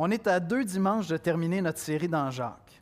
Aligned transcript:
On 0.00 0.12
est 0.12 0.28
à 0.28 0.38
deux 0.38 0.64
dimanches 0.64 1.08
de 1.08 1.16
terminer 1.16 1.60
notre 1.60 1.80
série 1.80 2.06
dans 2.06 2.30
Jacques. 2.30 2.80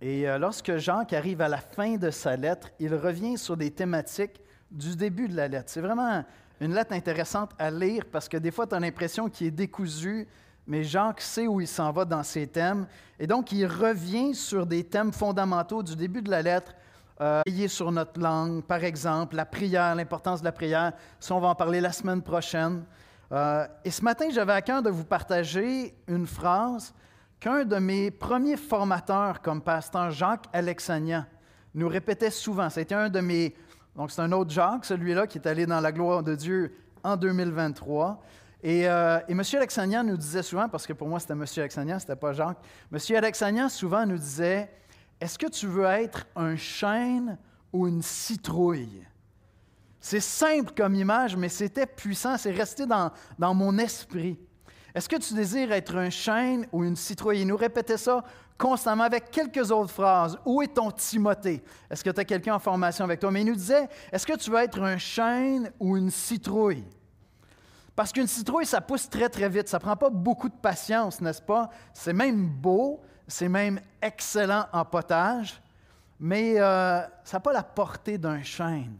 Et 0.00 0.26
euh, 0.26 0.38
lorsque 0.38 0.78
Jacques 0.78 1.12
arrive 1.12 1.42
à 1.42 1.48
la 1.48 1.58
fin 1.58 1.96
de 1.96 2.10
sa 2.10 2.36
lettre, 2.36 2.70
il 2.80 2.94
revient 2.94 3.36
sur 3.36 3.54
des 3.54 3.70
thématiques 3.70 4.40
du 4.70 4.96
début 4.96 5.28
de 5.28 5.36
la 5.36 5.46
lettre. 5.46 5.66
C'est 5.66 5.82
vraiment 5.82 6.24
une 6.62 6.72
lettre 6.72 6.94
intéressante 6.94 7.50
à 7.58 7.70
lire 7.70 8.04
parce 8.10 8.30
que 8.30 8.38
des 8.38 8.50
fois, 8.50 8.66
tu 8.66 8.74
as 8.74 8.80
l'impression 8.80 9.28
qu'il 9.28 9.48
est 9.48 9.50
décousu, 9.50 10.26
mais 10.66 10.84
Jacques 10.84 11.20
sait 11.20 11.46
où 11.46 11.60
il 11.60 11.68
s'en 11.68 11.92
va 11.92 12.06
dans 12.06 12.22
ses 12.22 12.46
thèmes. 12.46 12.86
Et 13.18 13.26
donc, 13.26 13.52
il 13.52 13.66
revient 13.66 14.34
sur 14.34 14.64
des 14.64 14.84
thèmes 14.84 15.12
fondamentaux 15.12 15.82
du 15.82 15.94
début 15.94 16.22
de 16.22 16.30
la 16.30 16.40
lettre. 16.40 16.74
Euh, 17.20 17.42
sur 17.68 17.92
notre 17.92 18.18
langue, 18.18 18.62
par 18.64 18.82
exemple, 18.82 19.36
la 19.36 19.44
prière, 19.44 19.94
l'importance 19.94 20.40
de 20.40 20.46
la 20.46 20.52
prière. 20.52 20.94
Ça, 21.20 21.34
on 21.34 21.40
va 21.40 21.48
en 21.48 21.54
parler 21.54 21.82
la 21.82 21.92
semaine 21.92 22.22
prochaine. 22.22 22.84
Euh, 23.32 23.66
et 23.84 23.90
ce 23.90 24.02
matin, 24.02 24.26
j'avais 24.30 24.52
à 24.52 24.62
cœur 24.62 24.82
de 24.82 24.90
vous 24.90 25.04
partager 25.04 25.94
une 26.06 26.26
phrase 26.26 26.94
qu'un 27.40 27.64
de 27.64 27.76
mes 27.76 28.10
premiers 28.10 28.56
formateurs 28.56 29.40
comme 29.40 29.60
pasteur, 29.60 30.10
Jacques 30.10 30.46
Alexanian, 30.52 31.24
nous 31.74 31.88
répétait 31.88 32.30
souvent. 32.30 32.70
C'était 32.70 32.94
un 32.94 33.08
de 33.08 33.20
mes... 33.20 33.54
Donc, 33.96 34.10
c'est 34.10 34.22
un 34.22 34.32
autre 34.32 34.50
Jacques, 34.50 34.84
celui-là, 34.84 35.26
qui 35.26 35.38
est 35.38 35.46
allé 35.46 35.66
dans 35.66 35.80
la 35.80 35.92
gloire 35.92 36.22
de 36.22 36.34
Dieu 36.34 36.74
en 37.02 37.16
2023. 37.16 38.22
Et, 38.62 38.88
euh, 38.88 39.20
M. 39.28 39.42
Alexanian 39.54 40.04
nous 40.04 40.16
disait 40.16 40.42
souvent, 40.42 40.68
parce 40.68 40.86
que 40.86 40.92
pour 40.92 41.08
moi, 41.08 41.20
c'était 41.20 41.34
M. 41.34 41.44
Alexanian, 41.58 41.98
ce 41.98 42.04
n'était 42.04 42.16
pas 42.16 42.32
Jacques, 42.32 42.58
M. 42.92 42.98
Alexanian 43.16 43.68
souvent 43.68 44.06
nous 44.06 44.18
disait, 44.18 44.70
est-ce 45.20 45.38
que 45.38 45.46
tu 45.46 45.66
veux 45.66 45.84
être 45.84 46.26
un 46.34 46.56
chêne 46.56 47.36
ou 47.72 47.86
une 47.86 48.02
citrouille? 48.02 49.04
C'est 50.04 50.20
simple 50.20 50.74
comme 50.76 50.94
image, 50.96 51.34
mais 51.34 51.48
c'était 51.48 51.86
puissant, 51.86 52.36
c'est 52.36 52.50
resté 52.50 52.84
dans, 52.84 53.10
mon 53.38 53.78
esprit. 53.78 54.38
Est-ce 54.94 55.08
que 55.08 55.16
tu 55.16 55.32
désires 55.32 55.72
être 55.72 55.96
un 55.96 56.10
chêne 56.10 56.66
ou 56.72 56.84
une 56.84 56.94
citrouille? 56.94 57.40
Il 57.40 57.46
nous 57.46 57.56
répétait 57.56 57.96
ça 57.96 58.22
constamment 58.58 59.04
avec 59.04 59.30
quelques 59.30 59.70
autres 59.70 59.92
phrases. 59.92 60.38
Où 60.44 60.60
est 60.60 60.74
ton 60.74 60.90
Timothée? 60.90 61.64
Est-ce 61.90 62.04
que 62.04 62.10
tu 62.10 62.20
as 62.20 62.24
quelqu'un 62.26 62.56
en 62.56 62.58
formation 62.58 63.02
avec 63.02 63.18
toi? 63.18 63.30
Mais 63.30 63.40
il 63.40 63.46
nous 63.46 63.54
disait, 63.54 63.88
est-ce 64.12 64.26
que 64.26 64.36
tu 64.36 64.50
veux 64.50 64.58
être 64.58 64.82
un 64.82 64.98
chêne 64.98 65.72
ou 65.80 65.96
une 65.96 66.10
citrouille? 66.10 66.84
Parce 67.96 68.12
qu'une 68.12 68.26
citrouille, 68.26 68.66
ça 68.66 68.82
pousse 68.82 69.08
très, 69.08 69.30
très 69.30 69.48
vite. 69.48 69.68
Ça 69.68 69.78
ne 69.78 69.84
prend 69.84 69.96
pas 69.96 70.10
beaucoup 70.10 70.50
de 70.50 70.54
patience, 70.54 71.22
n'est-ce 71.22 71.40
pas? 71.40 71.70
C'est 71.94 72.12
même 72.12 72.46
beau, 72.46 73.00
c'est 73.26 73.48
même 73.48 73.80
excellent 74.02 74.66
en 74.70 74.84
potage, 74.84 75.62
mais 76.20 76.60
euh, 76.60 77.00
ça 77.24 77.38
n'a 77.38 77.40
pas 77.40 77.54
la 77.54 77.62
portée 77.62 78.18
d'un 78.18 78.42
chêne. 78.42 78.98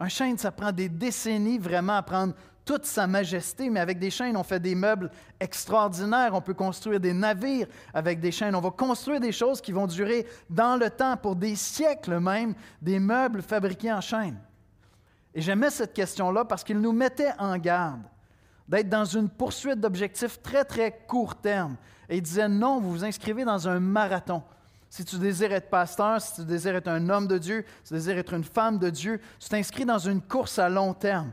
Un 0.00 0.08
chêne, 0.08 0.38
ça 0.38 0.50
prend 0.50 0.72
des 0.72 0.88
décennies 0.88 1.58
vraiment 1.58 1.96
à 1.96 2.02
prendre 2.02 2.34
toute 2.64 2.86
sa 2.86 3.06
majesté, 3.06 3.68
mais 3.68 3.80
avec 3.80 3.98
des 3.98 4.10
chênes, 4.10 4.36
on 4.36 4.42
fait 4.42 4.60
des 4.60 4.74
meubles 4.74 5.10
extraordinaires. 5.38 6.30
On 6.32 6.40
peut 6.40 6.54
construire 6.54 6.98
des 6.98 7.12
navires 7.12 7.66
avec 7.92 8.18
des 8.18 8.32
chênes. 8.32 8.54
On 8.54 8.60
va 8.60 8.70
construire 8.70 9.20
des 9.20 9.32
choses 9.32 9.60
qui 9.60 9.72
vont 9.72 9.86
durer 9.86 10.26
dans 10.48 10.76
le 10.76 10.88
temps, 10.88 11.16
pour 11.16 11.36
des 11.36 11.54
siècles 11.54 12.18
même, 12.18 12.54
des 12.80 12.98
meubles 12.98 13.42
fabriqués 13.42 13.92
en 13.92 14.00
chêne. 14.00 14.38
Et 15.34 15.42
j'aimais 15.42 15.70
cette 15.70 15.92
question-là 15.92 16.44
parce 16.44 16.64
qu'il 16.64 16.80
nous 16.80 16.92
mettait 16.92 17.32
en 17.38 17.58
garde 17.58 18.02
d'être 18.66 18.88
dans 18.88 19.04
une 19.04 19.28
poursuite 19.28 19.80
d'objectifs 19.80 20.40
très, 20.40 20.64
très 20.64 21.04
court 21.06 21.34
terme. 21.34 21.76
Et 22.08 22.16
il 22.16 22.22
disait 22.22 22.48
non, 22.48 22.80
vous 22.80 22.90
vous 22.90 23.04
inscrivez 23.04 23.44
dans 23.44 23.68
un 23.68 23.80
marathon. 23.80 24.42
Si 24.90 25.04
tu 25.04 25.18
désires 25.18 25.52
être 25.52 25.70
pasteur, 25.70 26.20
si 26.20 26.34
tu 26.34 26.44
désires 26.44 26.74
être 26.74 26.88
un 26.88 27.08
homme 27.08 27.28
de 27.28 27.38
Dieu, 27.38 27.64
si 27.84 27.88
tu 27.88 27.94
désires 27.94 28.18
être 28.18 28.34
une 28.34 28.44
femme 28.44 28.78
de 28.78 28.90
Dieu, 28.90 29.20
tu 29.38 29.48
t'inscris 29.48 29.84
dans 29.84 30.00
une 30.00 30.20
course 30.20 30.58
à 30.58 30.68
long 30.68 30.92
terme. 30.92 31.32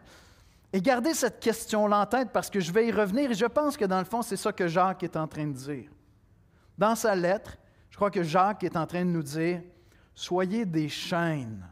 Et 0.71 0.79
gardez 0.79 1.15
cette 1.15 1.39
question-là 1.39 2.01
en 2.01 2.05
tête 2.05 2.29
parce 2.31 2.51
que 2.51 2.59
je 2.59 2.71
vais 2.71 2.87
y 2.87 2.91
revenir 2.91 3.31
et 3.31 3.33
je 3.33 3.45
pense 3.47 3.75
que 3.75 3.85
dans 3.85 3.97
le 3.97 4.05
fond, 4.05 4.21
c'est 4.21 4.37
ça 4.37 4.53
que 4.53 4.67
Jacques 4.67 5.01
est 5.01 5.17
en 5.17 5.27
train 5.27 5.47
de 5.47 5.53
dire. 5.53 5.89
Dans 6.77 6.95
sa 6.95 7.15
lettre, 7.15 7.57
je 7.89 7.95
crois 7.95 8.11
que 8.11 8.21
Jacques 8.21 8.63
est 8.63 8.77
en 8.77 8.85
train 8.85 9.03
de 9.03 9.09
nous 9.09 9.23
dire, 9.23 9.63
soyez 10.13 10.63
des 10.63 10.87
chênes, 10.87 11.67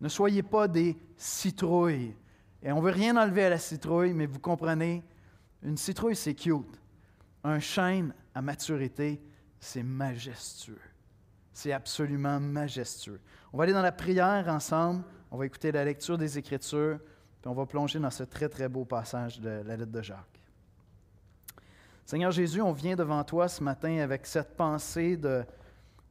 ne 0.00 0.08
soyez 0.08 0.42
pas 0.42 0.66
des 0.68 0.96
citrouilles. 1.18 2.16
Et 2.62 2.72
on 2.72 2.76
ne 2.76 2.82
veut 2.82 2.92
rien 2.92 3.14
enlever 3.14 3.44
à 3.44 3.50
la 3.50 3.58
citrouille, 3.58 4.14
mais 4.14 4.24
vous 4.24 4.38
comprenez, 4.38 5.04
une 5.62 5.76
citrouille, 5.76 6.16
c'est 6.16 6.34
cute. 6.34 6.80
Un 7.44 7.60
chêne 7.60 8.14
à 8.34 8.40
maturité, 8.40 9.20
c'est 9.60 9.82
majestueux. 9.82 10.80
C'est 11.56 11.72
absolument 11.72 12.38
majestueux. 12.38 13.18
On 13.50 13.56
va 13.56 13.64
aller 13.64 13.72
dans 13.72 13.80
la 13.80 13.90
prière 13.90 14.46
ensemble, 14.48 15.02
on 15.30 15.38
va 15.38 15.46
écouter 15.46 15.72
la 15.72 15.86
lecture 15.86 16.18
des 16.18 16.36
Écritures, 16.36 16.98
puis 17.40 17.50
on 17.50 17.54
va 17.54 17.64
plonger 17.64 17.98
dans 17.98 18.10
ce 18.10 18.24
très, 18.24 18.50
très 18.50 18.68
beau 18.68 18.84
passage 18.84 19.40
de 19.40 19.62
la 19.64 19.74
lettre 19.74 19.90
de 19.90 20.02
Jacques. 20.02 20.42
Seigneur 22.04 22.30
Jésus, 22.30 22.60
on 22.60 22.72
vient 22.72 22.94
devant 22.94 23.24
toi 23.24 23.48
ce 23.48 23.64
matin 23.64 24.00
avec 24.00 24.26
cette 24.26 24.54
pensée 24.54 25.16
de, 25.16 25.44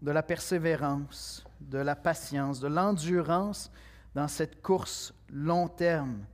de 0.01 0.09
la 0.09 0.23
persévérance, 0.23 1.45
de 1.61 1.77
la 1.77 1.95
patience, 1.95 2.59
de 2.59 2.67
l'endurance 2.67 3.71
dans 4.15 4.27
cette 4.27 4.63
course 4.63 5.13
long 5.31 5.67
terme 5.67 6.25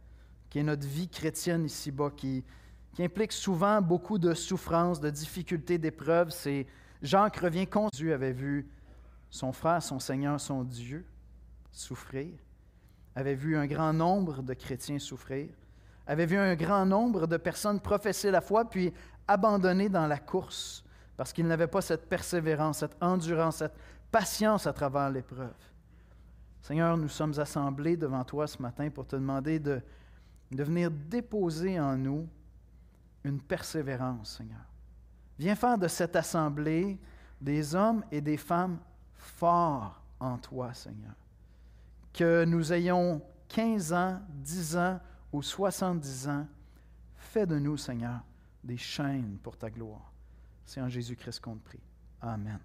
qui 0.49 0.59
est 0.59 0.63
notre 0.63 0.87
vie 0.87 1.09
chrétienne 1.09 1.65
ici-bas, 1.65 2.11
qui, 2.15 2.45
qui 2.93 3.03
implique 3.03 3.33
souvent 3.33 3.81
beaucoup 3.81 4.17
de 4.17 4.33
souffrances, 4.33 5.01
de 5.01 5.09
difficultés, 5.09 5.77
d'épreuves. 5.77 6.29
C'est 6.29 6.65
qui 7.03 7.39
revient 7.41 7.67
Dieu 7.91 8.13
avait 8.13 8.31
vu 8.31 8.69
son 9.31 9.51
frère, 9.51 9.81
son 9.81 9.99
Seigneur, 9.99 10.39
son 10.39 10.63
Dieu 10.63 11.03
souffrir, 11.71 12.33
avait 13.15 13.35
vu 13.35 13.57
un 13.57 13.65
grand 13.65 13.93
nombre 13.93 14.43
de 14.43 14.53
chrétiens 14.53 14.99
souffrir, 14.99 15.49
avait 16.05 16.25
vu 16.27 16.37
un 16.37 16.55
grand 16.55 16.85
nombre 16.85 17.25
de 17.25 17.37
personnes 17.37 17.79
professer 17.79 18.29
la 18.29 18.41
foi, 18.41 18.69
puis 18.69 18.93
abandonner 19.27 19.89
dans 19.89 20.05
la 20.05 20.19
course 20.19 20.83
parce 21.21 21.33
qu'ils 21.33 21.45
n'avaient 21.45 21.67
pas 21.67 21.81
cette 21.81 22.09
persévérance, 22.09 22.79
cette 22.79 22.97
endurance, 23.01 23.57
cette 23.57 23.75
patience 24.11 24.65
à 24.65 24.73
travers 24.73 25.09
l'épreuve. 25.09 25.53
Seigneur, 26.61 26.97
nous 26.97 27.09
sommes 27.09 27.37
assemblés 27.39 27.95
devant 27.95 28.23
toi 28.23 28.47
ce 28.47 28.61
matin 28.61 28.89
pour 28.89 29.05
te 29.05 29.15
demander 29.15 29.59
de, 29.59 29.81
venir 30.49 30.89
déposer 30.91 31.79
en 31.79 31.95
nous 31.95 32.27
une 33.23 33.39
persévérance, 33.39 34.37
Seigneur. 34.37 34.65
Viens 35.37 35.55
faire 35.55 35.77
de 35.77 35.87
cette 35.87 36.15
assemblée 36.15 36.99
des 37.39 37.75
hommes 37.75 38.03
et 38.11 38.21
des 38.21 38.37
femmes 38.37 38.79
fort 39.21 40.01
en 40.19 40.37
toi, 40.37 40.73
Seigneur. 40.73 41.13
Que 42.13 42.43
nous 42.45 42.73
ayons 42.73 43.21
15 43.49 43.93
ans, 43.93 44.19
10 44.29 44.77
ans 44.77 44.99
ou 45.31 45.41
70 45.41 46.27
ans, 46.27 46.47
fais 47.15 47.45
de 47.45 47.57
nous, 47.57 47.77
Seigneur, 47.77 48.21
des 48.63 48.77
chaînes 48.77 49.37
pour 49.41 49.57
ta 49.57 49.69
gloire. 49.69 50.11
C'est 50.65 50.81
en 50.81 50.89
Jésus-Christ 50.89 51.39
qu'on 51.39 51.55
te 51.55 51.63
prie. 51.63 51.79
Amen. 52.21 52.59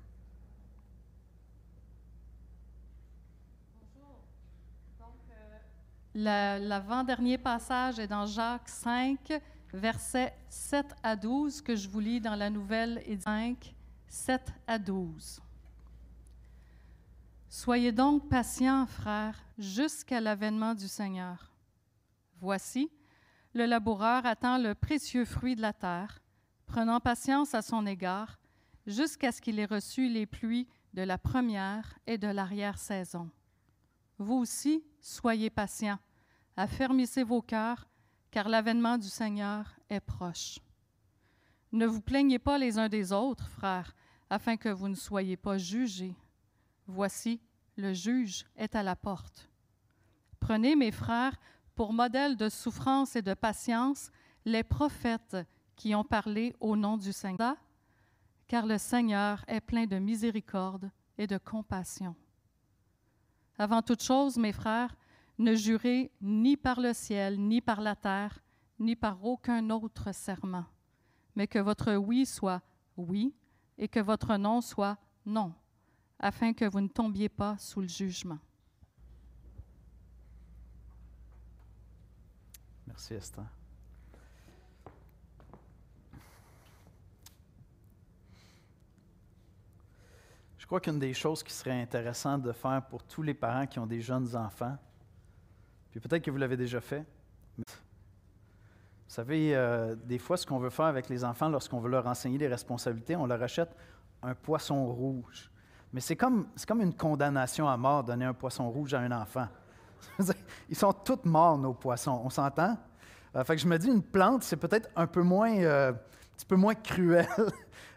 L'avant-dernier 6.15 7.37
passage 7.37 7.99
est 7.99 8.07
dans 8.07 8.25
Jacques 8.25 8.71
5, 8.71 9.39
versets 9.75 10.35
7 10.49 10.87
à 11.03 11.15
12, 11.15 11.61
que 11.61 11.77
je 11.77 11.89
vous 11.89 12.01
lis 12.01 12.21
dans 12.23 12.35
la 12.35 12.49
nouvelle 12.49 13.03
et 13.05 13.19
5, 13.19 13.75
7 14.09 14.53
à 14.67 14.79
12. 14.79 15.43
Soyez 17.49 17.93
donc 17.93 18.29
patients, 18.29 18.87
frères, 18.87 19.41
jusqu'à 19.57 20.21
l'avènement 20.21 20.75
du 20.75 20.89
Seigneur. 20.89 21.53
Voici, 22.41 22.91
le 23.55 23.67
laboureur 23.67 24.27
attend 24.27 24.59
le 24.59 24.75
précieux 24.75 25.25
fruit 25.25 25.55
de 25.55 25.63
la 25.63 25.73
terre, 25.73 26.21
prenant 26.67 27.01
patience 27.01 27.55
à 27.55 27.63
son 27.63 27.87
égard, 27.87 28.39
jusqu'à 28.87 29.33
ce 29.33 29.41
qu'il 29.41 29.59
ait 29.59 29.65
reçu 29.65 30.09
les 30.09 30.27
pluies 30.27 30.69
de 30.93 31.03
la 31.03 31.19
première 31.19 31.99
et 32.07 32.19
de 32.19 32.29
l'arrière-saison. 32.29 33.31
Vous 34.19 34.35
aussi, 34.35 34.85
soyez 35.01 35.49
patients, 35.49 35.99
affermissez 36.57 37.23
vos 37.23 37.43
cœurs, 37.43 37.89
car 38.31 38.49
l'avènement 38.49 38.99
du 38.99 39.09
Seigneur 39.09 39.77
est 39.89 40.01
proche. 40.01 40.59
Ne 41.73 41.87
vous 41.87 42.01
plaignez 42.01 42.39
pas 42.39 42.59
les 42.59 42.79
uns 42.79 42.89
des 42.89 43.13
autres, 43.13 43.49
frères, 43.49 43.95
afin 44.31 44.57
que 44.57 44.69
vous 44.69 44.89
ne 44.89 44.95
soyez 44.95 45.37
pas 45.37 45.59
jugés. 45.59 46.15
Voici, 46.87 47.41
le 47.77 47.93
juge 47.93 48.45
est 48.57 48.75
à 48.75 48.83
la 48.83 48.97
porte. 48.97 49.51
Prenez, 50.41 50.77
mes 50.77 50.93
frères, 50.93 51.37
pour 51.75 51.93
modèle 51.93 52.37
de 52.37 52.49
souffrance 52.49 53.17
et 53.17 53.23
de 53.23 53.35
patience 53.35 54.11
les 54.45 54.63
prophètes 54.63 55.37
qui 55.75 55.95
ont 55.95 56.05
parlé 56.05 56.55
au 56.61 56.77
nom 56.77 56.97
du 56.97 57.13
Seigneur, 57.13 57.57
car 58.47 58.67
le 58.67 58.79
Seigneur 58.79 59.45
est 59.49 59.61
plein 59.61 59.87
de 59.87 59.99
miséricorde 59.99 60.91
et 61.19 61.27
de 61.27 61.37
compassion. 61.37 62.15
Avant 63.59 63.83
toute 63.83 64.03
chose, 64.03 64.37
mes 64.37 64.53
frères, 64.53 64.95
ne 65.39 65.55
jurez 65.55 66.11
ni 66.21 66.57
par 66.57 66.81
le 66.81 66.93
ciel, 66.93 67.39
ni 67.39 67.61
par 67.61 67.81
la 67.81 67.97
terre, 67.97 68.39
ni 68.79 68.95
par 68.97 69.25
aucun 69.25 69.69
autre 69.71 70.13
serment, 70.15 70.67
mais 71.35 71.47
que 71.47 71.59
votre 71.59 71.95
oui 71.95 72.25
soit 72.25 72.63
oui 72.97 73.35
et 73.79 73.89
que 73.89 74.01
votre 74.01 74.37
non 74.37 74.61
soit 74.61 74.97
non 75.25 75.53
afin 76.19 76.53
que 76.53 76.65
vous 76.65 76.81
ne 76.81 76.89
tombiez 76.89 77.29
pas 77.29 77.57
sous 77.59 77.81
le 77.81 77.89
jugement. 77.89 78.39
Merci 82.87 83.15
Esther. 83.15 83.45
Je 90.59 90.67
crois 90.67 90.81
qu'une 90.81 90.99
des 90.99 91.15
choses 91.15 91.45
qui 91.45 91.53
serait 91.53 91.81
intéressante 91.81 92.43
de 92.43 92.51
faire 92.51 92.85
pour 92.89 93.05
tous 93.05 93.23
les 93.23 93.35
parents 93.35 93.67
qui 93.67 93.79
ont 93.79 93.87
des 93.87 94.01
jeunes 94.01 94.35
enfants, 94.35 94.77
puis 95.91 96.01
peut-être 96.01 96.25
que 96.25 96.31
vous 96.31 96.39
l'avez 96.39 96.57
déjà 96.57 96.81
fait, 96.81 97.07
vous 97.59 97.65
savez, 99.07 99.55
euh, 99.55 99.95
des 99.95 100.19
fois, 100.19 100.37
ce 100.37 100.45
qu'on 100.45 100.59
veut 100.59 100.71
faire 100.71 100.87
avec 100.87 101.09
les 101.09 101.25
enfants 101.25 101.49
lorsqu'on 101.49 101.79
veut 101.79 101.89
leur 101.89 102.07
enseigner 102.07 102.39
les 102.39 102.49
responsabilités, 102.49 103.15
on 103.15 103.27
leur 103.27 103.41
achète 103.41 103.75
un 104.23 104.35
poisson 104.35 104.87
rouge. 104.93 105.51
Mais 105.97 106.03
c'est 106.03 106.15
comme, 106.15 106.49
comme 106.69 106.83
une 106.83 106.93
condamnation 106.93 107.67
à 107.67 107.79
mort 107.79 108.05
donner 108.05 108.27
un 108.27 108.35
poisson 108.35 108.69
rouge 108.69 108.93
à 108.93 109.01
un 109.01 109.11
enfant. 109.13 109.49
Ils 110.69 110.77
sont 110.77 110.93
tous 110.93 111.21
morts, 111.25 111.57
nos 111.57 111.73
poissons, 111.73 112.21
on 112.23 112.29
s'entend? 112.29 112.77
Euh, 113.35 113.43
fait 113.45 113.57
je 113.57 113.67
me 113.67 113.79
dis, 113.79 113.89
une 113.89 114.03
plante, 114.03 114.43
c'est 114.43 114.59
peut-être 114.59 114.91
un 114.95 115.07
peu 115.07 115.23
moins, 115.23 115.57
euh, 115.57 115.93
un 115.93 116.47
peu 116.47 116.57
moins 116.57 116.75
cruel. 116.75 117.27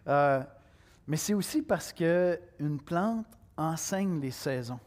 Euh, 0.08 0.42
mais 1.06 1.18
c'est 1.18 1.36
aussi 1.36 1.62
parce 1.62 1.94
qu'une 1.94 2.80
plante 2.84 3.28
enseigne 3.58 4.20
les 4.22 4.32
saisons. 4.32 4.80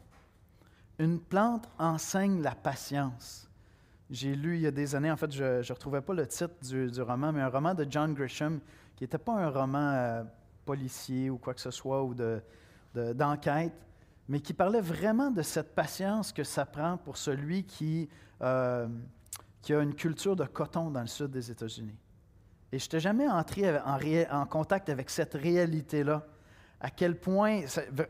Une 0.99 1.19
plante 1.19 1.69
enseigne 1.77 2.41
la 2.41 2.55
patience. 2.55 3.47
J'ai 4.09 4.35
lu 4.35 4.55
il 4.55 4.61
y 4.63 4.67
a 4.67 4.71
des 4.71 4.95
années, 4.95 5.11
en 5.11 5.15
fait, 5.15 5.31
je 5.31 5.43
ne 5.59 5.73
retrouvais 5.73 6.01
pas 6.01 6.13
le 6.13 6.27
titre 6.27 6.55
du, 6.61 6.91
du, 6.91 7.01
roman, 7.01 7.31
mais 7.31 7.41
un 7.41 7.47
roman 7.47 7.73
de 7.73 7.85
John 7.89 8.13
Grisham, 8.13 8.59
qui 8.97 9.03
n'était 9.05 9.19
pas 9.19 9.33
un 9.33 9.49
roman 9.49 10.25
policier 10.65 11.29
ou 11.29 11.37
quoi 11.37 11.53
que 11.53 11.61
ce 11.61 11.71
soit, 11.71 12.03
ou 12.03 12.13
d'enquête, 12.93 13.73
de, 13.73 13.83
mais 14.29 14.39
qui 14.39 14.53
parlait 14.53 14.81
vraiment 14.81 15.31
de 15.31 15.41
cette 15.41 15.75
patience 15.75 16.31
que 16.31 16.43
ça 16.43 16.65
prend 16.65 16.97
pour 16.97 17.17
celui 17.17 17.63
qui, 17.63 18.09
euh, 18.41 18.87
qui 19.61 19.73
a 19.73 19.81
une 19.81 19.95
culture 19.95 20.35
de 20.35 20.45
coton 20.45 20.89
dans 20.91 21.01
le 21.01 21.07
sud 21.07 21.31
des 21.31 21.51
États-Unis. 21.51 21.97
Et 22.71 22.79
je 22.79 22.85
n'étais 22.85 22.99
jamais 22.99 23.27
entré 23.27 23.79
en, 24.31 24.45
contact 24.45 24.89
avec 24.89 25.09
cette 25.09 25.35
réalité-là. 25.35 26.25
À 26.79 26.89
quel 26.89 27.19
point, 27.19 27.61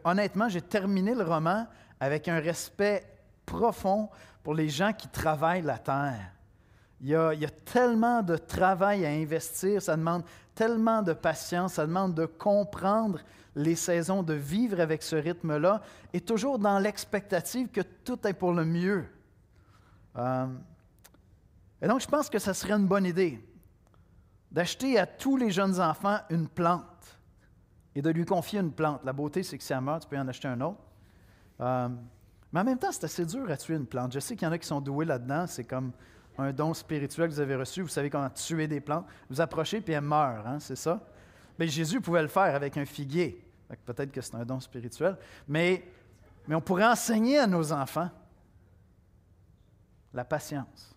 honnêtement, 0.06 0.48
j'ai 0.48 0.62
terminé 0.62 1.14
le 1.14 1.24
roman 1.24 1.68
avec 2.00 2.28
un 2.28 2.40
respect 2.40 3.06
profond 3.46 4.10
pour 4.42 4.54
les 4.54 4.70
gens 4.70 4.94
qui 4.94 5.08
travaillent 5.10 5.64
la 5.64 5.78
terre. 5.78 6.32
Il 7.02 7.10
y, 7.10 7.16
a, 7.16 7.36
tellement 7.66 8.24
de 8.24 8.38
travail 8.38 9.06
à 9.06 9.10
investir, 9.10 9.82
ça 9.82 9.98
demande 9.98 10.24
tellement 10.56 11.02
de 11.02 11.12
patience, 11.12 11.74
ça 11.74 11.86
demande 11.86 12.14
de 12.14 12.26
comprendre 12.26 13.20
les 13.56 13.76
saisons, 13.76 14.24
de 14.24 14.34
vivre 14.34 14.80
avec 14.80 15.04
ce 15.04 15.16
rythme-là, 15.16 15.82
et 16.14 16.22
toujours 16.22 16.60
dans 16.60 16.80
l'expectative 16.80 17.70
que 17.70 17.82
tout 17.82 18.28
est 18.28 18.34
pour 18.34 18.54
le 18.54 18.66
mieux. 18.66 19.06
Euh, 20.18 20.48
et 21.82 21.88
donc, 21.88 22.02
je 22.02 22.08
pense 22.08 22.30
que 22.30 22.40
ce 22.40 22.54
serait 22.54 22.74
une 22.74 22.88
bonne 22.88 23.06
idée 23.06 23.40
d'acheter 24.52 25.00
à 25.00 25.08
tous 25.08 25.36
les 25.36 25.52
jeunes 25.52 25.80
enfants 25.82 26.20
une 26.30 26.48
plante 26.48 27.20
et 27.96 28.02
de 28.02 28.10
lui 28.10 28.26
confier 28.26 28.60
une 28.60 28.72
plante. 28.72 29.02
La 29.04 29.14
beauté, 29.14 29.44
c'est 29.44 29.58
que 29.58 29.64
si 29.64 29.74
elle 29.74 29.82
meurt, 29.82 30.04
tu 30.04 30.08
peux 30.08 30.18
en 30.18 30.28
acheter 30.28 30.48
un 30.48 30.62
autre. 30.62 30.80
Euh, 31.60 31.90
mais 32.52 32.60
en 32.60 32.64
même 32.64 32.78
temps, 32.78 32.92
c'est 32.92 33.04
assez 33.04 33.26
dur 33.26 33.50
à 33.50 33.58
tuer 33.58 33.76
une 33.76 33.88
plante. 33.88 34.14
Je 34.14 34.20
sais 34.20 34.36
qu'il 34.36 34.46
y 34.46 34.50
en 34.50 34.52
a 34.52 34.58
qui 34.58 34.68
sont 34.68 34.80
doués 34.80 35.06
là-dedans. 35.06 35.48
C'est 35.48 35.64
comme 35.64 35.92
un 36.38 36.52
don 36.54 36.74
spirituel 36.74 37.30
que 37.30 37.34
vous 37.34 37.40
avez 37.40 37.56
reçu. 37.56 37.82
Vous 37.82 37.88
savez 37.88 38.10
comment 38.10 38.30
tuer 38.30 38.68
des 38.68 38.80
plantes. 38.80 39.06
Vous 39.30 39.42
approchez, 39.42 39.82
puis 39.82 39.94
elles 39.94 40.02
meurent, 40.02 40.48
hein, 40.48 40.60
c'est 40.60 40.76
ça? 40.76 41.02
Mais 41.60 41.68
Jésus 41.68 42.02
pouvait 42.02 42.22
le 42.22 42.28
faire 42.28 42.56
avec 42.56 42.78
un 42.78 42.86
figuier. 42.86 43.44
Peut-être 43.86 44.12
que 44.12 44.22
c'est 44.22 44.36
un 44.36 44.46
don 44.46 44.60
spirituel. 44.60 45.18
Mais, 45.48 45.84
mais 46.48 46.56
on 46.56 46.62
pourrait 46.62 46.86
enseigner 46.86 47.40
à 47.40 47.48
nos 47.48 47.72
enfants 47.72 48.10
la 50.14 50.24
patience. 50.24 50.96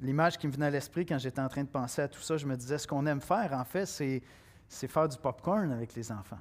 L'image 0.00 0.38
qui 0.38 0.46
me 0.46 0.52
venait 0.52 0.66
à 0.66 0.70
l'esprit 0.70 1.04
quand 1.04 1.18
j'étais 1.18 1.40
en 1.40 1.48
train 1.48 1.64
de 1.64 1.68
penser 1.68 2.02
à 2.02 2.08
tout 2.08 2.20
ça, 2.20 2.36
je 2.36 2.46
me 2.46 2.56
disais, 2.56 2.78
ce 2.78 2.86
qu'on 2.86 3.04
aime 3.06 3.20
faire, 3.20 3.52
en 3.52 3.64
fait, 3.64 3.84
c'est, 3.84 4.22
c'est 4.68 4.88
faire 4.88 5.08
du 5.08 5.18
popcorn 5.18 5.70
avec 5.72 5.94
les 5.94 6.12
enfants. 6.12 6.38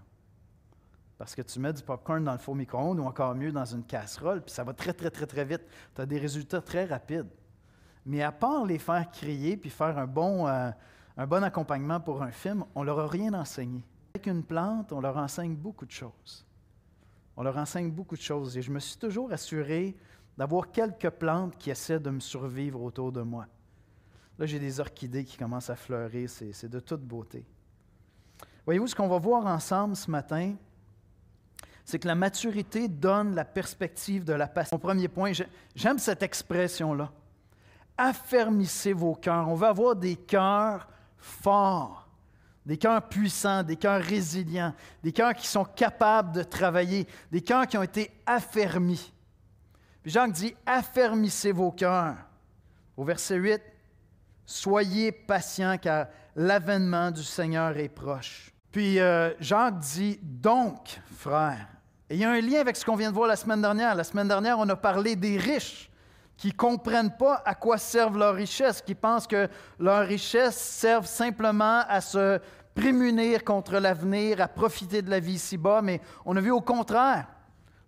Parce 1.18 1.34
que 1.34 1.42
tu 1.42 1.60
mets 1.60 1.74
du 1.74 1.82
popcorn 1.82 2.24
dans 2.24 2.34
le 2.34 2.38
four 2.38 2.56
micro-ondes 2.56 3.00
ou 3.00 3.04
encore 3.04 3.34
mieux 3.34 3.52
dans 3.52 3.66
une 3.66 3.84
casserole, 3.84 4.44
puis 4.44 4.54
ça 4.54 4.64
va 4.64 4.74
très, 4.74 4.94
très, 4.94 5.10
très, 5.10 5.26
très 5.26 5.44
vite. 5.44 5.64
Tu 5.96 6.02
as 6.02 6.06
des 6.06 6.20
résultats 6.20 6.62
très 6.62 6.86
rapides. 6.86 7.30
Mais 8.06 8.22
à 8.22 8.32
part 8.32 8.66
les 8.66 8.78
faire 8.78 9.10
crier 9.12 9.58
puis 9.58 9.72
faire 9.72 9.98
un 9.98 10.06
bon, 10.06 10.48
euh, 10.48 10.70
un 11.18 11.26
bon 11.26 11.44
accompagnement 11.44 12.00
pour 12.00 12.22
un 12.22 12.32
film, 12.32 12.64
on 12.76 12.82
ne 12.82 12.86
leur 12.86 13.00
a 13.00 13.08
rien 13.08 13.34
enseigné. 13.34 13.84
Avec 14.14 14.28
une 14.28 14.44
plante, 14.44 14.94
on 14.94 15.02
leur 15.02 15.18
enseigne 15.18 15.56
beaucoup 15.56 15.86
de 15.86 15.92
choses. 15.92 16.46
On 17.36 17.44
leur 17.44 17.58
enseigne 17.58 17.92
beaucoup 17.92 18.16
de 18.16 18.22
choses. 18.22 18.56
Et 18.56 18.62
je 18.62 18.72
me 18.72 18.80
suis 18.80 18.98
toujours 18.98 19.32
assuré 19.32 19.96
d'avoir 20.38 20.72
quelques 20.72 21.10
plantes 21.10 21.58
qui 21.58 21.72
essaient 21.72 22.00
de 22.00 22.12
me 22.12 22.20
survivre 22.20 22.82
autour 22.82 23.12
de 23.12 23.22
moi. 23.22 23.48
Là, 24.38 24.46
j'ai 24.46 24.60
des 24.60 24.80
orchidées 24.80 25.26
qui 25.26 25.38
commencent 25.38 25.72
à 25.72 25.76
fleurir. 25.76 26.30
C'est 26.30 26.70
de 26.70 26.80
toute 26.80 27.02
beauté. 27.02 27.44
Voyez-vous, 28.66 28.88
ce 28.88 28.96
qu'on 28.96 29.08
va 29.08 29.18
voir 29.18 29.48
ensemble 29.48 29.96
ce 29.96 30.12
matin, 30.12 30.54
c'est 31.84 31.98
que 31.98 32.08
la 32.08 32.16
maturité 32.16 32.88
donne 32.88 33.34
la 33.34 33.46
perspective 33.46 34.24
de 34.24 34.34
la 34.34 34.48
passion. 34.48 34.76
Mon 34.76 34.80
premier 34.80 35.08
point, 35.08 35.32
j'aime 35.74 35.98
cette 35.98 36.22
expression-là. 36.22 37.12
Affermissez 37.98 38.94
vos 38.94 39.16
cœurs. 39.16 39.48
On 39.50 39.56
veut 39.56 39.68
avoir 39.68 39.96
des 39.96 40.16
cœurs 40.16 40.88
forts, 41.18 42.08
des 42.66 42.78
cœurs 42.78 43.08
puissants, 43.08 43.64
des 43.64 43.78
cœurs 43.78 44.02
résilients, 44.02 44.74
des 45.04 45.12
cœurs 45.12 45.34
qui 45.34 45.48
sont 45.48 45.66
capables 45.66 46.34
de 46.34 46.44
travailler, 46.44 47.08
des 47.32 47.42
cœurs 47.42 47.68
qui 47.68 47.78
ont 47.78 47.84
été 47.84 48.12
affermis. 48.26 49.14
Puis 50.02 50.12
Jacques 50.12 50.34
dit, 50.34 50.56
affermissez 50.66 51.52
vos 51.52 51.72
cœurs. 51.72 52.16
Au 52.96 53.04
verset 53.04 53.36
8, 53.36 53.62
soyez 54.46 55.12
patients 55.12 55.78
car 55.78 56.08
l'avènement 56.36 57.12
du 57.12 57.24
Seigneur 57.24 57.78
est 57.78 57.90
proche. 57.90 58.52
Puis 58.72 59.00
euh, 59.00 59.34
Jacques 59.40 59.80
dit, 59.80 60.20
donc, 60.22 61.00
frères, 61.16 61.68
et 62.10 62.16
il 62.16 62.22
y 62.22 62.24
a 62.24 62.32
un 62.32 62.42
lien 62.42 62.62
avec 62.62 62.78
ce 62.78 62.86
qu'on 62.86 62.96
vient 62.96 63.10
de 63.10 63.16
voir 63.16 63.28
la 63.28 63.36
semaine 63.36 63.62
dernière. 63.62 63.94
La 63.96 64.04
semaine 64.04 64.28
dernière, 64.28 64.58
on 64.60 64.70
a 64.70 64.76
parlé 64.76 65.16
des 65.16 65.38
riches 65.38 65.90
qui 66.38 66.48
ne 66.50 66.54
comprennent 66.54 67.16
pas 67.18 67.42
à 67.46 67.56
quoi 67.56 67.78
servent 67.78 68.18
leurs 68.18 68.36
richesses, 68.36 68.82
qui 68.82 68.96
pensent 68.96 69.28
que 69.28 69.50
leurs 69.80 70.08
richesses 70.08 70.58
servent 70.58 71.08
simplement 71.08 71.82
à 71.88 72.00
se 72.00 72.40
prémunir 72.76 73.44
contre 73.44 73.80
l'avenir, 73.80 74.40
à 74.40 74.48
profiter 74.48 75.02
de 75.02 75.10
la 75.10 75.20
vie 75.20 75.34
ici-bas, 75.34 75.82
mais 75.82 76.00
on 76.26 76.36
a 76.38 76.42
vu 76.42 76.52
au 76.52 76.62
contraire. 76.62 77.28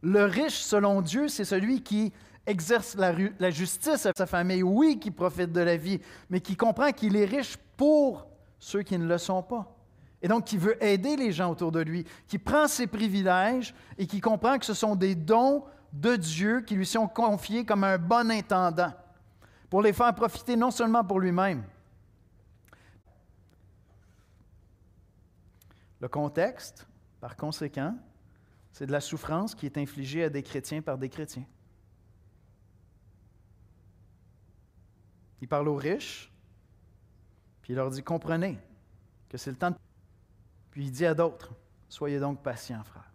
Le 0.02 0.26
riche, 0.26 0.62
selon 0.62 1.02
Dieu, 1.02 1.28
c'est 1.28 1.46
celui 1.46 1.84
qui 1.84 2.12
exerce 2.48 2.96
la, 2.96 3.14
la, 3.40 3.52
justice 3.52 4.08
à 4.08 4.12
sa 4.16 4.26
famille, 4.26 4.64
oui, 4.64 4.98
qui 5.00 5.12
profite 5.12 5.52
de 5.52 5.62
la 5.62 5.78
vie, 5.78 6.00
mais 6.30 6.42
qui 6.42 6.56
comprend 6.56 6.92
qu'il 6.92 7.16
est 7.16 7.26
riche 7.26 7.58
pour 7.78 8.26
ceux 8.58 8.82
qui 8.82 8.98
ne 8.98 9.06
le 9.06 9.18
sont 9.20 9.44
pas 9.44 9.76
et 10.22 10.28
donc 10.28 10.46
qui 10.46 10.58
veut 10.58 10.82
aider 10.84 11.16
les 11.16 11.32
gens 11.32 11.52
autour 11.52 11.72
de 11.72 11.80
lui, 11.80 12.06
qui 12.28 12.38
prend 12.38 12.68
ses 12.68 12.88
privilèges 12.88 13.74
et 13.98 14.06
qui 14.06 14.20
comprend 14.20 14.58
que 14.58 14.66
ce 14.66 14.74
sont 14.74 14.96
des 14.96 15.16
dons 15.16 15.64
de 15.94 16.16
Dieu 16.16 16.62
qui 16.62 16.76
lui 16.76 16.86
sont 16.86 17.08
confiés 17.08 17.66
comme 17.66 17.84
un 17.84 17.98
bon 17.98 18.30
intendant, 18.32 18.94
pour 19.70 19.82
les 19.82 19.94
faire 19.94 20.14
profiter 20.14 20.56
non 20.56 20.72
seulement 20.72 21.04
pour 21.04 21.20
lui-même. 21.20 21.64
Le 26.00 26.08
contexte, 26.08 26.88
par 27.20 27.36
conséquent, 27.36 27.96
c'est 28.72 28.86
de 28.86 28.92
la 28.92 29.02
souffrance 29.02 29.54
qui 29.56 29.66
est 29.66 29.78
infligée 29.78 30.24
à 30.24 30.30
des 30.30 30.44
chrétiens 30.44 30.82
par 30.82 30.98
des 30.98 31.10
chrétiens. 31.10 31.46
Il 35.42 35.48
parle 35.48 35.68
aux 35.68 35.76
riches, 35.76 36.32
puis 37.62 37.74
il 37.74 37.76
leur 37.76 37.90
dit, 37.90 38.04
comprenez 38.04 38.58
que 39.30 39.38
c'est 39.38 39.52
le 39.52 39.58
temps 39.58 39.72
de 39.72 39.76
puis 40.72 40.86
il 40.86 40.92
dit 40.92 41.06
à 41.06 41.14
d'autres, 41.14 41.54
soyez 41.88 42.20
donc 42.20 42.42
patients, 42.44 42.84
frères. 42.84 43.09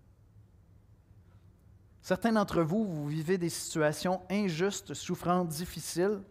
Certains 2.05 2.33
d'entre 2.33 2.63
vous, 2.63 2.85
vous 2.85 3.09
vivez 3.09 3.39
des 3.39 3.49
situations 3.49 4.21
injustes, 4.31 4.95
souffrantes, 4.95 5.49
difficiles, 5.49 6.23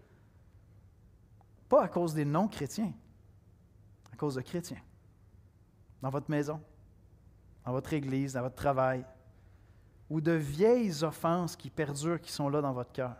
pas 1.67 1.83
à 1.83 1.87
cause 1.89 2.13
des 2.13 2.23
non-chrétiens, 2.23 2.93
à 4.13 4.15
cause 4.15 4.35
de 4.35 4.41
chrétiens. 4.41 4.81
Dans 6.01 6.11
votre 6.11 6.31
maison, 6.31 6.61
dans 7.65 7.71
votre 7.73 7.91
église, 7.91 8.33
dans 8.33 8.43
votre 8.43 8.55
travail, 8.55 9.03
ou 10.09 10.21
de 10.21 10.31
vieilles 10.31 11.03
offenses 11.03 11.55
qui 11.55 11.69
perdurent, 11.69 12.21
qui 12.21 12.31
sont 12.31 12.47
là 12.47 12.61
dans 12.61 12.73
votre 12.73 12.91
cœur, 12.93 13.17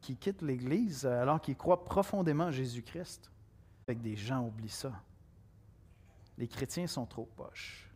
qui 0.00 0.16
quittent 0.16 0.42
l'Église 0.42 1.06
alors 1.06 1.40
qu'ils 1.40 1.56
croient 1.56 1.84
profondément 1.84 2.46
en 2.46 2.50
Jésus-Christ. 2.50 3.30
Avec 3.86 4.02
des 4.02 4.16
gens 4.16 4.42
oublient 4.42 4.68
ça 4.68 4.92
les 6.38 6.48
chrétiens 6.48 6.86
sont 6.86 7.06
trop 7.06 7.26
poches. 7.36 7.90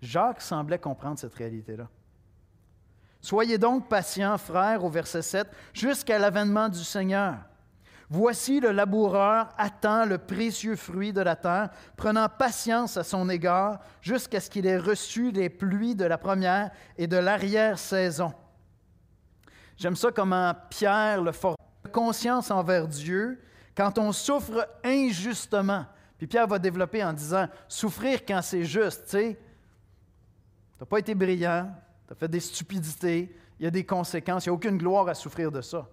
Jacques 0.00 0.40
semblait 0.40 0.78
comprendre 0.78 1.18
cette 1.18 1.34
réalité-là. 1.34 1.88
Soyez 3.22 3.56
donc 3.56 3.88
patients, 3.88 4.36
frères, 4.36 4.84
au 4.84 4.90
verset 4.90 5.22
7, 5.22 5.46
jusqu'à 5.72 6.18
l'avènement 6.18 6.68
du 6.68 6.82
Seigneur. 6.82 7.36
Voici 8.10 8.60
le 8.60 8.72
laboureur 8.72 9.48
attend 9.56 10.04
le 10.04 10.18
précieux 10.18 10.76
fruit 10.76 11.12
de 11.12 11.22
la 11.22 11.36
terre, 11.36 11.70
prenant 11.96 12.28
patience 12.28 12.96
à 12.98 13.04
son 13.04 13.30
égard 13.30 13.78
jusqu'à 14.02 14.40
ce 14.40 14.50
qu'il 14.50 14.66
ait 14.66 14.76
reçu 14.76 15.30
les 15.30 15.48
pluies 15.48 15.94
de 15.94 16.04
la 16.04 16.18
première 16.18 16.72
et 16.98 17.06
de 17.06 17.16
l'arrière-saison. 17.16 18.34
J'aime 19.78 19.96
ça 19.96 20.10
comment 20.10 20.52
Pierre 20.68 21.22
le 21.22 21.32
fort 21.32 21.56
conscience 21.92 22.50
envers 22.50 22.88
Dieu 22.88 23.40
quand 23.76 23.98
on 23.98 24.12
souffre 24.12 24.68
injustement. 24.84 25.86
Puis 26.18 26.26
Pierre 26.26 26.46
va 26.46 26.58
développer 26.58 27.02
en 27.02 27.12
disant 27.12 27.48
souffrir 27.68 28.26
quand 28.26 28.42
c'est 28.42 28.64
juste, 28.64 29.04
tu 29.04 29.10
sais, 29.10 29.38
Tu 30.76 30.80
n'as 30.80 30.86
pas 30.86 30.98
été 30.98 31.14
brillant, 31.14 31.72
tu 32.12 32.16
as 32.16 32.18
fait 32.18 32.28
des 32.28 32.40
stupidités, 32.40 33.34
il 33.58 33.64
y 33.64 33.66
a 33.66 33.70
des 33.70 33.84
conséquences, 33.84 34.44
il 34.44 34.50
n'y 34.50 34.52
a 34.52 34.54
aucune 34.54 34.76
gloire 34.76 35.08
à 35.08 35.14
souffrir 35.14 35.50
de 35.50 35.62
ça. 35.62 35.88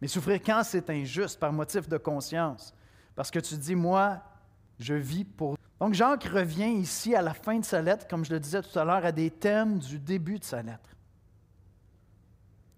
Mais 0.00 0.06
souffrir 0.06 0.42
quand 0.44 0.62
c'est 0.62 0.90
injuste, 0.90 1.40
par 1.40 1.52
motif 1.52 1.88
de 1.88 1.96
conscience, 1.96 2.74
parce 3.14 3.30
que 3.30 3.38
tu 3.38 3.56
dis, 3.56 3.74
moi, 3.74 4.20
je 4.78 4.92
vis 4.92 5.24
pour... 5.24 5.56
Donc 5.80 5.94
Jacques 5.94 6.24
revient 6.24 6.72
ici 6.72 7.14
à 7.14 7.22
la 7.22 7.32
fin 7.32 7.58
de 7.58 7.64
sa 7.64 7.80
lettre, 7.80 8.06
comme 8.06 8.26
je 8.26 8.32
le 8.32 8.40
disais 8.40 8.60
tout 8.60 8.78
à 8.78 8.84
l'heure, 8.84 9.06
à 9.06 9.12
des 9.12 9.30
thèmes 9.30 9.78
du 9.78 9.98
début 9.98 10.38
de 10.38 10.44
sa 10.44 10.60
lettre. 10.60 10.90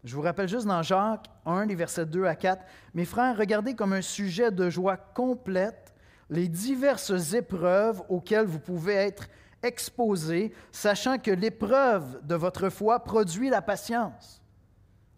Je 0.05 0.15
vous 0.15 0.23
rappelle 0.23 0.49
juste 0.49 0.67
dans 0.67 0.83
Jacques 0.83 1.29
1, 1.47 1.67
les 1.67 1.75
versets 1.75 2.07
2 2.07 2.25
à 2.27 2.37
4, 2.37 2.65
Mes 2.95 3.05
frères, 3.05 3.37
regardez 3.37 3.75
comme 3.75 3.95
un 3.95 4.03
sujet 4.03 4.53
de 4.53 4.71
joie 4.71 4.97
complète 4.97 5.93
les 6.31 6.47
diverses 6.49 7.33
épreuves 7.33 8.03
auxquelles 8.09 8.47
vous 8.47 8.61
pouvez 8.61 8.95
être 8.95 9.29
exposés, 9.64 10.52
sachant 10.71 11.18
que 11.18 11.30
l'épreuve 11.30 12.25
de 12.26 12.35
votre 12.35 12.68
foi 12.68 13.00
produit 13.00 13.49
la 13.49 13.62
patience. 13.62 14.42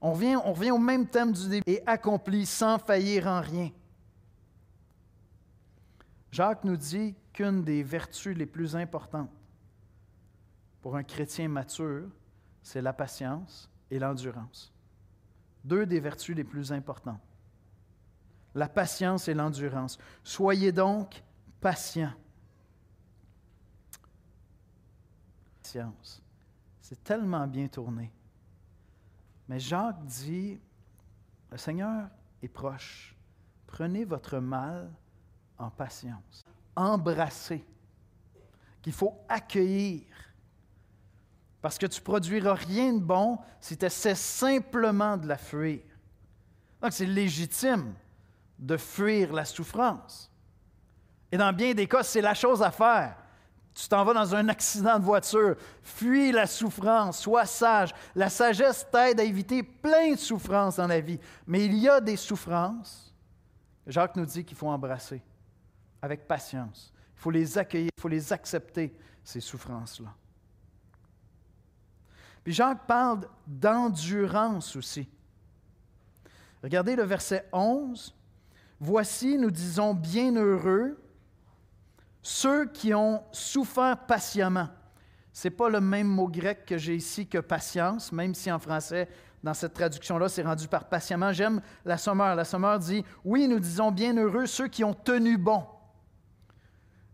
On 0.01 0.13
revient, 0.13 0.37
on 0.37 0.53
revient 0.53 0.71
au 0.71 0.79
même 0.79 1.07
thème 1.07 1.33
du 1.33 1.49
début 1.49 1.65
et 1.67 1.83
accomplit 1.87 2.47
sans 2.47 2.79
faillir 2.79 3.27
en 3.27 3.41
rien. 3.41 3.71
Jacques 6.31 6.65
nous 6.65 6.77
dit 6.77 7.15
qu'une 7.33 7.65
des 7.65 7.83
vertus 7.83 8.37
les 8.37 8.47
plus 8.47 8.77
importantes 8.77 9.31
pour 10.83 10.97
un 10.97 11.03
chrétien 11.03 11.49
mature, 11.49 12.09
c'est 12.63 12.83
la 12.83 12.93
patience 12.93 13.69
et 13.91 13.99
l'endurance. 13.99 14.73
Deux 15.65 15.87
des 15.87 15.99
vertus 15.99 16.37
les 16.37 16.45
plus 16.45 16.71
importantes. 16.73 17.21
La 18.55 18.69
patience 18.69 19.27
et 19.29 19.35
l'endurance. 19.35 19.99
Soyez 20.23 20.71
donc 20.71 21.23
patients. 21.61 22.13
C'est 26.81 27.03
tellement 27.03 27.47
bien 27.47 27.67
tourné. 27.69 28.13
Mais 29.49 29.59
Jacques 29.59 30.05
dit, 30.05 30.59
le 31.51 31.57
Seigneur 31.57 32.09
est 32.43 32.49
proche. 32.49 33.15
Prenez 33.67 34.05
votre 34.05 34.39
mal 34.39 34.91
en 35.59 35.71
patience. 35.71 36.45
Embrassez, 36.75 37.65
qu'il 38.83 38.93
faut 38.93 39.19
accueillir. 39.29 40.05
Parce 41.61 41.79
que 41.79 41.87
tu 41.87 42.01
ne 42.01 42.05
produiras 42.05 42.55
rien 42.55 42.93
de 42.93 43.01
bon 43.01 43.39
si 43.61 43.77
tu 43.77 43.85
essaies 43.85 44.15
simplement 44.15 45.17
de 45.17 45.27
la 45.27 45.39
fuir. 45.39 45.81
Donc 46.81 46.93
c'est 46.93 47.07
légitime 47.07 47.95
de 48.59 48.77
fuir 48.77 49.33
la 49.33 49.45
souffrance. 49.45 50.31
Et 51.33 51.37
dans 51.37 51.53
bien 51.53 51.75
des 51.75 51.89
cas, 51.89 52.03
c'est 52.03 52.21
la 52.21 52.35
chose 52.35 52.63
à 52.63 52.71
faire. 52.71 53.17
Tu 53.77 53.89
t'en 53.89 54.07
vas 54.07 54.15
dans 54.15 54.35
un 54.35 54.49
accident 54.49 54.99
de 54.99 55.05
voiture, 55.05 55.55
fuis 55.83 56.33
la 56.33 56.47
souffrance, 56.47 57.19
sois 57.19 57.45
sage. 57.45 57.95
La 58.15 58.31
sagesse 58.31 58.87
t'aide 58.91 59.21
à 59.21 59.23
éviter 59.23 59.63
plein 59.63 60.13
de 60.13 60.19
souffrances 60.19 60.77
dans 60.77 60.87
la 60.87 60.99
vie. 60.99 61.21
Mais 61.47 61.67
il 61.67 61.75
y 61.75 61.87
a 61.87 62.01
des 62.01 62.17
souffrances, 62.17 63.15
Jacques 63.87 64.17
nous 64.17 64.25
dit 64.25 64.47
qu'il 64.47 64.57
faut 64.57 64.69
embrasser 64.69 65.21
avec 66.01 66.27
patience. 66.27 66.91
Il 67.17 67.21
faut 67.21 67.31
les 67.31 67.59
accueillir, 67.59 67.91
il 67.95 68.01
faut 68.01 68.09
les 68.09 68.33
accepter, 68.33 68.97
ces 69.23 69.43
souffrances-là. 69.43 70.15
Puis 72.43 72.55
Jacques 72.55 72.87
parle 72.87 73.29
d'endurance 73.47 74.75
aussi. 74.75 75.07
Regardez 76.63 76.97
le 76.97 77.03
verset 77.03 77.47
11. 77.53 78.15
Voici, 78.81 79.37
nous 79.37 79.51
disons, 79.51 79.93
bienheureux 79.93 80.99
ceux 82.29 82.67
qui 82.67 82.93
ont 82.93 83.23
souffert 83.31 83.97
patiemment. 84.05 84.67
Ce 85.33 85.47
n'est 85.47 85.55
pas 85.55 85.69
le 85.69 85.81
même 85.81 86.09
mot 86.09 86.27
grec 86.27 86.67
que 86.67 86.77
j'ai 86.77 86.97
ici 86.97 87.29
que 87.29 87.39
patience, 87.39 88.11
même 88.11 88.35
si 88.35 88.51
en 88.51 88.59
français, 88.59 89.09
dans 89.45 89.55
cette 89.55 89.75
traduction-là, 89.75 90.29
c'est 90.29 90.43
rendu 90.43 90.67
par 90.67 90.89
patiemment. 90.89 91.33
J'aime 91.33 91.61
la 91.85 91.97
sommeur. 91.97 92.35
La 92.35 92.45
sommeur 92.45 92.81
dit 92.81 93.05
Oui, 93.25 93.47
nous 93.47 93.61
disons 93.61 93.93
bienheureux 93.93 94.47
ceux 94.47 94.67
qui 94.67 94.83
ont 94.83 94.93
tenu 94.93 95.39
bon. 95.39 95.65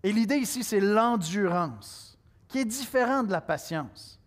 Et 0.03 0.13
l'idée 0.13 0.37
ici, 0.37 0.65
c'est 0.65 0.81
l'endurance, 0.81 2.17
qui 2.49 2.61
est 2.61 2.65
différente 2.65 3.27
de 3.27 3.33
la 3.33 3.43
patience. 3.43 4.19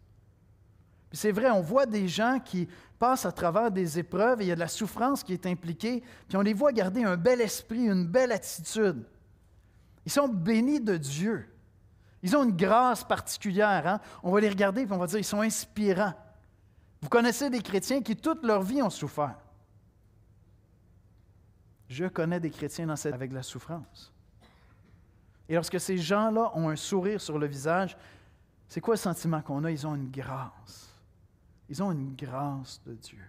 C'est 1.12 1.32
vrai, 1.32 1.50
on 1.50 1.62
voit 1.62 1.88
des 1.88 2.08
gens 2.08 2.40
qui 2.46 2.68
passent 3.00 3.26
à 3.26 3.32
travers 3.32 3.72
des 3.72 3.98
épreuves 3.98 4.40
et 4.42 4.46
il 4.46 4.48
y 4.50 4.52
a 4.52 4.56
de 4.56 4.60
la 4.60 4.68
souffrance 4.68 5.24
qui 5.24 5.34
est 5.34 5.48
impliquée, 5.48 6.04
puis 6.28 6.38
on 6.38 6.42
les 6.42 6.54
voit 6.54 6.72
garder 6.74 7.04
un 7.04 7.18
bel 7.18 7.42
esprit, 7.42 7.88
une 7.88 8.06
belle 8.06 8.32
attitude. 8.32 9.04
Ils 10.06 10.12
sont 10.12 10.28
bénis 10.28 10.80
de 10.80 10.98
Dieu. 10.98 11.50
Ils 12.22 12.36
ont 12.36 12.44
une 12.44 12.56
grâce 12.56 13.04
particulière. 13.04 13.88
Hein? 13.88 14.00
On 14.24 14.32
va 14.32 14.40
les 14.40 14.50
regarder 14.50 14.82
et 14.82 14.92
on 14.92 14.98
va 14.98 15.08
dire 15.08 15.20
ils 15.20 15.24
sont 15.24 15.42
inspirants. 15.42 16.14
Vous 17.02 17.10
connaissez 17.10 17.50
des 17.50 17.62
chrétiens 17.62 18.02
qui 18.02 18.16
toute 18.16 18.44
leur 18.44 18.62
vie 18.62 18.82
ont 18.82 18.90
souffert. 18.90 19.36
Je 21.88 22.06
connais 22.06 22.40
des 22.40 22.50
chrétiens 22.50 22.90
avec 22.90 23.32
la 23.32 23.44
souffrance. 23.44 24.12
Et 25.48 25.54
lorsque 25.54 25.80
ces 25.80 25.98
gens-là 25.98 26.52
ont 26.56 26.70
un 26.70 26.76
sourire 26.76 27.22
sur 27.22 27.38
le 27.38 27.46
visage, 27.46 27.96
c'est 28.68 28.82
quoi 28.82 28.96
le 28.96 29.00
sentiment 29.00 29.42
qu'on 29.42 29.64
a? 29.64 29.72
Ils 29.72 29.86
ont 29.86 29.94
une 29.94 30.10
grâce. 30.10 30.92
Ils 31.70 31.84
ont 31.84 31.92
une 31.92 32.16
grâce 32.16 32.82
de 32.86 32.94
Dieu. 32.94 33.22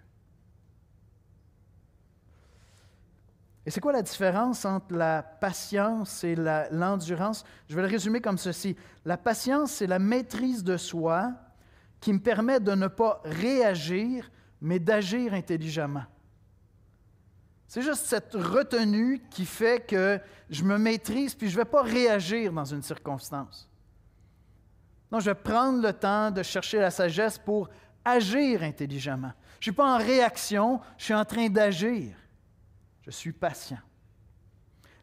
Et 3.66 3.70
c'est 3.70 3.80
quoi 3.80 3.92
la 3.92 4.02
différence 4.02 4.64
entre 4.64 4.94
la 4.94 5.24
patience 5.24 6.22
et 6.22 6.36
l'endurance? 6.70 7.44
Je 7.68 7.74
vais 7.74 7.82
le 7.82 7.88
résumer 7.88 8.20
comme 8.20 8.38
ceci. 8.38 8.76
La 9.04 9.16
patience, 9.16 9.72
c'est 9.72 9.88
la 9.88 9.98
maîtrise 9.98 10.62
de 10.62 10.76
soi 10.76 11.32
qui 12.00 12.12
me 12.12 12.20
permet 12.20 12.60
de 12.60 12.72
ne 12.72 12.86
pas 12.86 13.20
réagir, 13.24 14.30
mais 14.60 14.78
d'agir 14.78 15.34
intelligemment. 15.34 16.04
C'est 17.66 17.82
juste 17.82 18.06
cette 18.06 18.34
retenue 18.34 19.20
qui 19.30 19.44
fait 19.44 19.84
que 19.84 20.20
je 20.48 20.62
me 20.62 20.78
maîtrise 20.78 21.34
puis 21.34 21.48
je 21.48 21.58
ne 21.58 21.62
vais 21.62 21.68
pas 21.68 21.82
réagir 21.82 22.52
dans 22.52 22.64
une 22.64 22.82
circonstance. 22.82 23.68
Non, 25.10 25.18
je 25.18 25.30
vais 25.30 25.34
prendre 25.34 25.82
le 25.82 25.92
temps 25.92 26.30
de 26.30 26.44
chercher 26.44 26.78
la 26.78 26.92
sagesse 26.92 27.36
pour 27.36 27.68
agir 28.04 28.62
intelligemment. 28.62 29.32
Je 29.58 29.70
ne 29.70 29.72
suis 29.72 29.72
pas 29.72 29.96
en 29.96 29.98
réaction, 29.98 30.80
je 30.96 31.06
suis 31.06 31.14
en 31.14 31.24
train 31.24 31.48
d'agir. 31.48 32.14
Je 33.06 33.12
suis 33.12 33.32
patient. 33.32 33.78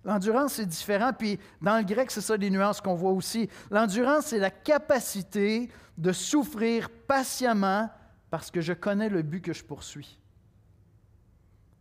L'endurance, 0.04 0.56
c'est 0.56 0.66
différent, 0.66 1.14
puis 1.18 1.40
dans 1.62 1.78
le 1.78 1.84
grec, 1.84 2.12
c'est 2.12 2.22
ça 2.22 2.36
les 2.36 2.50
nuances 2.50 2.82
qu'on 2.82 2.96
voit 2.96 3.12
aussi. 3.12 3.50
L'endurance, 3.72 4.28
c'est 4.28 4.40
la 4.40 4.52
capacité 4.52 5.70
de 5.98 6.12
souffrir 6.12 6.90
patiemment 6.90 7.90
parce 8.30 8.52
que 8.52 8.60
je 8.60 8.74
connais 8.74 9.10
le 9.10 9.22
but 9.22 9.42
que 9.42 9.54
je 9.54 9.64
poursuis. 9.64 10.20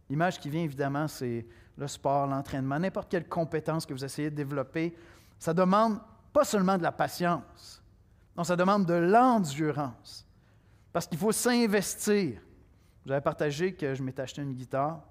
L'image 0.08 0.38
qui 0.38 0.50
vient, 0.50 0.62
évidemment, 0.62 1.08
c'est 1.08 1.46
le 1.76 1.88
sport, 1.88 2.26
l'entraînement, 2.26 2.78
n'importe 2.78 3.10
quelle 3.10 3.26
compétence 3.26 3.86
que 3.86 3.94
vous 3.94 4.04
essayez 4.04 4.30
de 4.30 4.36
développer. 4.36 4.94
Ça 5.38 5.52
demande 5.52 5.98
pas 6.32 6.44
seulement 6.44 6.78
de 6.78 6.82
la 6.82 6.92
patience, 6.92 7.82
non, 8.36 8.44
ça 8.44 8.56
demande 8.56 8.86
de 8.86 8.94
l'endurance. 8.94 10.26
Parce 10.92 11.06
qu'il 11.06 11.18
faut 11.18 11.32
s'investir. 11.32 12.40
J'avais 13.04 13.20
partagé 13.20 13.74
que 13.74 13.94
je 13.94 14.02
m'étais 14.02 14.22
acheté 14.22 14.42
une 14.42 14.54
guitare. 14.54 15.02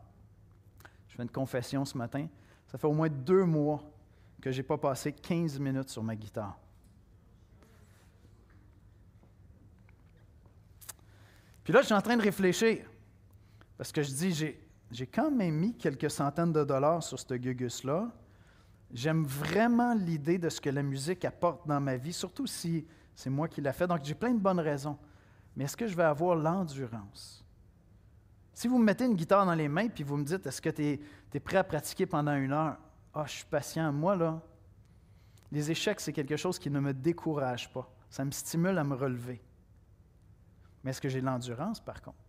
Je 1.12 1.18
fais 1.18 1.24
une 1.24 1.30
confession 1.30 1.84
ce 1.84 1.98
matin. 1.98 2.26
Ça 2.68 2.78
fait 2.78 2.88
au 2.88 2.94
moins 2.94 3.10
deux 3.10 3.44
mois 3.44 3.84
que 4.42 4.50
je 4.50 4.58
n'ai 4.58 4.64
pas 4.64 4.78
passé 4.78 5.12
15 5.12 5.60
minutes 5.60 5.90
sur 5.90 6.02
ma 6.02 6.16
guitare. 6.16 6.58
Puis 11.66 11.74
là, 11.74 11.82
je 11.82 11.88
suis 11.88 11.94
en 11.94 12.02
train 12.02 12.16
de 12.16 12.22
réfléchir. 12.22 12.90
Parce 13.78 13.92
que 13.92 14.02
je 14.02 14.10
dis, 14.10 14.56
j'ai, 14.90 15.08
quand 15.08 15.30
même 15.30 15.56
mis 15.56 15.76
quelques 15.76 16.10
centaines 16.10 16.54
de 16.54 16.64
dollars 16.64 17.04
sur 17.04 17.20
ce 17.20 17.34
gugus-là. 17.34 18.10
J'aime 18.94 19.26
vraiment 19.26 19.94
l'idée 19.94 20.38
de 20.38 20.48
ce 20.48 20.62
que 20.62 20.70
la 20.70 20.82
musique 20.82 21.26
apporte 21.26 21.68
dans 21.68 21.82
ma 21.82 21.98
vie, 21.98 22.14
surtout 22.14 22.48
si 22.48 22.88
c'est 23.16 23.30
moi 23.30 23.50
qui 23.50 23.60
l'a 23.60 23.74
fait. 23.74 23.86
Donc, 23.86 24.00
j'ai 24.04 24.16
plein 24.16 24.32
de 24.32 24.40
bonnes 24.40 24.62
raisons. 24.62 24.98
Mais 25.58 25.66
est-ce 25.66 25.76
que 25.76 25.88
je 25.88 25.96
vais 25.96 26.04
avoir 26.04 26.38
l'endurance? 26.38 27.44
Si 28.62 28.68
vous 28.68 28.78
me 28.78 28.84
mettez 28.84 29.06
une 29.06 29.16
guitare 29.16 29.44
dans 29.44 29.56
les 29.56 29.68
mains 29.68 29.88
puis 29.88 30.04
vous 30.04 30.16
me 30.18 30.24
dites 30.24 30.46
est-ce 30.46 30.62
que 30.62 30.70
tu 30.70 31.00
es, 31.34 31.40
prêt 31.40 31.58
à 31.58 31.64
pratiquer 31.64 32.06
pendant 32.06 32.36
une 32.36 32.52
heure? 32.52 32.78
Ah, 33.12 33.24
je 33.26 33.32
suis 33.38 33.46
patient. 33.46 33.92
Moi, 33.92 34.16
là, 34.16 34.40
les 35.52 35.72
échecs, 35.72 36.00
c'est 36.00 36.14
quelque 36.14 36.38
chose 36.38 36.60
qui 36.60 36.70
ne 36.70 36.80
me 36.80 36.94
décourage 36.94 37.74
pas. 37.74 37.92
Ça 38.08 38.24
me 38.24 38.30
stimule 38.30 38.78
à 38.78 38.84
me 38.84 38.94
relever. 38.94 39.42
Mais 40.84 40.92
est-ce 40.92 41.02
que 41.02 41.10
j'ai 41.10 41.22
l'endurance, 41.22 41.80
par 41.80 42.04
contre? 42.04 42.20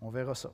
On 0.00 0.10
verra 0.10 0.34
ça. 0.34 0.50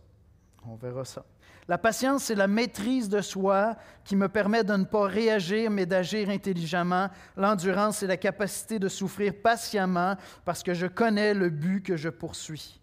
On 0.67 0.75
verra 0.75 1.07
ça. 1.07 1.25
La 1.67 1.79
patience, 1.79 2.25
c'est 2.25 2.35
la 2.35 2.47
maîtrise 2.47 3.09
de 3.09 3.23
soi 3.23 3.75
qui 4.05 4.17
me 4.17 4.29
permet 4.29 4.65
de 4.65 4.75
ne 4.75 4.85
pas 4.85 5.07
réagir, 5.07 5.71
mais 5.71 5.87
d'agir 5.87 6.29
intelligemment. 6.29 7.09
L'endurance, 7.39 7.97
c'est 7.97 8.07
la 8.07 8.19
capacité 8.19 8.79
de 8.79 8.89
souffrir 8.89 9.33
patiemment 9.43 10.17
parce 10.45 10.63
que 10.63 10.75
je 10.75 10.89
connais 10.89 11.33
le 11.33 11.49
but 11.49 11.83
que 11.83 11.97
je 11.97 12.11
poursuis. 12.11 12.81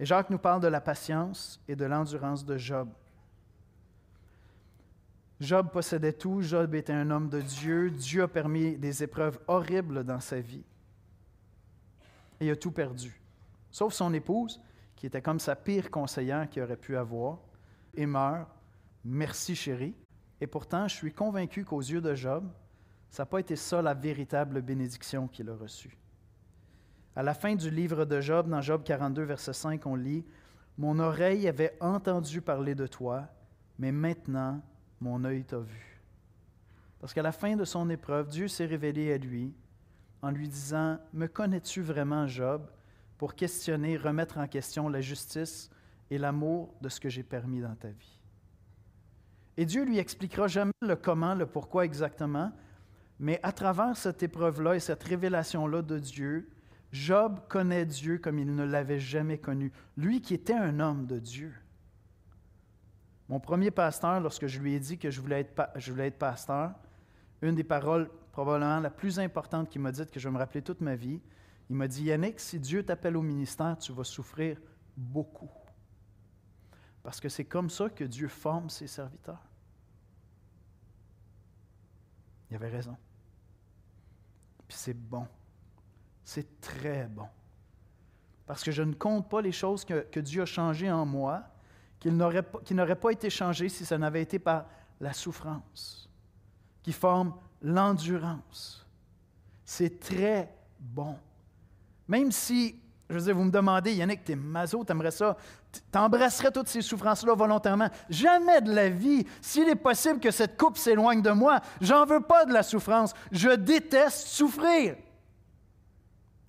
Et 0.00 0.04
Jacques 0.04 0.30
nous 0.30 0.38
parle 0.38 0.60
de 0.60 0.68
la 0.68 0.80
patience 0.80 1.60
et 1.66 1.74
de 1.74 1.84
l'endurance 1.84 2.44
de 2.44 2.56
Job. 2.56 2.88
Job 5.40 5.70
possédait 5.70 6.12
tout, 6.12 6.40
Job 6.42 6.74
était 6.74 6.92
un 6.92 7.10
homme 7.10 7.28
de 7.28 7.40
Dieu, 7.40 7.90
Dieu 7.90 8.24
a 8.24 8.28
permis 8.28 8.76
des 8.76 9.02
épreuves 9.02 9.38
horribles 9.46 10.04
dans 10.04 10.20
sa 10.20 10.40
vie. 10.40 10.64
Et 12.40 12.46
il 12.46 12.50
a 12.50 12.56
tout 12.56 12.72
perdu, 12.72 13.20
sauf 13.70 13.92
son 13.92 14.12
épouse, 14.14 14.60
qui 14.96 15.06
était 15.06 15.22
comme 15.22 15.38
sa 15.38 15.54
pire 15.54 15.90
conseillère 15.90 16.48
qu'il 16.48 16.62
aurait 16.62 16.76
pu 16.76 16.96
avoir, 16.96 17.38
et 17.94 18.06
meurt. 18.06 18.48
Merci 19.04 19.54
chérie. 19.54 19.94
Et 20.40 20.46
pourtant, 20.46 20.88
je 20.88 20.94
suis 20.94 21.12
convaincu 21.12 21.64
qu'aux 21.64 21.80
yeux 21.80 22.00
de 22.00 22.14
Job, 22.14 22.48
ça 23.10 23.22
n'a 23.22 23.26
pas 23.26 23.40
été 23.40 23.56
ça 23.56 23.80
la 23.80 23.94
véritable 23.94 24.60
bénédiction 24.60 25.28
qu'il 25.28 25.48
a 25.50 25.54
reçue. 25.54 25.96
À 27.18 27.24
la 27.24 27.34
fin 27.34 27.56
du 27.56 27.68
livre 27.68 28.04
de 28.04 28.20
Job, 28.20 28.48
dans 28.48 28.60
Job 28.60 28.84
42, 28.84 29.24
verset 29.24 29.52
5, 29.52 29.84
on 29.86 29.96
lit 29.96 30.24
Mon 30.76 31.00
oreille 31.00 31.48
avait 31.48 31.76
entendu 31.80 32.40
parler 32.40 32.76
de 32.76 32.86
toi, 32.86 33.26
mais 33.76 33.90
maintenant 33.90 34.62
mon 35.00 35.24
œil 35.24 35.42
t'a 35.42 35.58
vu. 35.58 36.00
Parce 37.00 37.12
qu'à 37.12 37.22
la 37.22 37.32
fin 37.32 37.56
de 37.56 37.64
son 37.64 37.90
épreuve, 37.90 38.28
Dieu 38.28 38.46
s'est 38.46 38.66
révélé 38.66 39.12
à 39.12 39.18
lui 39.18 39.52
en 40.22 40.30
lui 40.30 40.46
disant 40.46 40.98
Me 41.12 41.26
connais-tu 41.26 41.82
vraiment, 41.82 42.28
Job 42.28 42.70
pour 43.16 43.34
questionner, 43.34 43.96
remettre 43.96 44.38
en 44.38 44.46
question 44.46 44.88
la 44.88 45.00
justice 45.00 45.70
et 46.10 46.18
l'amour 46.18 46.72
de 46.80 46.88
ce 46.88 47.00
que 47.00 47.08
j'ai 47.08 47.24
permis 47.24 47.60
dans 47.60 47.74
ta 47.74 47.88
vie. 47.88 48.20
Et 49.56 49.66
Dieu 49.66 49.84
lui 49.84 49.98
expliquera 49.98 50.46
jamais 50.46 50.70
le 50.82 50.94
comment, 50.94 51.34
le 51.34 51.46
pourquoi 51.46 51.84
exactement, 51.84 52.52
mais 53.18 53.40
à 53.42 53.50
travers 53.50 53.96
cette 53.96 54.22
épreuve-là 54.22 54.76
et 54.76 54.80
cette 54.80 55.02
révélation-là 55.02 55.82
de 55.82 55.98
Dieu, 55.98 56.48
Job 56.92 57.40
connaît 57.48 57.84
Dieu 57.84 58.18
comme 58.18 58.38
il 58.38 58.54
ne 58.54 58.64
l'avait 58.64 58.98
jamais 58.98 59.38
connu, 59.38 59.72
lui 59.96 60.22
qui 60.22 60.34
était 60.34 60.54
un 60.54 60.80
homme 60.80 61.06
de 61.06 61.18
Dieu. 61.18 61.54
Mon 63.28 63.40
premier 63.40 63.70
pasteur, 63.70 64.20
lorsque 64.20 64.46
je 64.46 64.58
lui 64.58 64.74
ai 64.74 64.80
dit 64.80 64.98
que 64.98 65.10
je 65.10 65.20
voulais 65.20 65.40
être, 65.40 66.18
pasteur, 66.18 66.72
une 67.42 67.54
des 67.54 67.64
paroles 67.64 68.10
probablement 68.32 68.80
la 68.80 68.90
plus 68.90 69.18
importante 69.18 69.68
qu'il 69.68 69.82
m'a 69.82 69.92
dite, 69.92 70.10
que 70.10 70.18
je 70.18 70.28
vais 70.28 70.32
me 70.32 70.38
rappeler 70.38 70.62
toute 70.62 70.80
ma 70.80 70.96
vie, 70.96 71.20
il 71.68 71.76
m'a 71.76 71.88
dit, 71.88 72.04
Yannick, 72.04 72.40
si 72.40 72.58
Dieu 72.58 72.82
t'appelle 72.82 73.16
au 73.16 73.22
ministère, 73.22 73.76
tu 73.76 73.92
vas 73.92 74.04
souffrir 74.04 74.58
beaucoup. 74.96 75.50
Parce 77.02 77.20
que 77.20 77.28
c'est 77.28 77.44
comme 77.44 77.68
ça 77.68 77.90
que 77.90 78.04
Dieu 78.04 78.28
forme 78.28 78.70
ses 78.70 78.86
serviteurs. 78.86 79.44
Il 82.50 82.56
avait 82.56 82.70
raison. 82.70 82.96
Puis 84.66 84.76
c'est 84.78 84.94
bon. 84.94 85.26
C'est 86.28 86.60
très 86.60 87.04
bon. 87.04 87.26
Parce 88.44 88.62
que 88.62 88.70
je 88.70 88.82
ne 88.82 88.92
compte 88.92 89.30
pas 89.30 89.40
les 89.40 89.50
choses 89.50 89.86
que, 89.86 90.20
Dieu 90.20 90.42
a 90.42 90.44
changées 90.44 90.90
en 90.90 91.06
moi, 91.06 91.42
qui 91.98 92.10
n'auraient 92.10 92.42
pas, 92.42 92.96
pas 92.96 93.10
été 93.12 93.30
changées 93.30 93.70
si 93.70 93.86
ça 93.86 93.96
n'avait 93.96 94.20
été 94.20 94.38
par 94.38 94.66
la 95.00 95.14
souffrance, 95.14 96.10
qui 96.82 96.92
forme 96.92 97.32
l'endurance. 97.62 98.86
C'est 99.64 100.00
très 100.00 100.54
bon. 100.78 101.16
Même 102.06 102.30
si, 102.30 102.78
je 103.08 103.14
veux 103.14 103.22
dire, 103.22 103.34
vous 103.34 103.44
me 103.44 103.50
demandez, 103.50 103.94
Yannick, 103.94 104.22
t'es 104.22 104.36
maso, 104.36 104.84
t'aimerais 104.84 105.12
ça, 105.12 105.34
t'embrasserais 105.90 106.52
toutes 106.52 106.68
ces 106.68 106.82
souffrances-là 106.82 107.32
volontairement. 107.32 107.88
Jamais 108.10 108.60
de 108.60 108.74
la 108.74 108.90
vie. 108.90 109.26
S'il 109.40 109.66
est 109.70 109.76
possible 109.76 110.20
que 110.20 110.30
cette 110.30 110.58
coupe 110.58 110.76
s'éloigne 110.76 111.22
de 111.22 111.30
moi, 111.30 111.60
j'en 111.80 112.04
veux 112.04 112.20
pas 112.20 112.44
de 112.44 112.52
la 112.52 112.62
souffrance. 112.62 113.14
Je 113.32 113.48
déteste 113.48 114.26
souffrir. 114.26 114.94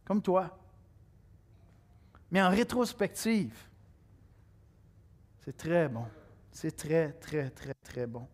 Comme 0.09 0.23
toi. 0.23 0.57
Mais 2.31 2.41
en 2.41 2.49
rétrospective, 2.49 3.55
c'est 5.45 5.55
très 5.55 5.87
bon. 5.87 6.05
C'est 6.51 6.75
très, 6.75 7.11
très, 7.11 7.51
très, 7.51 7.75
très 7.75 8.07
bon. 8.07 8.27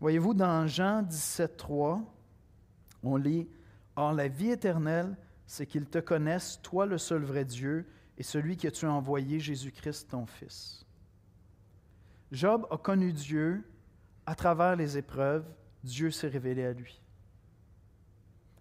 Voyez-vous, 0.00 0.34
dans 0.34 0.66
Jean 0.66 1.02
17, 1.02 1.56
3, 1.56 2.02
on 3.04 3.16
lit 3.16 3.48
Or, 3.94 4.12
la 4.12 4.26
vie 4.26 4.50
éternelle, 4.50 5.16
c'est 5.46 5.64
qu'ils 5.64 5.86
te 5.86 5.98
connaissent, 5.98 6.60
toi 6.60 6.86
le 6.86 6.98
seul 6.98 7.22
vrai 7.22 7.44
Dieu, 7.44 7.86
et 8.18 8.24
celui 8.24 8.56
que 8.56 8.66
tu 8.66 8.86
as 8.86 8.92
envoyé, 8.92 9.38
Jésus-Christ, 9.38 10.10
ton 10.10 10.26
Fils. 10.26 10.84
Job 12.32 12.66
a 12.68 12.78
connu 12.78 13.12
Dieu 13.12 13.62
à 14.26 14.34
travers 14.34 14.74
les 14.74 14.98
épreuves, 14.98 15.46
Dieu 15.84 16.10
s'est 16.10 16.26
révélé 16.26 16.64
à 16.64 16.72
lui. 16.72 17.03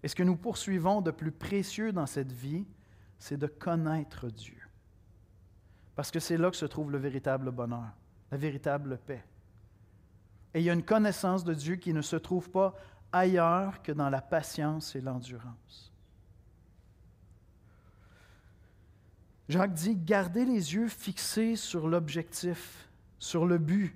Et 0.04 0.10
ce 0.10 0.16
que 0.16 0.24
nous 0.24 0.36
poursuivons 0.36 1.02
de 1.02 1.12
plus 1.12 1.32
précieux 1.32 1.94
dans 1.94 2.06
cette 2.06 2.32
vie, 2.32 2.66
c'est 3.18 3.38
de 3.38 3.48
connaître 3.48 4.30
Dieu. 4.30 4.58
Parce 5.96 6.12
que 6.12 6.20
c'est 6.20 6.38
là 6.38 6.52
que 6.52 6.58
se 6.58 6.66
trouve 6.66 6.92
le 6.92 6.98
véritable 6.98 7.52
bonheur, 7.52 7.94
la 8.30 8.38
véritable 8.38 8.98
paix. 8.98 9.24
Et 10.54 10.60
il 10.60 10.66
y 10.66 10.70
a 10.70 10.74
une 10.74 10.84
connaissance 10.84 11.44
de 11.44 11.54
Dieu 11.54 11.78
qui 11.78 11.94
ne 11.94 12.02
se 12.02 12.18
trouve 12.18 12.50
pas 12.50 12.76
ailleurs 13.12 13.82
que 13.82 13.92
dans 13.92 14.10
la 14.10 14.22
patience 14.22 14.96
et 14.96 15.02
l'endurance. 15.02 15.92
Jacques 19.48 19.74
dit, 19.74 19.96
gardez 19.96 20.46
les 20.46 20.74
yeux 20.74 20.88
fixés 20.88 21.56
sur 21.56 21.88
l'objectif, 21.88 22.90
sur 23.20 23.46
le 23.46 23.58
but. 23.58 23.96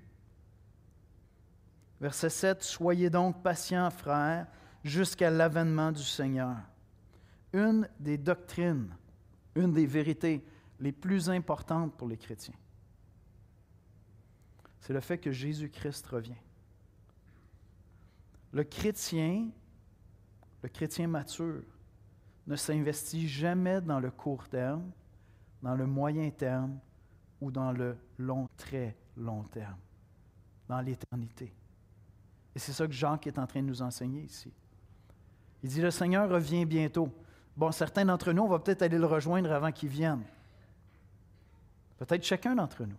Verset 1.99 2.29
7, 2.29 2.63
Soyez 2.63 3.09
donc 3.09 3.41
patients, 3.41 3.89
frères, 3.89 4.45
jusqu'à 4.83 5.29
l'avènement 5.29 5.91
du 5.91 6.03
Seigneur. 6.03 6.57
Une 7.53 7.87
des 7.99 8.17
doctrines, 8.17 8.89
une 9.55 9.73
des 9.73 9.85
vérités 9.85 10.43
les 10.79 10.91
plus 10.91 11.29
importantes 11.29 11.95
pour 11.95 12.07
les 12.07 12.17
chrétiens, 12.17 12.53
c'est 14.79 14.93
le 14.93 14.99
fait 14.99 15.17
que 15.17 15.31
Jésus-Christ 15.31 16.05
revient. 16.07 16.37
Le 18.53 18.63
chrétien, 18.63 19.49
le 20.61 20.69
chrétien 20.69 21.07
mature, 21.07 21.63
ne 22.45 22.55
s'investit 22.55 23.27
jamais 23.27 23.81
dans 23.81 23.99
le 23.99 24.09
court 24.09 24.47
terme, 24.47 24.89
dans 25.61 25.75
le 25.75 25.85
moyen 25.85 26.29
terme 26.29 26.79
ou 27.41 27.51
dans 27.51 27.71
le 27.71 27.97
long, 28.17 28.47
très 28.55 28.95
long 29.17 29.43
terme, 29.43 29.77
dans 30.67 30.79
l'éternité. 30.79 31.53
Et 32.55 32.59
c'est 32.59 32.71
ça 32.71 32.87
que 32.87 32.93
Jacques 32.93 33.27
est 33.27 33.37
en 33.37 33.45
train 33.45 33.61
de 33.61 33.67
nous 33.67 33.81
enseigner 33.81 34.21
ici. 34.21 34.53
Il 35.63 35.69
dit, 35.69 35.81
le 35.81 35.91
Seigneur 35.91 36.29
revient 36.29 36.65
bientôt. 36.65 37.09
Bon, 37.55 37.71
certains 37.71 38.05
d'entre 38.05 38.31
nous, 38.31 38.43
on 38.43 38.47
va 38.47 38.59
peut-être 38.59 38.83
aller 38.83 38.97
le 38.97 39.05
rejoindre 39.05 39.51
avant 39.51 39.71
qu'il 39.71 39.89
vienne. 39.89 40.21
Peut-être 41.97 42.23
chacun 42.23 42.55
d'entre 42.55 42.83
nous. 42.83 42.95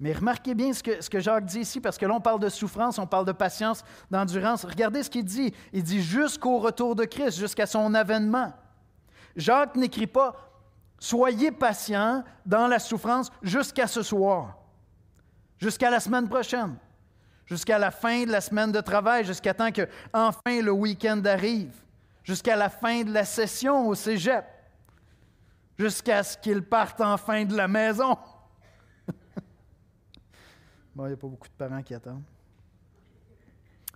Mais 0.00 0.14
remarquez 0.14 0.54
bien 0.54 0.72
ce 0.72 0.82
que, 0.82 1.00
ce 1.00 1.08
que 1.08 1.20
Jacques 1.20 1.44
dit 1.44 1.60
ici, 1.60 1.80
parce 1.80 1.96
que 1.96 2.06
là, 2.06 2.14
on 2.14 2.20
parle 2.20 2.40
de 2.40 2.48
souffrance, 2.48 2.98
on 2.98 3.06
parle 3.06 3.26
de 3.26 3.32
patience, 3.32 3.84
d'endurance. 4.10 4.64
Regardez 4.64 5.02
ce 5.02 5.10
qu'il 5.10 5.24
dit. 5.24 5.54
Il 5.72 5.82
dit 5.84 6.02
jusqu'au 6.02 6.58
retour 6.58 6.96
de 6.96 7.04
Christ, 7.04 7.38
jusqu'à 7.38 7.66
son 7.66 7.94
avènement. 7.94 8.52
Jacques 9.36 9.76
n'écrit 9.76 10.06
pas 10.06 10.34
Soyez 11.02 11.50
patients 11.50 12.22
dans 12.46 12.68
la 12.68 12.78
souffrance 12.78 13.28
jusqu'à 13.42 13.88
ce 13.88 14.04
soir, 14.04 14.56
jusqu'à 15.58 15.90
la 15.90 15.98
semaine 15.98 16.28
prochaine, 16.28 16.76
jusqu'à 17.46 17.78
la 17.78 17.90
fin 17.90 18.24
de 18.24 18.30
la 18.30 18.40
semaine 18.40 18.72
de 18.72 18.80
travail, 18.80 19.24
jusqu'à 19.24 19.54
temps 19.54 19.70
que 19.70 19.88
enfin 20.12 20.60
le 20.62 20.72
week-end 20.72 21.22
arrive, 21.24 21.74
jusqu'à 22.22 22.56
la 22.56 22.68
fin 22.68 23.02
de 23.02 23.12
la 23.12 23.24
session 23.24 23.88
au 23.88 23.94
cégep, 23.94 24.44
jusqu'à 25.78 26.22
ce 26.22 26.36
qu'ils 26.38 26.62
partent 26.62 27.00
enfin 27.00 27.44
de 27.44 27.56
la 27.56 27.68
maison. 27.68 28.16
bon, 30.94 31.04
il 31.04 31.08
n'y 31.08 31.14
a 31.14 31.16
pas 31.16 31.28
beaucoup 31.28 31.48
de 31.48 31.54
parents 31.54 31.82
qui 31.82 31.94
attendent. 31.94 32.24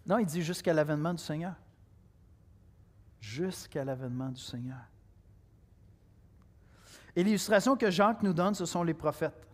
Non, 0.07 0.19
il 0.19 0.27
dit 0.27 0.43
jusqu'à 0.43 0.73
l'avènement 0.73 1.13
du 1.13 1.23
Seigneur. 1.23 1.55
Jusqu'à 3.21 3.85
l'avènement 3.85 4.29
du 4.29 4.41
Seigneur. 4.41 4.79
Et 7.17 7.25
l'illustration 7.25 7.77
que 7.77 7.91
Jacques 7.91 8.23
nous 8.23 8.35
donne, 8.35 8.55
ce 8.55 8.67
sont 8.67 8.85
les 8.85 8.95
prophètes. 8.95 9.49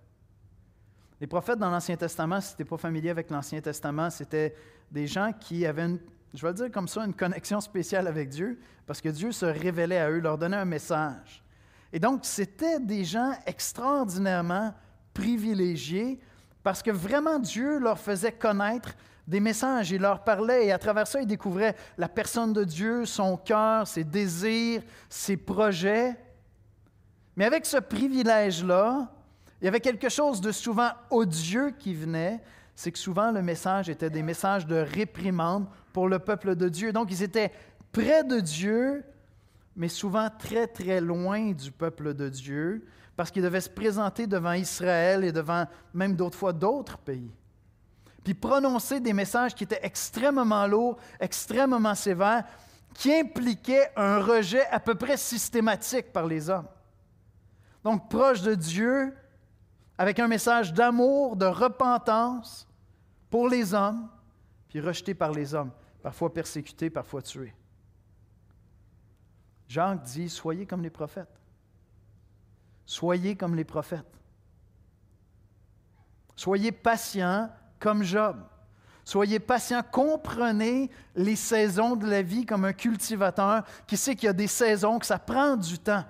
Les 1.23 1.29
prophètes 1.29 1.61
dans 1.61 1.71
l'Ancien 1.71 1.95
Testament, 1.95 2.41
si 2.41 2.57
tu 2.57 2.63
n'es 2.63 2.69
pas 2.69 2.77
familier 2.77 3.11
avec 3.11 3.31
l'Ancien 3.31 3.61
Testament, 3.61 4.11
c'était 4.11 4.57
des 4.91 5.07
gens 5.07 5.33
qui 5.33 5.65
avaient, 5.65 5.87
je 6.35 6.43
vais 6.43 6.49
le 6.49 6.55
dire 6.55 6.73
comme 6.73 6.89
ça, 6.89 7.05
une 7.05 7.15
connexion 7.15 7.61
spéciale 7.61 8.09
avec 8.09 8.29
Dieu, 8.29 8.59
parce 8.89 9.01
que 9.01 9.09
Dieu 9.09 9.31
se 9.31 9.47
révélait 9.47 10.01
à 10.01 10.11
eux, 10.11 10.19
leur 10.19 10.37
donnait 10.37 10.57
un 10.57 10.65
message. 10.65 11.45
Et 11.93 12.01
donc, 12.01 12.23
c'était 12.25 12.81
des 12.81 13.05
gens 13.05 13.35
extraordinairement 13.47 14.75
privilégiés, 15.15 16.19
parce 16.65 16.83
que 16.83 16.91
vraiment 16.91 17.39
Dieu 17.39 17.79
leur 17.79 18.01
faisait 18.01 18.33
connaître 18.33 18.93
des 19.29 19.39
messages, 19.39 19.93
il 19.93 20.01
leur 20.01 20.25
parlait, 20.25 20.67
et 20.67 20.73
à 20.73 20.79
travers 20.81 21.07
ça, 21.07 21.21
ils 21.21 21.27
découvraient 21.29 21.77
la 21.99 22.09
personne 22.09 22.53
de 22.53 22.65
Dieu, 22.65 23.07
son 23.07 23.37
cœur, 23.37 23.87
ses 23.87 24.03
désirs, 24.03 24.83
ses 25.09 25.37
projets. 25.37 26.17
Mais 27.37 27.45
avec 27.45 27.65
ce 27.65 27.77
privilège-là, 27.77 29.09
il 29.63 29.67
y 29.67 29.69
avait 29.69 29.81
quelque 29.81 30.09
chose 30.09 30.41
de 30.41 30.51
souvent 30.51 30.91
odieux 31.09 31.71
qui 31.71 31.95
venait, 31.95 32.41
c'est 32.75 32.91
que 32.91 32.99
souvent 32.99 33.31
le 33.31 33.43
message 33.43 33.89
était 33.89 34.11
des 34.11 34.25
messages 34.25 34.67
de 34.67 34.75
réprimande 34.75 35.69
pour 35.93 36.09
le 36.09 36.19
peuple 36.19 36.57
de 36.57 36.69
Dieu. 36.69 36.93
Donc 36.93 37.13
ils 37.13 37.23
étaient 37.23 37.53
près 37.93 38.25
de 38.25 38.41
Dieu, 38.41 39.05
mais 39.77 39.87
souvent 39.87 40.29
très 40.37 40.67
très 40.67 41.01
loin 41.01 41.53
du 41.53 41.71
peuple 41.71 42.13
de 42.13 42.29
Dieu, 42.29 42.85
parce 43.15 43.31
qu'il 43.31 43.43
devait 43.43 43.61
se 43.61 43.71
présenter 43.71 44.27
devant 44.27 44.55
Israël 44.55 45.23
et 45.23 45.31
devant 45.31 45.67
même 45.95 46.17
d'autres 46.17 46.39
fois 46.39 46.53
d'autres 46.53 46.99
pays. 46.99 47.31
Puis 48.25 48.35
prononcer 48.35 48.99
des 48.99 49.13
messages 49.13 49.55
qui 49.55 49.63
étaient 49.63 49.81
extrêmement 49.85 50.67
lourds, 50.67 50.99
extrêmement 51.21 51.95
sévères, 51.95 52.43
qui 52.95 53.15
impliquaient 53.15 53.93
un 53.95 54.19
rejet 54.19 54.67
à 54.73 54.81
peu 54.81 54.97
près 54.97 55.17
systématique 55.17 56.13
par 56.13 56.27
les 56.27 56.51
hommes. 56.51 56.67
Donc 57.85 58.11
proche 58.11 58.43
de 58.43 58.57
Dieu, 58.57 59.15
avec 60.03 60.19
un 60.19 60.27
message 60.27 60.75
d'amour, 60.75 61.37
de 61.37 61.47
repentance 61.47 62.67
pour 63.31 63.49
les 63.49 63.73
hommes, 63.73 64.09
puis 64.69 64.81
rejeté 64.81 65.15
par 65.15 65.31
les 65.31 65.55
hommes, 65.55 65.71
parfois 66.03 66.35
persécuté, 66.35 66.91
parfois 66.91 67.23
tué. 67.23 67.55
Jacques 69.69 70.03
dit, 70.03 70.29
soyez 70.29 70.67
comme 70.67 70.83
les 70.83 70.91
prophètes. 70.91 71.41
Soyez 72.85 73.37
comme 73.37 73.55
les 73.55 73.63
prophètes. 73.63 74.21
Soyez 76.35 76.73
patients 76.73 77.49
comme 77.79 78.03
Job. 78.03 78.43
Soyez 79.05 79.39
patients, 79.39 79.83
comprenez 79.89 80.91
les 81.15 81.37
saisons 81.37 81.95
de 81.95 82.09
la 82.09 82.23
vie 82.23 82.45
comme 82.45 82.65
un 82.65 82.73
cultivateur 82.73 83.63
qui 83.87 83.97
sait 83.97 84.17
qu'il 84.17 84.27
y 84.27 84.31
a 84.31 84.33
des 84.33 84.49
saisons, 84.49 84.99
que 84.99 85.07
ça 85.07 85.21
prend 85.21 85.55
du 85.55 85.79
temps. 85.79 86.05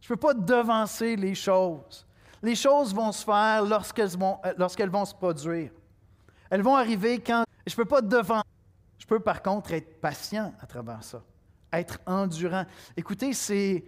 Je 0.00 0.12
ne 0.12 0.16
peux 0.16 0.20
pas 0.20 0.34
devancer 0.34 1.14
les 1.14 1.36
choses. 1.36 2.07
Les 2.42 2.54
choses 2.54 2.94
vont 2.94 3.12
se 3.12 3.24
faire 3.24 3.64
lorsqu'elles 3.64 4.16
vont, 4.16 4.38
euh, 4.44 4.54
lorsqu'elles 4.56 4.90
vont 4.90 5.04
se 5.04 5.14
produire. 5.14 5.70
Elles 6.50 6.62
vont 6.62 6.76
arriver 6.76 7.20
quand... 7.20 7.44
Je 7.66 7.72
ne 7.72 7.76
peux 7.76 7.84
pas 7.84 8.00
devancer. 8.00 8.44
Je 8.98 9.06
peux 9.06 9.20
par 9.20 9.42
contre 9.42 9.72
être 9.72 10.00
patient 10.00 10.52
à 10.60 10.66
travers 10.66 11.02
ça, 11.02 11.22
être 11.72 11.98
endurant. 12.06 12.64
Écoutez, 12.96 13.32
c'est, 13.32 13.84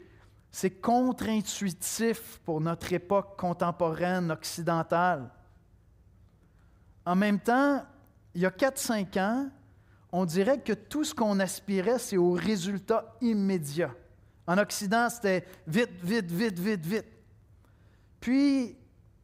c'est 0.51 0.71
contre-intuitif 0.71 2.41
pour 2.45 2.61
notre 2.61 2.93
époque 2.93 3.39
contemporaine 3.39 4.31
occidentale. 4.31 5.31
En 7.05 7.17
même 7.17 7.41
temps, 7.41 7.85
il 8.35 8.43
y 8.43 8.47
a 8.47 8.51
4-5 8.51 9.21
ans, 9.21 9.51
on 10.13 10.25
dirait 10.25 10.61
que 10.61 10.73
tout 10.73 11.05
ce 11.05 11.15
qu'on 11.15 11.39
aspirait, 11.41 11.99
c'est 11.99 12.17
au 12.17 12.33
résultat 12.33 13.17
immédiat. 13.21 13.95
En 14.47 14.59
Occident, 14.59 15.09
c'était 15.09 15.45
vite, 15.67 16.01
vite, 16.03 16.31
vite, 16.31 16.59
vite, 16.59 16.87
vite. 16.87 17.07
Puis, 18.21 18.77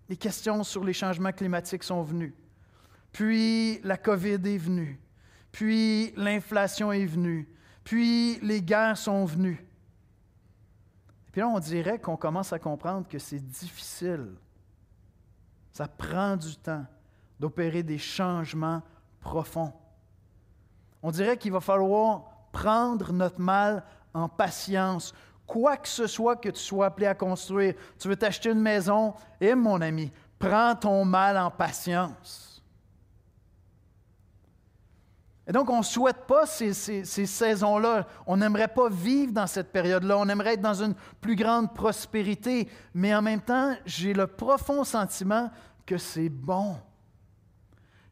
les 0.08 0.16
questions 0.16 0.64
sur 0.64 0.84
les 0.84 0.92
changements 0.92 1.32
climatiques 1.32 1.84
sont 1.84 2.02
venues. 2.02 2.34
Puis, 3.12 3.80
la 3.82 3.96
COVID 3.96 4.40
est 4.44 4.58
venue. 4.58 5.00
Puis, 5.52 6.12
l'inflation 6.16 6.92
est 6.92 7.06
venue. 7.06 7.48
Puis, 7.84 8.38
les 8.40 8.62
guerres 8.62 8.98
sont 8.98 9.24
venues. 9.24 9.66
Puis 11.36 11.42
là, 11.42 11.48
on 11.48 11.58
dirait 11.58 11.98
qu'on 11.98 12.16
commence 12.16 12.54
à 12.54 12.58
comprendre 12.58 13.06
que 13.06 13.18
c'est 13.18 13.46
difficile. 13.46 14.28
Ça 15.70 15.86
prend 15.86 16.34
du 16.34 16.56
temps 16.56 16.86
d'opérer 17.38 17.82
des 17.82 17.98
changements 17.98 18.82
profonds. 19.20 19.74
On 21.02 21.10
dirait 21.10 21.36
qu'il 21.36 21.52
va 21.52 21.60
falloir 21.60 22.22
prendre 22.52 23.12
notre 23.12 23.38
mal 23.38 23.84
en 24.14 24.30
patience. 24.30 25.12
Quoi 25.46 25.76
que 25.76 25.88
ce 25.88 26.06
soit 26.06 26.36
que 26.36 26.48
tu 26.48 26.60
sois 26.60 26.86
appelé 26.86 27.06
à 27.06 27.14
construire, 27.14 27.74
tu 27.98 28.08
veux 28.08 28.16
t'acheter 28.16 28.50
une 28.50 28.60
maison, 28.60 29.14
et 29.40 29.54
mon 29.54 29.80
ami, 29.80 30.10
prends 30.38 30.74
ton 30.74 31.04
mal 31.04 31.38
en 31.38 31.50
patience. 31.50 32.62
Et 35.48 35.52
donc, 35.52 35.70
on 35.70 35.78
ne 35.78 35.84
souhaite 35.84 36.26
pas 36.26 36.44
ces, 36.44 36.72
ces 36.74 37.26
saisons-là. 37.26 38.08
On 38.26 38.36
n'aimerait 38.36 38.66
pas 38.66 38.88
vivre 38.88 39.32
dans 39.32 39.46
cette 39.46 39.70
période-là. 39.70 40.18
On 40.18 40.28
aimerait 40.28 40.54
être 40.54 40.60
dans 40.60 40.82
une 40.82 40.94
plus 41.20 41.36
grande 41.36 41.72
prospérité. 41.72 42.68
Mais 42.92 43.14
en 43.14 43.22
même 43.22 43.40
temps, 43.40 43.76
j'ai 43.84 44.12
le 44.12 44.26
profond 44.26 44.82
sentiment 44.82 45.48
que 45.86 45.98
c'est 45.98 46.28
bon. 46.28 46.76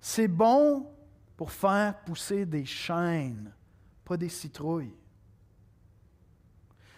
C'est 0.01 0.29
bon 0.29 0.87
pour 1.37 1.51
faire 1.51 1.99
pousser 2.05 2.47
des 2.47 2.64
chênes, 2.64 3.53
pas 4.05 4.16
des 4.16 4.29
citrouilles. 4.29 4.94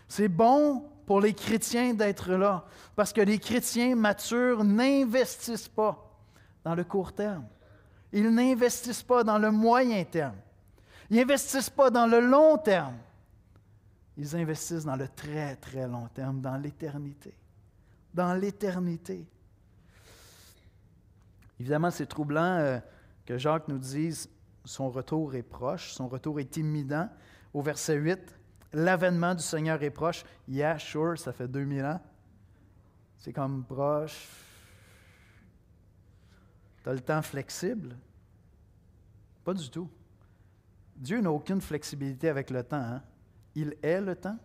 C'est 0.08 0.28
bon 0.28 0.84
pour 1.06 1.20
les 1.20 1.34
chrétiens 1.34 1.94
d'être 1.94 2.32
là, 2.32 2.64
parce 2.94 3.12
que 3.12 3.20
les 3.20 3.38
chrétiens 3.38 3.94
matures 3.94 4.64
n'investissent 4.64 5.68
pas 5.68 6.02
dans 6.64 6.74
le 6.74 6.84
court 6.84 7.12
terme. 7.12 7.46
Ils 8.12 8.30
n'investissent 8.30 9.02
pas 9.02 9.22
dans 9.22 9.38
le 9.38 9.50
moyen 9.50 10.04
terme. 10.04 10.36
Ils 11.10 11.18
n'investissent 11.18 11.70
pas 11.70 11.90
dans 11.90 12.06
le 12.06 12.20
long 12.20 12.58
terme. 12.58 12.96
Ils 14.16 14.34
investissent 14.34 14.84
dans 14.84 14.96
le 14.96 15.08
très, 15.08 15.56
très 15.56 15.86
long 15.86 16.08
terme, 16.08 16.40
dans 16.40 16.56
l'éternité. 16.56 17.34
Dans 18.14 18.34
l'éternité. 18.34 19.26
Évidemment, 21.60 21.90
c'est 21.90 22.06
troublant 22.06 22.58
euh, 22.58 22.78
que 23.24 23.38
Jacques 23.38 23.68
nous 23.68 23.78
dise 23.78 24.28
son 24.64 24.90
retour 24.90 25.34
est 25.34 25.42
proche, 25.42 25.92
son 25.92 26.08
retour 26.08 26.40
est 26.40 26.56
imminent. 26.56 27.08
Au 27.54 27.62
verset 27.62 27.96
8, 27.96 28.18
l'avènement 28.76 29.34
du 29.34 29.42
Seigneur 29.42 29.82
est 29.82 29.90
proche. 29.90 30.24
Yeah, 30.46 30.78
sure, 30.78 31.18
ça 31.18 31.32
fait 31.32 31.48
2000 31.48 31.84
ans. 31.84 32.00
C'est 33.16 33.32
comme 33.32 33.64
proche. 33.64 34.28
Tu 36.82 36.88
as 36.88 36.92
le 36.92 37.00
temps 37.00 37.22
flexible? 37.22 37.96
Pas 39.44 39.54
du 39.54 39.70
tout. 39.70 39.88
Dieu 40.94 41.20
n'a 41.20 41.30
aucune 41.30 41.60
flexibilité 41.60 42.28
avec 42.28 42.50
le 42.50 42.62
temps. 42.62 42.76
Hein. 42.76 43.02
Il 43.54 43.76
est 43.82 44.00
le 44.00 44.14
temps. 44.14 44.38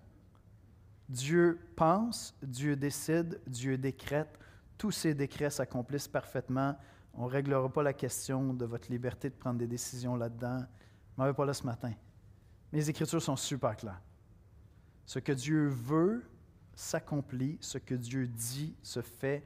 Dieu 1.10 1.60
pense, 1.76 2.34
Dieu 2.42 2.76
décide, 2.76 3.42
Dieu 3.46 3.78
décrète. 3.78 4.40
Tous 4.78 4.92
ces 4.92 5.14
décrets 5.14 5.50
s'accomplissent 5.50 6.08
parfaitement 6.08 6.76
on 7.14 7.26
ne 7.26 7.30
réglera 7.30 7.70
pas 7.70 7.84
la 7.84 7.94
question 7.94 8.54
de 8.54 8.66
votre 8.66 8.90
liberté 8.90 9.30
de 9.30 9.36
prendre 9.36 9.60
des 9.60 9.68
décisions 9.68 10.16
là-dedans. 10.16 10.64
Je 11.18 11.24
ne 11.24 11.32
pas 11.34 11.46
là 11.46 11.54
ce 11.54 11.66
matin. 11.66 11.92
Mes 12.72 12.90
Écritures 12.90 13.22
sont 13.22 13.36
super 13.36 13.76
claires. 13.76 14.02
Ce 15.06 15.20
que 15.20 15.32
Dieu 15.32 15.68
veut 15.68 16.24
s'accomplit, 16.76 17.58
ce 17.62 17.78
que 17.78 17.96
Dieu 17.96 18.28
dit 18.28 18.76
se 18.82 19.02
fait. 19.02 19.44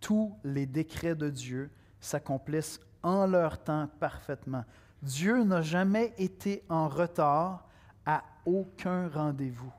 Tous 0.00 0.34
les 0.44 0.66
décrets 0.66 1.14
de 1.14 1.28
Dieu 1.28 1.70
s'accomplissent 2.00 2.80
en 3.02 3.26
leur 3.26 3.62
temps 3.62 3.88
parfaitement. 3.98 4.64
Dieu 5.02 5.42
n'a 5.44 5.62
jamais 5.62 6.14
été 6.18 6.62
en 6.68 6.88
retard 6.88 7.66
à 8.06 8.22
aucun 8.44 9.08
rendez-vous. 9.08 9.72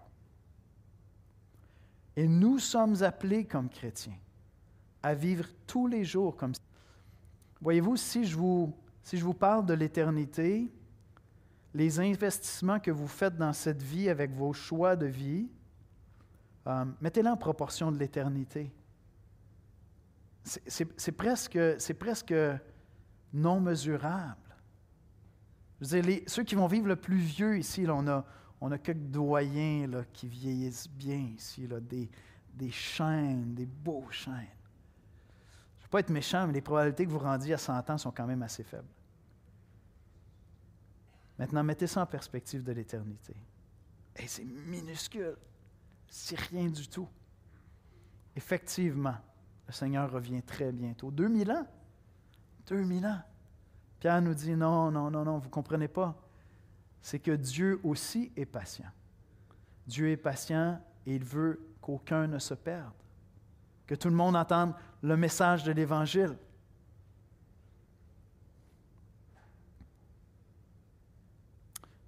Et 2.15 2.27
nous 2.27 2.59
sommes 2.59 3.01
appelés 3.03 3.45
comme 3.45 3.69
chrétiens 3.69 4.17
à 5.03 5.13
vivre 5.13 5.47
tous 5.65 5.87
les 5.87 6.03
jours 6.03 6.35
comme 6.35 6.53
Voyez-vous, 7.61 7.95
si 7.95 8.25
je 8.25 8.35
vous, 8.35 8.73
si 9.03 9.17
je 9.17 9.23
vous 9.23 9.35
parle 9.35 9.67
de 9.67 9.75
l'éternité, 9.75 10.67
les 11.73 11.99
investissements 11.99 12.79
que 12.79 12.91
vous 12.91 13.07
faites 13.07 13.37
dans 13.37 13.53
cette 13.53 13.81
vie 13.81 14.09
avec 14.09 14.31
vos 14.31 14.53
choix 14.53 14.95
de 14.95 15.05
vie, 15.05 15.49
euh, 16.67 16.85
mettez-les 16.99 17.29
en 17.29 17.37
proportion 17.37 17.91
de 17.91 17.97
l'éternité. 17.97 18.71
C'est 20.43 21.11
presque, 21.11 21.57
non 23.33 23.61
mesurable. 23.61 24.35
Je 25.79 25.87
veux 25.87 26.01
dire, 26.01 26.21
ceux 26.27 26.43
qui 26.43 26.55
vont 26.55 26.67
vivre 26.67 26.87
le 26.87 26.95
plus 26.95 27.17
vieux 27.17 27.57
ici, 27.57 27.85
là, 27.85 27.95
on 27.95 28.07
a, 28.07 28.25
on 28.59 28.71
a 28.71 28.77
quelques 28.77 29.09
doyens 29.09 30.03
qui 30.11 30.27
vieillissent 30.27 30.89
bien 30.89 31.33
ici, 31.35 31.67
là, 31.67 31.79
des, 31.79 32.09
des 32.53 32.71
chaînes, 32.71 33.53
des 33.53 33.65
beaux 33.65 34.05
chaînes 34.09 34.47
pas 35.91 35.99
être 35.99 36.09
méchant, 36.09 36.47
mais 36.47 36.53
les 36.53 36.61
probabilités 36.61 37.05
que 37.05 37.11
vous 37.11 37.19
rendiez 37.19 37.53
à 37.53 37.57
100 37.57 37.89
ans 37.89 37.97
sont 37.97 38.11
quand 38.11 38.25
même 38.25 38.41
assez 38.41 38.63
faibles. 38.63 38.87
Maintenant, 41.41 41.63
mettez 41.63 41.87
ça 41.87 42.03
en 42.03 42.05
perspective 42.05 42.63
de 42.63 42.71
l'éternité. 42.71 43.35
Et 44.15 44.27
c'est 44.27 44.43
minuscule. 44.43 45.35
C'est 46.07 46.39
rien 46.39 46.67
du 46.67 46.87
tout. 46.87 47.09
Effectivement, 48.35 49.15
le 49.65 49.73
Seigneur 49.73 50.11
revient 50.11 50.43
très 50.43 50.71
bientôt. 50.71 51.09
2000 51.09 51.51
ans? 51.51 51.65
2000 52.67 53.07
ans. 53.07 53.21
Pierre 53.99 54.21
nous 54.21 54.35
dit 54.35 54.55
non, 54.55 54.91
non, 54.91 55.09
non, 55.09 55.25
non, 55.25 55.39
vous 55.39 55.47
ne 55.47 55.51
comprenez 55.51 55.87
pas. 55.87 56.15
C'est 57.01 57.17
que 57.17 57.31
Dieu 57.31 57.79
aussi 57.83 58.31
est 58.37 58.45
patient. 58.45 58.91
Dieu 59.87 60.11
est 60.11 60.17
patient 60.17 60.79
et 61.07 61.15
il 61.15 61.23
veut 61.23 61.59
qu'aucun 61.81 62.27
ne 62.27 62.37
se 62.37 62.53
perde 62.53 62.93
que 63.87 63.95
tout 63.95 64.09
le 64.09 64.15
monde 64.15 64.37
entende 64.37 64.73
le 65.01 65.17
message 65.17 65.65
de 65.65 65.71
l'Évangile. 65.73 66.37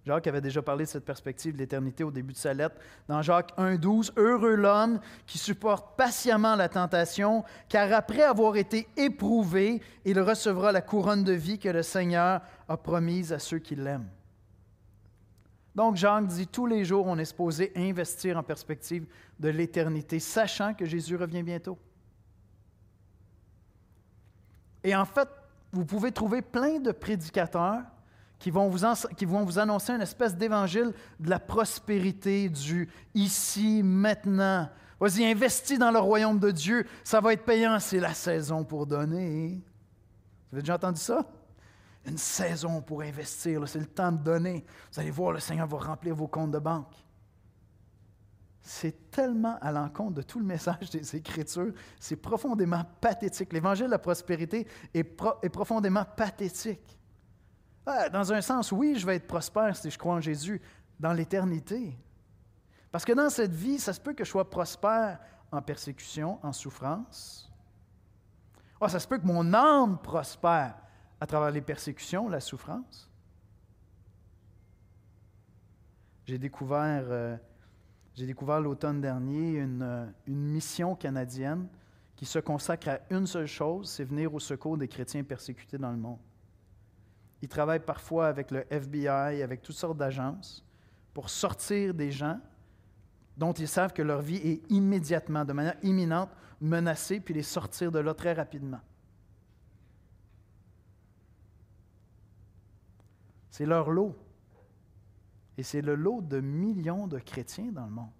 Jacques 0.05 0.27
avait 0.27 0.41
déjà 0.41 0.61
parlé 0.61 0.83
de 0.83 0.89
cette 0.89 1.05
perspective 1.05 1.53
de 1.53 1.59
l'éternité 1.59 2.03
au 2.03 2.11
début 2.11 2.33
de 2.33 2.37
sa 2.37 2.53
lettre. 2.53 2.75
Dans 3.07 3.21
Jacques 3.21 3.57
1,12, 3.57 4.11
Heureux 4.17 4.55
l'homme 4.55 4.99
qui 5.25 5.37
supporte 5.37 5.95
patiemment 5.95 6.55
la 6.55 6.67
tentation, 6.67 7.45
car 7.69 7.91
après 7.93 8.23
avoir 8.23 8.57
été 8.57 8.87
éprouvé, 8.97 9.81
il 10.03 10.19
recevra 10.19 10.73
la 10.73 10.81
couronne 10.81 11.23
de 11.23 11.31
vie 11.31 11.57
que 11.57 11.69
le 11.69 11.83
Seigneur 11.83 12.41
a 12.67 12.77
promise 12.77 13.31
à 13.31 13.39
ceux 13.39 13.59
qui 13.59 13.75
l'aiment. 13.75 14.09
Donc 15.73 15.95
Jacques 15.95 16.27
dit, 16.27 16.47
tous 16.47 16.67
les 16.67 16.83
jours, 16.83 17.07
on 17.07 17.17
est 17.17 17.25
supposé 17.25 17.71
investir 17.75 18.37
en 18.37 18.43
perspective 18.43 19.07
de 19.39 19.49
l'éternité, 19.49 20.19
sachant 20.19 20.73
que 20.73 20.85
Jésus 20.85 21.15
revient 21.15 21.43
bientôt. 21.43 21.79
Et 24.83 24.93
en 24.93 25.05
fait, 25.05 25.29
vous 25.71 25.85
pouvez 25.85 26.11
trouver 26.11 26.41
plein 26.41 26.79
de 26.79 26.91
prédicateurs 26.91 27.83
qui 28.43 28.51
vont 28.51 28.67
vous, 28.67 29.59
annoncer 29.59 29.93
une 29.93 30.01
espèce 30.01 30.35
d'évangile 30.35 30.91
de 31.17 31.29
la 31.29 31.39
prospérité, 31.39 32.49
du 32.49 32.89
ici, 33.13 33.81
maintenant. 33.81 34.69
Vas-y, 34.99 35.23
investis 35.23 35.79
dans 35.79 35.91
le 35.91 35.99
royaume 35.99 36.39
de 36.39 36.51
Dieu, 36.51 36.85
ça 37.05 37.21
va 37.21 37.31
être 37.31 37.45
payant, 37.45 37.79
c'est 37.79 38.01
la 38.01 38.13
saison 38.13 38.65
pour 38.65 38.85
donner. 38.85 39.61
Vous 40.49 40.55
avez 40.55 40.61
déjà 40.61 40.75
entendu 40.75 40.99
ça? 40.99 41.25
Une 42.05 42.17
saison 42.17 42.81
pour 42.81 43.01
investir, 43.01 43.65
c'est 43.65 43.79
le 43.79 43.85
temps 43.85 44.11
de 44.11 44.21
donner. 44.21 44.65
Vous 44.91 44.99
allez 44.99 45.11
voir, 45.11 45.31
le 45.31 45.39
Seigneur 45.39 45.67
va 45.67 45.77
remplir 45.77 46.13
vos 46.13 46.27
comptes 46.27 46.51
de 46.51 46.59
banque. 46.59 46.93
C'est 48.61 49.09
tellement 49.09 49.57
à 49.61 49.71
l'encontre 49.71 50.15
de 50.15 50.21
tout 50.21 50.39
le 50.39 50.45
message 50.45 50.89
des 50.89 51.15
Écritures, 51.15 51.73
c'est 51.97 52.17
profondément 52.17 52.83
pathétique. 52.99 53.53
L'évangile 53.53 53.85
de 53.85 53.91
la 53.91 53.99
prospérité 53.99 54.67
est, 54.93 55.03
profondément 55.03 56.03
pathétique. 56.03 56.99
Dans 57.85 58.31
un 58.31 58.41
sens, 58.41 58.71
oui, 58.71 58.95
je 58.97 59.05
vais 59.05 59.17
être 59.17 59.27
prospère 59.27 59.75
si 59.75 59.89
je 59.89 59.97
crois 59.97 60.15
en 60.15 60.21
Jésus 60.21 60.61
dans 60.99 61.13
l'éternité. 61.13 61.97
Parce 62.91 63.03
que 63.03 63.13
dans 63.13 63.29
cette 63.29 63.53
vie, 63.53 63.79
ça 63.79 63.91
se 63.91 63.99
peut 63.99 64.13
que 64.13 64.23
je 64.23 64.29
sois 64.29 64.49
prospère 64.49 65.19
en 65.51 65.61
persécution, 65.61 66.39
en 66.43 66.53
souffrance. 66.53 67.51
Ah, 68.79 68.89
ça 68.89 68.99
se 68.99 69.07
peut 69.07 69.17
que 69.17 69.25
mon 69.25 69.53
âme 69.53 69.97
prospère 70.01 70.75
à 71.19 71.25
travers 71.25 71.51
les 71.51 71.61
persécutions, 71.61 72.27
la 72.27 72.41
souffrance. 72.41 73.09
J'ai 76.25 76.37
découvert 76.37 77.05
euh, 77.07 77.37
découvert 78.17 78.59
l'automne 78.59 79.01
dernier 79.01 79.61
euh, 79.61 80.05
une, 80.27 80.45
mission 80.45 80.95
canadienne 80.95 81.67
qui 82.15 82.25
se 82.25 82.39
consacre 82.39 82.89
à 82.89 82.99
une 83.09 83.25
seule 83.25 83.47
chose, 83.47 83.89
c'est 83.89 84.03
venir 84.03 84.33
au 84.33 84.39
secours 84.39 84.77
des 84.77 84.87
chrétiens 84.87 85.23
persécutés 85.23 85.77
dans 85.77 85.91
le 85.91 85.97
monde. 85.97 86.19
Ils 87.43 87.49
travaillent 87.49 87.83
parfois 87.83 88.27
avec 88.27 88.51
le 88.51 88.65
FBI, 88.69 89.43
avec 89.43 89.61
toutes 89.61 89.75
sortes 89.75 89.97
d'agences, 89.97 90.63
pour 91.13 91.29
sortir 91.29 91.93
des 91.93 92.09
gens 92.09 92.39
dont 93.35 93.51
ils 93.51 93.67
savent 93.67 93.91
que 93.91 94.01
leur 94.01 94.21
vie 94.21 94.37
est 94.37 94.71
immédiatement, 94.71 95.43
de 95.43 95.51
manière 95.51 95.75
imminente, 95.83 96.29
menacée, 96.61 97.19
puis 97.19 97.33
les 97.33 97.43
sortir 97.43 97.91
de 97.91 97.99
là 97.99 98.13
très 98.13 98.31
rapidement. 98.31 98.79
C'est 103.49 103.65
leur 103.65 103.91
lot. 103.91 104.15
Et 105.57 105.63
c'est 105.63 105.81
le 105.81 105.95
lot 105.95 106.21
de 106.21 106.39
millions 106.39 107.07
de 107.07 107.19
chrétiens 107.19 107.73
dans 107.73 107.85
le 107.85 107.91
monde. 107.91 108.13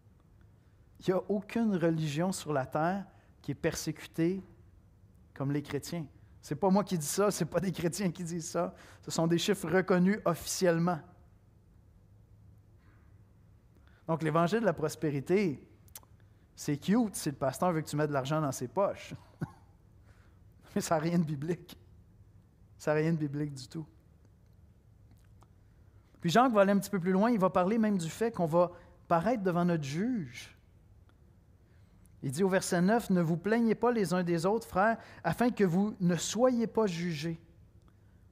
Il 0.99 1.05
n'y 1.12 1.13
a 1.13 1.23
aucune 1.29 1.77
religion 1.77 2.33
sur 2.33 2.51
la 2.51 2.65
terre 2.65 3.05
qui 3.41 3.51
est 3.51 3.55
persécutée 3.55 4.43
comme 5.33 5.53
les 5.53 5.63
chrétiens. 5.63 6.05
Ce 6.43 6.53
n'est 6.53 6.60
pas 6.60 6.69
moi 6.69 6.84
qui 6.84 6.97
dis 6.97 7.08
ça, 7.08 7.32
ce 7.32 7.41
n'est 7.41 7.49
pas 7.49 7.62
des 7.62 7.71
chrétiens 7.71 8.12
qui 8.12 8.21
disent 8.21 8.49
ça. 8.49 8.75
Ce 9.01 9.10
sont 9.10 9.27
des 9.27 9.38
chiffres 9.38 9.69
reconnus 9.69 10.19
officiellement. 10.25 10.99
Donc 14.06 14.21
l'évangile 14.21 14.60
de 14.60 14.65
la 14.65 14.73
prospérité, 14.73 15.65
c'est 16.53 16.75
cute 16.75 17.15
si 17.15 17.29
le 17.29 17.38
pasteur 17.38 17.71
veut 17.71 17.79
que 17.79 17.88
tu 17.88 17.95
mettes 17.95 18.10
de 18.10 18.13
l'argent 18.13 18.41
dans 18.41 18.51
ses 18.51 18.67
poches. 18.67 19.13
Mais 20.75 20.82
ça 20.82 20.95
n'a 20.95 21.01
rien 21.01 21.17
de 21.17 21.23
biblique. 21.23 21.77
Ça 22.77 22.93
n'a 22.93 22.99
rien 22.99 23.13
de 23.13 23.17
biblique 23.17 23.53
du 23.53 23.69
tout. 23.69 23.88
Puis 26.19 26.29
Jacques 26.29 26.51
va 26.51 26.62
aller 26.62 26.73
un 26.73 26.79
petit 26.79 26.89
peu 26.89 26.99
plus 26.99 27.13
loin, 27.13 27.32
il 27.32 27.39
va 27.39 27.49
parler 27.49 27.77
même 27.77 27.97
du 27.97 28.10
fait 28.10 28.32
qu'on 28.32 28.47
va 28.47 28.69
paraître 29.08 29.43
devant 29.43 29.63
notre 29.63 29.84
juge. 29.84 30.52
Il 32.23 32.31
dit 32.31 32.43
au 32.43 32.49
verset 32.49 32.81
9, 32.81 33.09
Ne 33.09 33.21
vous 33.21 33.36
plaignez 33.36 33.75
pas 33.75 33.91
les 33.91 34.13
uns 34.13 34.23
des 34.23 34.45
autres, 34.45 34.67
frères, 34.67 34.97
afin 35.23 35.51
que 35.51 35.65
vous 35.65 35.95
ne 35.99 36.15
soyez 36.15 36.67
pas 36.67 36.88
jugés. 36.88 37.39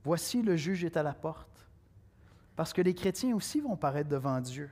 Voici 0.04 0.42
le 0.42 0.56
juge 0.56 0.86
est 0.86 0.96
à 0.96 1.04
la 1.04 1.14
porte. 1.14 1.68
Parce 2.56 2.72
que 2.72 2.82
les 2.82 2.96
chrétiens 2.96 3.36
aussi 3.36 3.60
vont 3.60 3.76
paraître 3.76 4.10
devant 4.10 4.40
Dieu. 4.40 4.70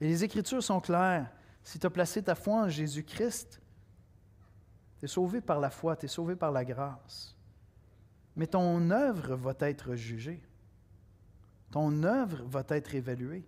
Et 0.00 0.08
les 0.08 0.24
Écritures 0.24 0.62
sont 0.62 0.80
claires. 0.80 1.30
Si 1.62 1.78
tu 1.78 1.86
as 1.86 1.90
placé 1.90 2.22
ta 2.22 2.34
foi 2.34 2.62
en 2.62 2.68
Jésus-Christ, 2.68 3.60
tu 4.98 5.04
es 5.04 5.08
sauvé 5.08 5.40
par 5.40 5.60
la 5.60 5.70
foi, 5.70 5.96
tu 5.96 6.06
es 6.06 6.08
sauvé 6.08 6.34
par 6.34 6.50
la 6.50 6.64
grâce. 6.64 7.36
Mais 8.34 8.46
ton 8.46 8.90
œuvre 8.90 9.36
va 9.36 9.54
être 9.60 9.94
jugée. 9.94 10.42
Ton 11.70 12.02
œuvre 12.02 12.42
va 12.44 12.64
être 12.70 12.94
évaluée. 12.94 13.46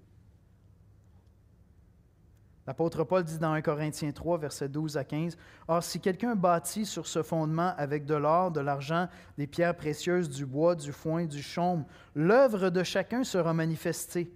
L'apôtre 2.71 3.03
Paul 3.03 3.25
dit 3.25 3.37
dans 3.37 3.51
1 3.51 3.63
Corinthiens 3.63 4.13
3, 4.13 4.39
versets 4.39 4.69
12 4.69 4.97
à 4.97 5.03
15, 5.03 5.37
Or 5.67 5.83
si 5.83 5.99
quelqu'un 5.99 6.37
bâtit 6.37 6.87
sur 6.87 7.09
ce 7.09 7.21
fondement 7.21 7.75
avec 7.77 8.07
de 8.07 8.15
l'or, 8.15 8.53
de 8.53 8.61
l'argent, 8.61 9.09
des 9.37 9.49
pierres 9.49 9.75
précieuses, 9.75 10.31
du 10.31 10.47
bois, 10.47 10.77
du 10.77 10.93
foin, 10.93 11.25
du 11.25 11.43
chaume, 11.43 11.85
l'œuvre 12.15 12.71
de 12.71 12.85
chacun 12.85 13.25
sera 13.25 13.53
manifestée, 13.53 14.33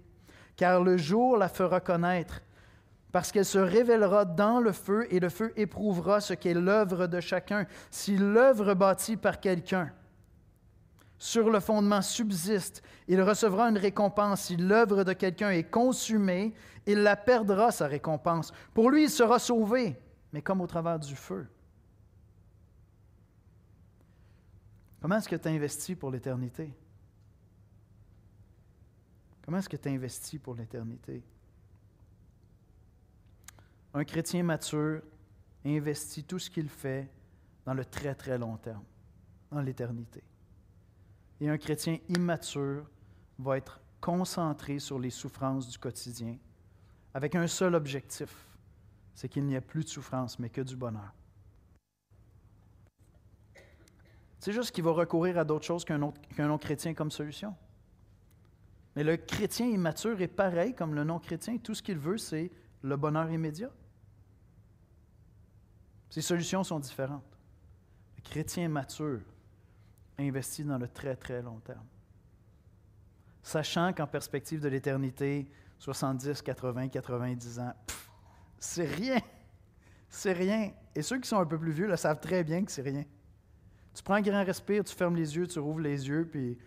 car 0.57 0.83
le 0.83 0.97
jour 0.97 1.37
la 1.37 1.47
fera 1.47 1.79
connaître, 1.79 2.41
parce 3.13 3.31
qu'elle 3.31 3.45
se 3.45 3.57
révélera 3.57 4.25
dans 4.25 4.59
le 4.59 4.73
feu, 4.73 5.07
et 5.11 5.21
le 5.21 5.29
feu 5.29 5.53
éprouvera 5.55 6.19
ce 6.19 6.33
qu'est 6.33 6.53
l'œuvre 6.53 7.07
de 7.07 7.21
chacun. 7.21 7.65
Si 7.89 8.17
l'œuvre 8.17 8.73
bâtie 8.73 9.15
par 9.15 9.39
quelqu'un, 9.39 9.93
sur 11.17 11.49
le 11.49 11.59
fondement 11.59 12.01
subsiste, 12.01 12.83
il 13.07 13.21
recevra 13.21 13.69
une 13.69 13.77
récompense. 13.77 14.43
Si 14.43 14.57
l'œuvre 14.57 15.03
de 15.03 15.13
quelqu'un 15.13 15.51
est 15.51 15.69
consumée, 15.69 16.53
il 16.85 16.99
la 16.99 17.15
perdra, 17.15 17.71
sa 17.71 17.87
récompense. 17.87 18.51
Pour 18.73 18.91
lui, 18.91 19.03
il 19.03 19.09
sera 19.09 19.39
sauvé, 19.39 19.97
mais 20.33 20.41
comme 20.41 20.61
au 20.61 20.67
travers 20.67 20.99
du 20.99 21.15
feu. 21.15 21.47
Comment 25.01 25.17
est-ce 25.17 25.29
que 25.29 25.35
tu 25.35 25.47
investis 25.47 25.95
pour 25.95 26.11
l'éternité? 26.11 26.73
Comment 29.43 29.59
est-ce 29.59 29.69
que 29.69 29.77
tu 29.77 29.89
investis 29.89 30.39
pour 30.39 30.55
l'éternité? 30.55 31.23
Un 33.93 34.03
chrétien 34.03 34.43
mature 34.43 35.01
investit 35.63 36.23
tout 36.23 36.39
ce 36.39 36.49
qu'il 36.49 36.67
fait 36.67 37.09
dans 37.65 37.73
le 37.73 37.85
très 37.85 38.15
très 38.15 38.37
long 38.37 38.57
terme, 38.57 38.83
dans 39.51 39.61
l'éternité. 39.61 40.23
Et 41.41 41.49
un 41.49 41.57
chrétien 41.57 41.97
immature 42.09 42.89
va 43.37 43.57
être 43.57 43.81
concentré 43.99 44.79
sur 44.79 44.99
les 44.99 45.09
souffrances 45.09 45.67
du 45.67 45.77
quotidien 45.77 46.37
avec 47.15 47.33
un 47.33 47.47
seul 47.47 47.75
objectif, 47.75 48.29
c'est 49.13 49.29
qu'il 49.29 49.45
n'y 49.45 49.55
ait 49.55 49.61
plus 49.61 49.85
de 49.85 49.89
souffrance, 49.89 50.37
mais 50.37 50.49
que 50.49 50.59
du 50.59 50.75
bonheur. 50.75 51.13
C'est 54.37 54.51
juste 54.51 54.71
qu'il 54.71 54.83
va 54.83 54.91
recourir 54.91 55.37
à 55.37 55.45
d'autres 55.45 55.63
choses 55.65 55.85
qu'un 55.85 55.97
non-chrétien 55.97 56.93
comme 56.93 57.11
solution. 57.11 57.55
Mais 58.97 59.05
le 59.05 59.15
chrétien 59.15 59.65
immature 59.65 60.19
est 60.21 60.27
pareil 60.27 60.75
comme 60.75 60.93
le 60.93 61.05
non-chrétien. 61.05 61.57
Tout 61.57 61.73
ce 61.73 61.81
qu'il 61.81 61.97
veut, 61.97 62.17
c'est 62.17 62.51
le 62.81 62.97
bonheur 62.97 63.31
immédiat. 63.31 63.71
Ses 66.09 66.21
solutions 66.21 66.65
sont 66.65 66.79
différentes. 66.79 67.39
Le 68.17 68.23
chrétien 68.23 68.67
mature 68.67 69.21
investi 70.17 70.63
dans 70.63 70.77
le 70.77 70.87
très, 70.87 71.15
très 71.15 71.41
long 71.41 71.59
terme. 71.59 71.85
Sachant 73.43 73.93
qu'en 73.93 74.07
perspective 74.07 74.59
de 74.59 74.67
l'éternité, 74.67 75.47
70, 75.79 76.41
80, 76.41 76.87
90 76.89 77.59
ans, 77.59 77.73
c'est 78.57 78.85
rien. 78.85 79.19
C'est 80.09 80.33
rien. 80.33 80.71
Et 80.95 81.01
ceux 81.01 81.19
qui 81.19 81.27
sont 81.27 81.39
un 81.39 81.45
peu 81.45 81.59
plus 81.59 81.71
vieux 81.71 81.87
le 81.87 81.97
savent 81.97 82.19
très 82.19 82.43
bien 82.43 82.63
que 82.63 82.71
c'est 82.71 82.81
rien. 82.81 83.03
Tu 83.93 84.03
prends 84.03 84.15
un 84.15 84.21
grand 84.21 84.43
respire, 84.43 84.83
tu 84.83 84.95
fermes 84.95 85.15
les 85.15 85.35
yeux, 85.35 85.47
tu 85.47 85.59
rouvres 85.59 85.79
les 85.79 86.07
yeux, 86.07 86.27
puis 86.29 86.57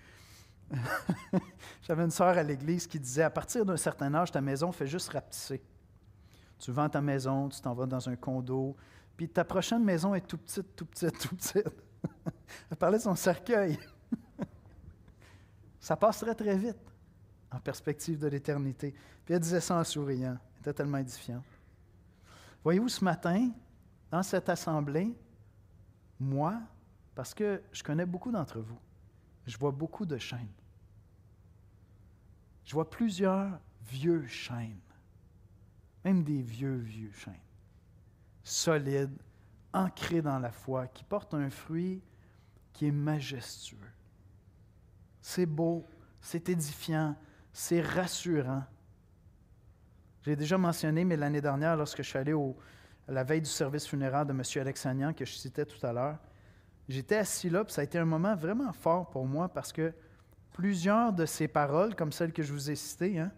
j'avais 1.83 2.05
une 2.05 2.11
sœur 2.11 2.39
à 2.39 2.43
l'église 2.43 2.87
qui 2.87 2.99
disait 3.01 3.23
à 3.23 3.31
partir 3.31 3.65
d'un 3.65 3.77
certain 3.77 4.15
âge, 4.15 4.31
ta 4.31 4.41
maison 4.41 4.73
fait 4.73 4.87
juste 4.87 5.11
rapetisser. 5.11 5.63
Tu 6.59 6.73
vends 6.73 6.89
ta 6.89 7.01
maison, 7.01 7.49
tu 7.49 7.61
t'en 7.61 7.75
vas 7.75 7.87
dans 7.87 8.09
un 8.09 8.17
condo, 8.17 8.77
puis 9.17 9.29
ta 9.29 9.45
prochaine 9.45 9.85
maison 9.85 10.15
est 10.15 10.27
tout 10.27 10.39
petite, 10.39 10.75
tout 10.77 10.87
petite, 10.87 11.19
tout 11.19 11.35
petite. 11.37 11.88
Elle 12.71 12.77
parlait 12.77 12.99
de 12.99 13.03
son 13.03 13.15
cercueil. 13.15 13.79
ça 15.81 15.97
passerait 15.97 16.35
très 16.35 16.57
vite 16.57 16.77
en 17.51 17.61
perspective 17.61 18.19
de 18.19 18.27
l'éternité. 18.27 18.95
Puis 19.25 19.35
elle 19.35 19.41
disait 19.41 19.61
ça 19.61 19.77
en 19.77 19.85
souriant. 19.85 20.39
Elle 20.55 20.61
était 20.61 20.73
tellement 20.75 20.99
édifiante. 20.99 21.45
Voyez-vous, 22.63 22.89
ce 22.89 23.05
matin, 23.05 23.51
dans 24.11 24.23
cette 24.23 24.49
assemblée, 24.49 25.15
moi, 26.19 26.61
parce 27.15 27.35
que 27.35 27.63
je 27.73 27.83
connais 27.83 28.07
beaucoup 28.07 28.31
d'entre 28.31 28.61
vous, 28.61 28.79
je 29.47 29.57
vois 29.57 29.71
beaucoup 29.71 30.05
de 30.05 30.19
chaînes. 30.19 30.53
Je 32.65 32.75
vois 32.75 32.89
plusieurs 32.89 33.59
vieux 33.87 34.27
chaînes, 34.27 34.81
même 36.05 36.23
des 36.23 36.43
vieux, 36.43 36.77
vieux 36.77 37.13
chaînes, 37.13 37.35
solides, 38.43 39.17
ancré 39.73 40.23
dans 40.23 40.39
la 40.39 40.51
foi, 40.51 40.87
qui 40.89 41.05
porte 41.05 41.35
un 41.35 41.51
fruit 41.51 42.03
qui 42.73 42.87
est 42.87 42.93
majestueux. 42.93 43.79
C'est 45.21 45.47
beau, 45.47 45.85
c'est 46.21 46.49
édifiant, 46.49 47.17
c'est 47.53 47.81
rassurant. 47.81 48.65
J'ai 50.23 50.37
déjà 50.37 50.59
mentionné, 50.59 51.05
mais 51.05 51.17
l'année 51.17 51.41
dernière, 51.41 51.77
lorsque 51.77 51.99
je 51.99 52.09
suis 52.09 52.19
allé 52.19 52.33
au, 52.33 52.57
à 53.09 53.13
la 53.13 53.25
veille 53.25 53.41
du 53.41 53.51
service 53.51 53.87
funéraire 53.87 54.27
de 54.27 54.33
M. 54.33 54.43
Alexanian, 54.61 55.13
que 55.13 55.25
je 55.25 55.33
citais 55.33 55.65
tout 55.65 55.85
à 55.87 55.93
l'heure, 55.93 56.19
j'étais 56.89 57.17
assis 57.17 57.51
là, 57.51 57.65
puis 57.65 57.73
ça 57.73 57.81
a 57.81 57.85
été 57.85 57.99
un 57.99 58.05
moment 58.05 58.35
vraiment 58.35 58.73
fort 58.73 59.09
pour 59.11 59.27
moi 59.27 59.49
parce 59.49 59.73
que 59.73 59.93
plusieurs 60.53 61.13
de 61.13 61.25
ces 61.25 61.49
paroles, 61.49 61.95
comme 61.95 62.13
celles 62.13 62.33
que 62.33 62.43
je 62.43 62.53
vous 62.53 62.71
ai 62.71 62.77
citées, 62.77 63.19
hein, 63.19 63.33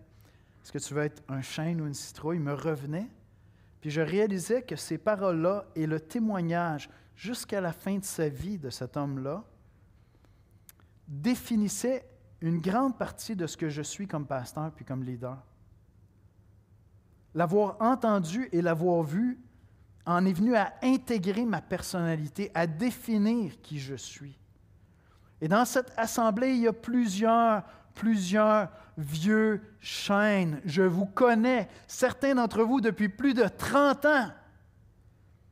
est-ce 0.62 0.72
que 0.72 0.78
tu 0.78 0.94
veux 0.94 1.02
être 1.02 1.22
un 1.28 1.42
chêne 1.42 1.80
ou 1.80 1.86
une 1.86 1.94
citrouille, 1.94 2.38
me 2.38 2.52
revenaient. 2.52 3.08
Puis 3.80 3.90
je 3.90 4.00
réalisais 4.00 4.62
que 4.62 4.76
ces 4.76 4.98
paroles-là 4.98 5.66
et 5.74 5.86
le 5.86 6.00
témoignage 6.00 6.90
jusqu'à 7.16 7.60
la 7.60 7.72
fin 7.72 7.98
de 7.98 8.04
sa 8.04 8.28
vie 8.28 8.58
de 8.58 8.70
cet 8.70 8.96
homme-là 8.96 9.44
définissaient 11.08 12.06
une 12.40 12.60
grande 12.60 12.96
partie 12.96 13.36
de 13.36 13.46
ce 13.46 13.56
que 13.56 13.68
je 13.68 13.82
suis 13.82 14.06
comme 14.06 14.26
pasteur 14.26 14.70
puis 14.72 14.84
comme 14.84 15.02
leader. 15.02 15.38
L'avoir 17.34 17.76
entendu 17.80 18.48
et 18.52 18.62
l'avoir 18.62 19.02
vu 19.02 19.38
en 20.06 20.24
est 20.24 20.32
venu 20.32 20.56
à 20.56 20.74
intégrer 20.82 21.44
ma 21.44 21.60
personnalité, 21.60 22.50
à 22.54 22.66
définir 22.66 23.60
qui 23.60 23.78
je 23.78 23.94
suis. 23.94 24.36
Et 25.40 25.48
dans 25.48 25.64
cette 25.64 25.92
assemblée, 25.96 26.50
il 26.50 26.62
y 26.62 26.68
a 26.68 26.72
plusieurs, 26.72 27.62
plusieurs 27.94 28.68
vieux 28.96 29.60
chênes. 29.80 30.60
Je 30.64 30.82
vous 30.82 31.06
connais, 31.06 31.68
certains 31.86 32.34
d'entre 32.34 32.62
vous 32.62 32.80
depuis 32.80 33.08
plus 33.08 33.34
de 33.34 33.44
30 33.44 34.04
ans. 34.06 34.28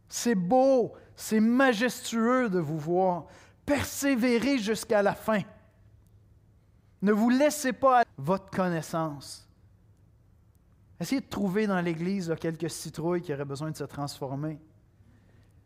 C'est 0.09 0.35
beau, 0.35 0.95
c'est 1.17 1.41
majestueux 1.41 2.49
de 2.49 2.59
vous 2.59 2.79
voir. 2.79 3.27
Persévérez 3.67 4.59
jusqu'à 4.59 5.03
la 5.03 5.15
fin. 5.15 5.43
Ne 7.03 7.13
vous 7.13 7.31
laissez 7.31 7.73
pas 7.73 8.05
votre 8.17 8.51
connaissance. 8.51 9.49
Essayez 11.01 11.21
de 11.21 11.27
trouver 11.27 11.67
dans 11.67 11.81
l'Église 11.81 12.35
quelques 12.41 12.71
citrouilles 12.71 13.23
qui 13.23 13.33
auraient 13.33 13.45
besoin 13.45 13.71
de 13.71 13.77
se 13.77 13.85
transformer. 13.85 14.59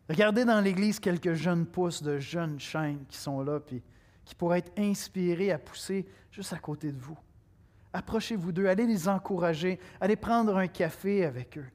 Regardez 0.08 0.44
dans 0.44 0.60
l'Église 0.60 1.00
quelques 1.00 1.34
jeunes 1.34 1.64
pousses 1.64 2.02
de 2.02 2.18
jeunes 2.18 2.60
chênes 2.60 3.04
qui 3.08 3.16
sont 3.16 3.40
là, 3.40 3.60
puis 3.60 3.82
qui 4.24 4.34
pourraient 4.34 4.58
être 4.58 4.72
inspirés 4.78 5.52
à 5.52 5.58
pousser 5.58 6.06
juste 6.30 6.52
à 6.52 6.58
côté 6.58 6.92
de 6.92 6.98
vous. 6.98 7.18
Approchez-vous 7.92 8.52
d'eux, 8.52 8.66
allez 8.66 8.86
les 8.86 9.08
encourager, 9.08 9.78
allez 10.00 10.16
prendre 10.16 10.56
un 10.56 10.66
café 10.66 11.24
avec 11.24 11.58
eux. 11.58 11.66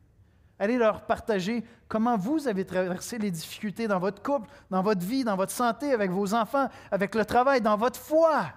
Allez 0.60 0.77
leur 0.77 1.05
partager 1.05 1.63
comment 1.88 2.17
vous 2.17 2.47
avez 2.47 2.65
traversé 2.65 3.19
les 3.19 3.29
difficultés 3.29 3.88
dans 3.88 3.99
votre 3.99 4.23
couple, 4.23 4.49
dans 4.71 4.81
votre 4.81 5.05
vie, 5.05 5.23
dans 5.23 5.36
votre 5.36 5.51
santé, 5.51 5.91
avec 5.91 6.10
vos 6.10 6.33
enfants, 6.33 6.69
avec 6.89 7.13
le 7.13 7.23
travail, 7.25 7.62
dans 7.62 7.77
votre 7.77 7.99
foi. 7.99 8.47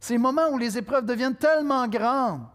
Ces 0.00 0.18
moments 0.18 0.48
où 0.48 0.58
les 0.58 0.76
épreuves 0.76 1.06
deviennent 1.06 1.36
tellement 1.36 1.86
grandes 1.86 2.46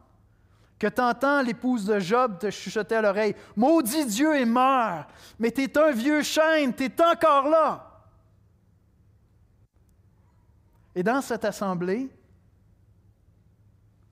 que 0.78 0.88
tu 0.88 1.02
entends 1.02 1.42
l'épouse 1.42 1.86
de 1.86 2.00
Job 2.00 2.38
te 2.38 2.50
chuchoter 2.50 2.96
à 2.96 3.02
l'oreille 3.02 3.36
Maudit 3.56 4.06
Dieu 4.06 4.36
et 4.36 4.44
meurt, 4.44 5.08
mais 5.40 5.52
tu 5.52 5.64
es 5.64 5.78
un 5.78 5.92
vieux 5.92 6.22
chêne, 6.22 6.74
tu 6.74 6.84
es 6.84 7.02
encore 7.02 7.48
là. 7.48 7.95
Et 10.96 11.04
dans 11.04 11.22
cette 11.22 11.44
assemblée, 11.44 12.10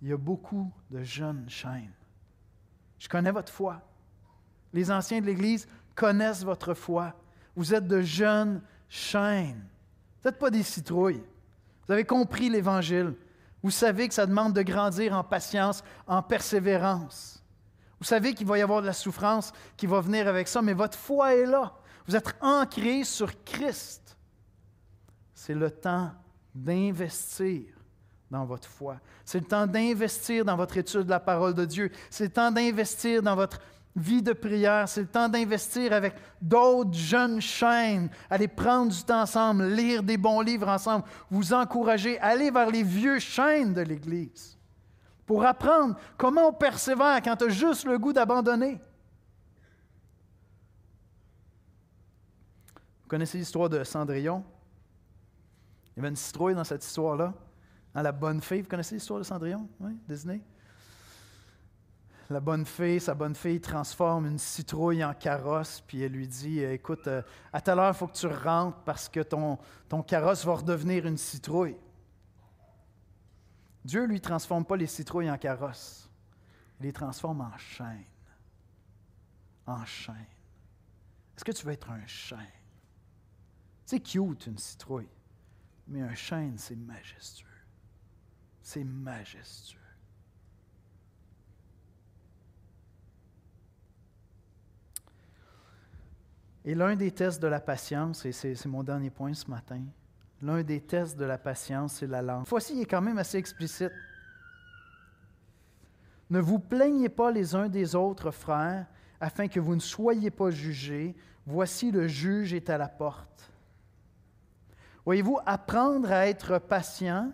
il 0.02 0.10
y 0.10 0.14
a 0.14 0.18
beaucoup 0.18 0.72
de 0.92 1.02
jeunes 1.02 1.50
chênes. 1.50 1.94
Je 3.00 3.08
connais 3.08 3.32
votre 3.32 3.52
foi. 3.52 3.82
Les 4.74 4.92
anciens 4.92 5.22
de 5.22 5.26
l'Église 5.26 5.68
connaissent 5.96 6.44
votre 6.44 6.74
foi. 6.74 7.14
Vous 7.56 7.74
êtes 7.74 7.88
de 7.88 8.02
jeunes 8.02 8.62
chênes. 8.90 9.66
Vous 10.22 10.30
n'êtes 10.30 10.40
pas 10.40 10.50
des 10.50 10.64
citrouilles. 10.64 11.24
Vous 11.86 11.94
avez 11.94 12.04
compris 12.04 12.50
l'Évangile. 12.50 13.16
Vous 13.62 13.72
savez 13.72 14.10
que 14.10 14.14
ça 14.14 14.26
demande 14.26 14.54
de 14.54 14.62
grandir 14.62 15.14
en 15.14 15.24
patience, 15.24 15.84
en 16.06 16.22
persévérance. 16.22 17.42
Vous 18.00 18.06
savez 18.06 18.34
qu'il 18.34 18.48
va 18.48 18.58
y 18.58 18.62
avoir 18.62 18.82
de 18.82 18.88
la 18.88 18.94
souffrance 18.94 19.54
qui 19.78 19.88
va 19.88 20.02
venir 20.02 20.28
avec 20.28 20.50
ça, 20.50 20.62
mais 20.62 20.74
votre 20.74 20.98
foi 20.98 21.36
est 21.36 21.46
là. 21.46 21.74
Vous 22.06 22.18
êtes 22.18 22.36
ancré 22.42 23.06
sur 23.06 23.42
Christ. 23.46 24.18
C'est 25.34 25.56
le 25.56 25.72
temps 25.72 26.12
d'investir 26.54 27.64
dans 28.30 28.46
votre 28.46 28.68
foi. 28.68 28.98
C'est 29.26 29.40
le 29.40 29.46
temps 29.46 29.68
d'investir 29.68 30.44
dans 30.44 30.56
votre 30.56 30.78
étude 30.78 31.04
de 31.04 31.10
la 31.10 31.20
parole 31.20 31.54
de 31.54 31.66
Dieu. 31.66 31.92
C'est 32.10 32.26
le 32.26 32.32
temps 32.32 32.52
d'investir 32.52 33.22
dans 33.22 33.36
votre 33.36 33.60
vie 33.96 34.24
de 34.24 34.34
prière. 34.34 34.90
C'est 34.90 35.02
le 35.02 35.08
temps 35.08 35.30
d'investir 35.30 35.94
avec 35.94 36.16
d'autres 36.42 36.94
jeunes 36.94 37.40
chaînes, 37.40 38.10
aller 38.30 38.48
prendre 38.48 38.92
du 38.92 39.04
temps 39.04 39.22
ensemble, 39.22 39.66
lire 39.66 40.02
des 40.02 40.18
bons 40.18 40.42
livres 40.42 40.68
ensemble, 40.68 41.06
vous 41.30 41.54
encourager, 41.54 42.20
aller 42.20 42.50
vers 42.50 42.72
les 42.72 42.84
vieux 42.84 43.20
chaînes 43.20 43.74
de 43.74 43.82
l'Église 43.82 44.58
pour 45.26 45.46
apprendre 45.46 45.96
comment 46.18 46.50
on 46.50 46.54
persévère 46.54 47.22
quand 47.22 47.36
tu 47.36 47.46
as 47.46 47.50
juste 47.50 47.86
le 47.86 47.98
goût 47.98 48.14
d'abandonner. 48.14 48.80
Vous 53.04 53.08
connaissez 53.08 53.38
l'histoire 53.38 53.70
de 53.70 53.84
Cendrillon? 53.84 54.44
Il 55.96 55.98
y 55.98 56.00
avait 56.00 56.10
une 56.10 56.16
citrouille 56.16 56.56
dans 56.56 56.64
cette 56.64 56.84
histoire-là. 56.84 57.34
Hein, 57.96 58.02
la 58.02 58.12
bonne 58.12 58.42
fée, 58.42 58.62
vous 58.62 58.68
connaissez 58.68 58.96
l'histoire 58.96 59.20
de 59.20 59.24
Cendrillon? 59.24 59.68
Oui, 59.80 59.98
Disney? 60.08 60.42
la 62.34 62.40
bonne 62.40 62.66
fée, 62.66 63.00
sa 63.00 63.14
bonne 63.14 63.36
fille 63.36 63.62
transforme 63.62 64.26
une 64.26 64.40
citrouille 64.40 65.04
en 65.04 65.14
carrosse, 65.14 65.82
puis 65.86 66.02
elle 66.02 66.12
lui 66.12 66.28
dit 66.28 66.62
Écoute, 66.62 67.08
euh, 67.08 67.22
à 67.52 67.62
telle 67.62 67.80
heure, 67.80 67.94
il 67.94 67.98
faut 67.98 68.08
que 68.08 68.18
tu 68.18 68.28
rentres 68.28 68.80
parce 68.80 69.08
que 69.08 69.20
ton, 69.20 69.58
ton 69.88 70.02
carrosse 70.02 70.46
va 70.46 70.56
redevenir 70.56 71.06
une 71.06 71.18
citrouille. 71.18 71.78
Dieu 73.86 74.02
ne 74.02 74.08
lui 74.08 74.22
transforme 74.22 74.66
pas 74.66 74.78
les 74.78 74.88
citrouilles 74.88 75.30
en 75.30 75.38
carrosse, 75.38 76.10
il 76.80 76.88
les 76.88 76.94
transforme 76.94 77.42
en 77.42 77.58
chêne. 77.58 78.06
En 79.66 79.86
chêne. 79.86 80.16
Est-ce 81.36 81.46
que 81.46 81.52
tu 81.52 81.66
veux 81.66 81.74
être 81.74 81.90
un 81.92 82.06
chêne? 82.06 82.40
C'est 83.86 84.00
cute, 84.00 84.48
une 84.48 84.58
citrouille, 84.58 85.10
mais 85.88 86.02
un 86.02 86.16
chêne, 86.16 86.56
c'est 86.58 86.76
majestueux. 86.76 87.48
C'est 88.62 88.84
majestueux. 88.84 89.80
Et 96.66 96.76
l'un 96.76 96.96
des 96.96 97.12
tests 97.12 97.42
de 97.42 97.48
la 97.48 97.60
patience, 97.60 98.26
et 98.26 98.32
c'est 98.32 98.66
mon 98.66 98.84
dernier 98.84 99.10
point 99.10 99.34
ce 99.34 99.50
matin, 99.50 99.82
l'un 100.42 100.64
des 100.64 100.80
tests 100.80 101.18
de 101.18 101.26
la 101.26 101.38
patience, 101.38 101.96
c'est 101.96 102.08
la 102.08 102.22
langue. 102.22 102.46
Voici, 102.48 102.74
il 102.76 102.82
est 102.82 102.86
quand 102.86 103.02
même 103.02 103.18
assez 103.18 103.38
explicite. 103.38 103.92
Ne 106.30 106.40
vous 106.40 106.60
plaignez 106.60 107.10
pas 107.10 107.32
les 107.32 107.54
uns 107.54 107.68
des 107.68 107.96
autres, 107.96 108.32
frères, 108.32 108.88
afin 109.20 109.48
que 109.48 109.60
vous 109.60 109.76
ne 109.76 109.82
soyez 109.82 110.32
pas 110.32 110.52
jugés. 110.52 111.16
Voici 111.46 111.92
le 111.92 112.08
juge 112.08 112.54
est 112.54 112.70
à 112.70 112.78
la 112.78 112.88
porte. 112.88 113.53
Voyez-vous, 115.06 115.40
apprendre 115.46 116.12
à 116.12 116.28
être 116.28 116.60
patient 116.60 117.32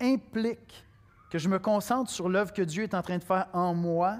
implique 0.00 0.86
que 1.30 1.38
je 1.38 1.48
me 1.48 1.58
concentre 1.58 2.10
sur 2.10 2.28
l'œuvre 2.28 2.52
que 2.52 2.62
Dieu 2.62 2.82
est 2.82 2.94
en 2.94 3.02
train 3.02 3.18
de 3.18 3.24
faire 3.24 3.48
en 3.52 3.74
moi 3.74 4.18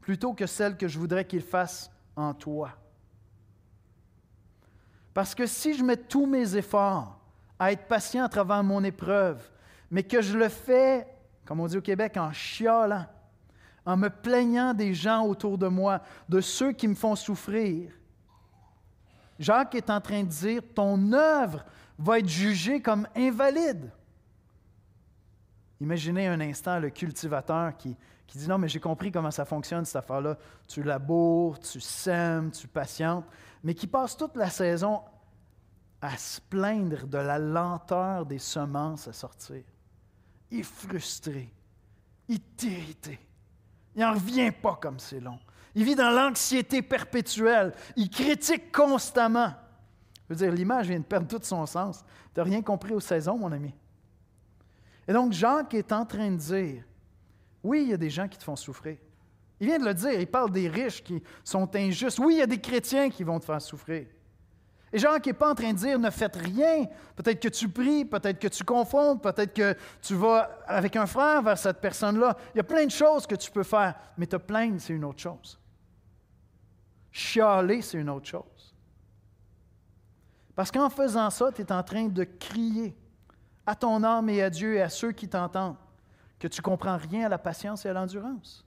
plutôt 0.00 0.32
que 0.32 0.46
celle 0.46 0.76
que 0.76 0.88
je 0.88 0.98
voudrais 0.98 1.24
qu'il 1.24 1.42
fasse 1.42 1.90
en 2.16 2.32
toi. 2.32 2.70
Parce 5.12 5.34
que 5.34 5.46
si 5.46 5.74
je 5.74 5.82
mets 5.82 5.96
tous 5.96 6.26
mes 6.26 6.56
efforts 6.56 7.18
à 7.58 7.72
être 7.72 7.86
patient 7.86 8.24
à 8.24 8.28
travers 8.28 8.62
mon 8.62 8.84
épreuve, 8.84 9.50
mais 9.90 10.02
que 10.02 10.20
je 10.20 10.36
le 10.36 10.48
fais, 10.48 11.06
comme 11.44 11.60
on 11.60 11.66
dit 11.66 11.78
au 11.78 11.82
Québec, 11.82 12.16
en 12.16 12.32
chialant, 12.32 13.06
en 13.84 13.96
me 13.96 14.08
plaignant 14.08 14.74
des 14.74 14.94
gens 14.94 15.24
autour 15.24 15.58
de 15.58 15.68
moi, 15.68 16.02
de 16.28 16.40
ceux 16.40 16.72
qui 16.72 16.88
me 16.88 16.94
font 16.94 17.16
souffrir, 17.16 17.92
Jacques 19.38 19.74
est 19.74 19.90
en 19.90 20.00
train 20.00 20.22
de 20.22 20.28
dire, 20.28 20.62
ton 20.74 21.12
œuvre 21.12 21.64
va 21.98 22.18
être 22.18 22.28
jugée 22.28 22.80
comme 22.80 23.06
invalide. 23.16 23.90
Imaginez 25.80 26.26
un 26.26 26.40
instant 26.40 26.78
le 26.78 26.90
cultivateur 26.90 27.76
qui, 27.76 27.96
qui 28.26 28.38
dit, 28.38 28.48
non, 28.48 28.58
mais 28.58 28.68
j'ai 28.68 28.80
compris 28.80 29.12
comment 29.12 29.30
ça 29.30 29.44
fonctionne, 29.44 29.84
cette 29.84 29.96
affaire-là. 29.96 30.36
Tu 30.68 30.82
laboures, 30.82 31.58
tu 31.60 31.80
sèmes, 31.80 32.50
tu 32.50 32.66
patientes 32.66 33.26
mais 33.66 33.74
qui 33.74 33.88
passe 33.88 34.16
toute 34.16 34.36
la 34.36 34.48
saison 34.48 35.02
à 36.00 36.16
se 36.16 36.40
plaindre 36.40 37.04
de 37.08 37.18
la 37.18 37.36
lenteur 37.36 38.24
des 38.24 38.38
semences 38.38 39.08
à 39.08 39.12
sortir. 39.12 39.64
Il 40.52 40.60
est 40.60 40.62
frustré, 40.62 41.52
il 42.28 42.36
est 42.36 42.62
irrité, 42.62 43.18
il 43.92 44.02
n'en 44.02 44.12
revient 44.12 44.52
pas 44.52 44.78
comme 44.80 45.00
c'est 45.00 45.18
long. 45.18 45.40
Il 45.74 45.82
vit 45.82 45.96
dans 45.96 46.10
l'anxiété 46.10 46.80
perpétuelle, 46.80 47.74
il 47.96 48.08
critique 48.08 48.70
constamment. 48.70 49.52
Je 50.28 50.34
veux 50.34 50.38
dire, 50.38 50.52
l'image 50.52 50.88
vient 50.88 50.98
de 50.98 51.04
perdre 51.04 51.28
tout 51.28 51.42
son 51.42 51.64
sens. 51.66 52.04
Tu 52.34 52.40
n'as 52.40 52.44
rien 52.44 52.62
compris 52.62 52.92
aux 52.92 53.00
saisons, 53.00 53.38
mon 53.38 53.52
ami. 53.52 53.72
Et 55.06 55.12
donc, 55.12 55.32
Jacques 55.32 55.74
est 55.74 55.92
en 55.92 56.04
train 56.04 56.30
de 56.30 56.36
dire, 56.36 56.82
oui, 57.62 57.82
il 57.82 57.90
y 57.90 57.94
a 57.94 57.96
des 57.96 58.10
gens 58.10 58.26
qui 58.26 58.38
te 58.38 58.44
font 58.44 58.56
souffrir. 58.56 58.96
Il 59.60 59.68
vient 59.68 59.78
de 59.78 59.84
le 59.84 59.94
dire, 59.94 60.20
il 60.20 60.26
parle 60.26 60.50
des 60.50 60.68
riches 60.68 61.02
qui 61.02 61.22
sont 61.44 61.74
injustes. 61.74 62.18
Oui, 62.18 62.34
il 62.34 62.38
y 62.38 62.42
a 62.42 62.46
des 62.46 62.60
chrétiens 62.60 63.08
qui 63.08 63.22
vont 63.22 63.38
te 63.38 63.44
faire 63.44 63.62
souffrir. 63.62 64.06
Et 64.92 64.98
Jacques 64.98 65.26
n'est 65.26 65.32
pas 65.32 65.50
en 65.50 65.54
train 65.54 65.72
de 65.72 65.78
dire 65.78 65.98
ne 65.98 66.10
faites 66.10 66.36
rien. 66.36 66.86
Peut-être 67.16 67.40
que 67.40 67.48
tu 67.48 67.68
pries, 67.68 68.04
peut-être 68.04 68.38
que 68.38 68.48
tu 68.48 68.64
confondes, 68.64 69.20
peut-être 69.22 69.52
que 69.52 69.76
tu 70.00 70.14
vas 70.14 70.50
avec 70.66 70.96
un 70.96 71.06
frère 71.06 71.42
vers 71.42 71.58
cette 71.58 71.80
personne-là. 71.80 72.36
Il 72.54 72.58
y 72.58 72.60
a 72.60 72.64
plein 72.64 72.84
de 72.84 72.90
choses 72.90 73.26
que 73.26 73.34
tu 73.34 73.50
peux 73.50 73.62
faire, 73.62 73.94
mais 74.16 74.26
te 74.26 74.36
plaindre, 74.36 74.80
c'est 74.80 74.92
une 74.92 75.04
autre 75.04 75.20
chose. 75.20 75.58
Chialer, 77.10 77.82
c'est 77.82 77.98
une 77.98 78.10
autre 78.10 78.26
chose. 78.26 78.55
Parce 80.56 80.72
qu'en 80.72 80.90
faisant 80.90 81.30
ça, 81.30 81.52
tu 81.52 81.62
es 81.62 81.72
en 81.72 81.82
train 81.84 82.08
de 82.08 82.24
crier 82.24 82.96
à 83.64 83.76
ton 83.76 84.02
âme 84.02 84.28
et 84.28 84.42
à 84.42 84.50
Dieu 84.50 84.74
et 84.74 84.82
à 84.82 84.88
ceux 84.88 85.12
qui 85.12 85.28
t'entendent 85.28 85.76
que 86.40 86.48
tu 86.48 86.60
ne 86.60 86.64
comprends 86.64 86.96
rien 86.96 87.26
à 87.26 87.28
la 87.28 87.38
patience 87.38 87.86
et 87.86 87.88
à 87.90 87.92
l'endurance. 87.92 88.64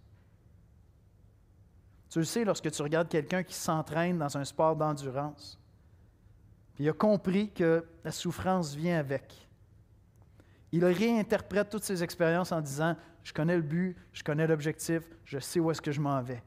Tu 2.09 2.19
le 2.19 2.25
sais 2.25 2.45
lorsque 2.45 2.71
tu 2.71 2.81
regardes 2.81 3.09
quelqu'un 3.09 3.43
qui 3.43 3.53
s'entraîne 3.53 4.17
dans 4.17 4.37
un 4.37 4.45
sport 4.45 4.75
d'endurance 4.75 5.59
il 6.79 6.87
a 6.87 6.93
compris 6.93 7.51
que 7.51 7.83
la 8.03 8.11
souffrance 8.11 8.73
vient 8.73 8.97
avec. 8.97 9.47
Il 10.71 10.85
réinterprète 10.85 11.69
toutes 11.69 11.83
ses 11.83 12.03
expériences 12.03 12.51
en 12.53 12.61
disant 12.61 12.95
Je 13.23 13.33
connais 13.33 13.57
le 13.57 13.61
but, 13.61 13.97
je 14.13 14.23
connais 14.23 14.47
l'objectif, 14.47 15.03
je 15.25 15.39
sais 15.39 15.59
où 15.59 15.69
est-ce 15.71 15.81
que 15.81 15.91
je 15.91 15.99
m'en 15.99 16.21
vais. 16.21 16.41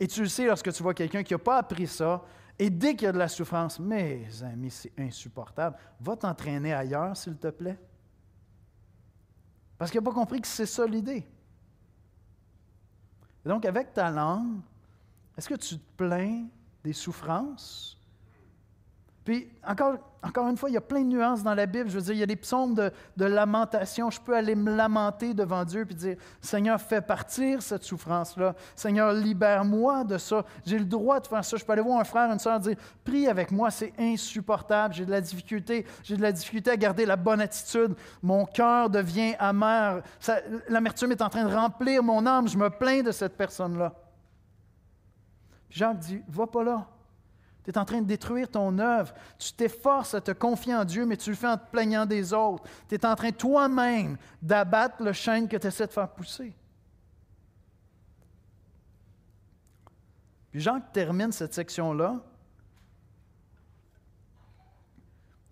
Et 0.00 0.08
tu 0.08 0.22
le 0.22 0.28
sais 0.28 0.46
lorsque 0.46 0.72
tu 0.72 0.82
vois 0.82 0.94
quelqu'un 0.94 1.22
qui 1.22 1.34
n'a 1.34 1.38
pas 1.38 1.58
appris 1.58 1.86
ça, 1.86 2.22
et 2.58 2.70
dès 2.70 2.94
qu'il 2.94 3.06
y 3.06 3.08
a 3.08 3.12
de 3.12 3.18
la 3.18 3.28
souffrance, 3.28 3.80
mes 3.80 4.26
amis, 4.42 4.70
c'est 4.70 4.92
insupportable, 4.98 5.76
va 6.00 6.16
t'entraîner 6.16 6.72
ailleurs, 6.72 7.16
s'il 7.16 7.36
te 7.36 7.48
plaît. 7.48 7.78
Parce 9.76 9.90
qu'il 9.90 10.00
n'a 10.00 10.04
pas 10.04 10.14
compris 10.14 10.40
que 10.40 10.46
c'est 10.46 10.66
ça 10.66 10.86
l'idée. 10.86 11.26
donc, 13.44 13.64
avec 13.64 13.92
ta 13.92 14.10
langue, 14.10 14.60
est-ce 15.36 15.48
que 15.48 15.56
tu 15.56 15.78
te 15.78 15.96
plains 15.96 16.46
des 16.84 16.92
souffrances? 16.92 17.98
Puis, 19.24 19.48
encore, 19.66 19.94
encore 20.22 20.48
une 20.48 20.56
fois, 20.56 20.68
il 20.68 20.74
y 20.74 20.76
a 20.76 20.82
plein 20.82 21.00
de 21.00 21.06
nuances 21.06 21.42
dans 21.42 21.54
la 21.54 21.64
Bible. 21.64 21.88
Je 21.88 21.96
veux 21.96 22.02
dire, 22.02 22.12
il 22.12 22.18
y 22.18 22.22
a 22.22 22.26
des 22.26 22.36
psaumes 22.36 22.74
de, 22.74 23.24
lamentation. 23.24 24.10
Je 24.10 24.20
peux 24.20 24.36
aller 24.36 24.54
me 24.54 24.74
lamenter 24.74 25.32
devant 25.32 25.64
Dieu 25.64 25.86
puis 25.86 25.94
dire 25.94 26.16
Seigneur, 26.42 26.78
fais 26.78 27.00
partir 27.00 27.62
cette 27.62 27.84
souffrance-là. 27.84 28.54
Seigneur, 28.76 29.14
libère-moi 29.14 30.04
de 30.04 30.18
ça. 30.18 30.44
J'ai 30.66 30.78
le 30.78 30.84
droit 30.84 31.20
de 31.20 31.26
faire 31.26 31.42
ça. 31.42 31.56
Je 31.56 31.64
peux 31.64 31.72
aller 31.72 31.80
voir 31.80 32.00
un 32.00 32.04
frère, 32.04 32.30
une 32.30 32.38
soeur, 32.38 32.60
dire 32.60 32.76
Prie 33.02 33.26
avec 33.26 33.50
moi, 33.50 33.70
c'est 33.70 33.94
insupportable. 33.98 34.92
J'ai 34.92 35.06
de 35.06 35.10
la 35.10 35.22
difficulté. 35.22 35.86
J'ai 36.02 36.18
de 36.18 36.22
la 36.22 36.32
difficulté 36.32 36.70
à 36.70 36.76
garder 36.76 37.06
la 37.06 37.16
bonne 37.16 37.40
attitude. 37.40 37.94
Mon 38.22 38.44
cœur 38.44 38.90
devient 38.90 39.34
amer. 39.38 40.02
L'amertume 40.68 41.12
est 41.12 41.22
en 41.22 41.30
train 41.30 41.44
de 41.44 41.54
remplir 41.54 42.02
mon 42.02 42.26
âme. 42.26 42.46
Je 42.46 42.58
me 42.58 42.68
plains 42.68 43.02
de 43.02 43.10
cette 43.10 43.38
personne-là. 43.38 43.94
Jacques 45.70 45.98
dit 46.00 46.22
Va 46.28 46.46
pas 46.46 46.62
là. 46.62 46.86
Tu 47.64 47.70
es 47.70 47.78
en 47.78 47.84
train 47.84 48.02
de 48.02 48.06
détruire 48.06 48.50
ton 48.50 48.78
œuvre. 48.78 49.14
Tu 49.38 49.52
t'efforces 49.52 50.14
à 50.14 50.20
te 50.20 50.30
confier 50.32 50.74
en 50.74 50.84
Dieu, 50.84 51.06
mais 51.06 51.16
tu 51.16 51.30
le 51.30 51.36
fais 51.36 51.48
en 51.48 51.56
te 51.56 51.70
plaignant 51.70 52.06
des 52.06 52.32
autres. 52.32 52.64
Tu 52.88 52.94
es 52.94 53.06
en 53.06 53.14
train 53.14 53.32
toi-même 53.32 54.16
d'abattre 54.42 55.02
le 55.02 55.12
chêne 55.12 55.48
que 55.48 55.56
tu 55.56 55.66
essaies 55.66 55.86
de 55.86 55.92
faire 55.92 56.10
pousser. 56.10 56.54
Puis 60.50 60.60
Jacques 60.60 60.92
termine 60.92 61.32
cette 61.32 61.54
section-là 61.54 62.20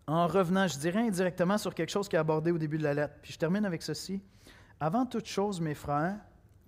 en 0.06 0.26
revenant, 0.26 0.68
je 0.68 0.78
dirais 0.78 1.00
indirectement, 1.00 1.58
sur 1.58 1.74
quelque 1.74 1.90
chose 1.90 2.08
qui 2.08 2.16
est 2.16 2.18
abordé 2.18 2.50
au 2.50 2.58
début 2.58 2.78
de 2.78 2.82
la 2.82 2.94
lettre. 2.94 3.14
Puis 3.22 3.32
je 3.32 3.38
termine 3.38 3.64
avec 3.64 3.82
ceci. 3.82 4.20
Avant 4.78 5.06
toute 5.06 5.26
chose, 5.26 5.60
mes 5.60 5.74
frères, 5.74 6.18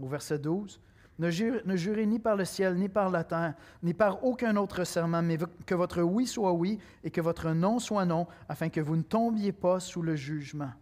au 0.01 0.09
verset 0.09 0.38
12, 0.38 0.80
ne, 1.19 1.31
jurez, 1.31 2.07
ni 2.07 2.19
par 2.19 2.37
le 2.37 2.45
ciel, 2.45 2.75
ni 2.77 2.89
par 2.89 3.11
la 3.11 3.23
terre, 3.25 3.55
ni 3.83 3.95
par 3.95 4.25
aucun 4.25 4.57
autre 4.57 4.85
serment, 4.85 5.23
mais 5.23 5.39
que 5.67 5.75
votre 5.75 6.03
oui 6.03 6.27
soit 6.27 6.53
oui 6.53 6.79
et 7.05 7.11
que 7.11 7.21
votre 7.21 7.51
non 7.51 7.79
soit 7.79 8.05
non, 8.05 8.27
afin 8.49 8.69
que 8.69 8.81
vous 8.81 8.97
ne 8.97 9.03
tombiez 9.03 9.53
pas 9.53 9.79
sous 9.79 10.03
le 10.03 10.17
jugement. 10.17 10.73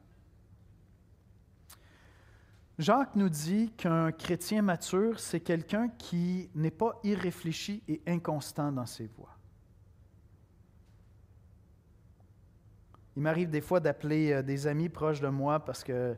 Jacques 2.79 3.15
nous 3.15 3.29
dit 3.29 3.71
qu'un 3.77 4.11
chrétien 4.11 4.63
mature, 4.63 5.21
c'est 5.21 5.41
quelqu'un 5.41 5.89
qui 5.99 6.51
n'est 6.55 6.71
pas 6.71 6.99
irréfléchi 7.05 7.83
et 7.87 8.01
inconstant 8.07 8.73
dans 8.73 8.87
ses 8.87 9.07
voies. 9.07 9.37
Il 13.15 13.23
m'arrive 13.23 13.51
des 13.51 13.61
fois 13.61 13.79
d'appeler 13.79 14.33
euh, 14.33 14.43
des 14.43 14.67
amis 14.67 14.89
proches 14.89 15.21
de 15.21 15.29
moi 15.29 15.63
parce 15.63 15.85
que 15.85 16.17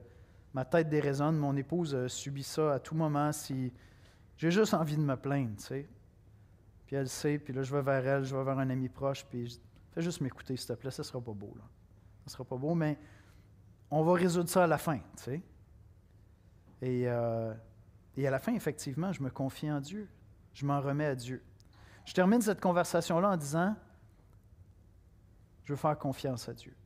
ma 0.55 0.65
tête 0.65 0.89
déraisonne. 0.89 1.37
Mon 1.37 1.57
épouse 1.57 2.07
subit 2.07 2.45
ça 2.45 2.75
à 2.75 2.79
tout 2.79 2.95
moment. 2.95 3.33
Si, 3.33 3.73
j'ai 4.37 4.51
juste 4.51 4.75
envie 4.75 4.97
de 4.97 5.03
me 5.03 5.17
plaindre, 5.17 5.57
tu 5.57 5.65
sais. 5.65 5.89
Puis 6.87 6.97
elle 6.97 7.09
sait, 7.09 7.39
puis 7.39 7.53
là, 7.53 7.63
je 7.63 7.75
vais 7.75 7.83
vers 7.83 8.07
elle, 8.07 8.25
je 8.25 8.37
vais 8.37 8.45
vers 8.45 8.59
un 8.59 8.69
ami 8.71 8.89
proche, 8.89 9.25
puis 9.25 9.47
je, 9.47 9.57
fais 9.93 10.03
juste 10.03 10.21
m'écouter, 10.21 10.57
s'il 10.57 10.69
te 10.69 10.73
plaît, 10.75 10.91
ça 10.91 11.03
sera 11.03 11.21
pas 11.21 11.33
beau, 11.33 11.53
là. 11.57 11.65
Ça 12.27 12.33
sera 12.33 12.45
pas 12.45 12.57
beau, 12.57 12.75
mais 12.75 12.99
on 13.91 14.03
va 14.03 14.15
résoudre 14.15 14.49
ça 14.49 14.65
à 14.65 14.67
la 14.67 14.79
fin, 14.79 14.99
tu 15.17 15.23
sais. 15.25 15.43
Et, 16.83 17.09
euh, 17.09 17.55
et 18.17 18.27
à 18.27 18.31
la 18.31 18.39
fin, 18.39 18.55
effectivement, 18.55 19.13
je 19.13 19.23
me 19.23 19.31
confie 19.31 19.71
en 19.71 19.81
Dieu. 19.81 20.09
Je 20.53 20.65
m'en 20.67 20.81
remets 20.81 21.07
à 21.07 21.15
Dieu. 21.15 21.43
Je 22.05 22.13
termine 22.13 22.41
cette 22.41 22.61
conversation-là 22.61 23.31
en 23.31 23.37
disant, 23.37 23.75
je 25.65 25.73
veux 25.73 25.77
faire 25.77 25.99
confiance 25.99 26.49
à 26.49 26.55
Dieu. 26.55 26.77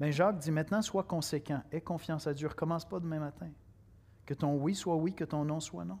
Mais 0.00 0.12
Jacques 0.12 0.38
dit 0.38 0.52
maintenant, 0.52 0.80
sois 0.80 1.02
conséquent, 1.02 1.62
aie 1.72 1.80
confiance 1.80 2.26
à 2.26 2.34
Dieu, 2.34 2.48
recommence 2.48 2.84
pas 2.84 3.00
demain 3.00 3.18
matin. 3.18 3.50
Que 4.24 4.34
ton 4.34 4.54
oui 4.56 4.74
soit 4.74 4.96
oui, 4.96 5.14
que 5.14 5.24
ton 5.24 5.44
non 5.44 5.60
soit 5.60 5.84
non. 5.84 5.98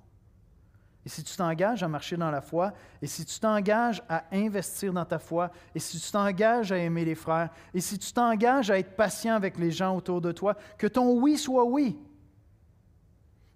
Et 1.06 1.08
si 1.08 1.22
tu 1.22 1.36
t'engages 1.36 1.82
à 1.82 1.88
marcher 1.88 2.16
dans 2.16 2.30
la 2.30 2.40
foi, 2.40 2.72
et 3.00 3.06
si 3.06 3.24
tu 3.24 3.38
t'engages 3.40 4.02
à 4.08 4.24
investir 4.32 4.92
dans 4.92 5.04
ta 5.04 5.18
foi, 5.18 5.50
et 5.74 5.78
si 5.78 5.98
tu 5.98 6.10
t'engages 6.10 6.72
à 6.72 6.78
aimer 6.78 7.04
les 7.04 7.14
frères, 7.14 7.50
et 7.72 7.80
si 7.80 7.98
tu 7.98 8.12
t'engages 8.12 8.70
à 8.70 8.78
être 8.78 8.94
patient 8.94 9.34
avec 9.34 9.58
les 9.58 9.70
gens 9.70 9.96
autour 9.96 10.20
de 10.20 10.32
toi, 10.32 10.56
que 10.76 10.86
ton 10.86 11.18
oui 11.18 11.38
soit 11.38 11.64
oui, 11.64 11.98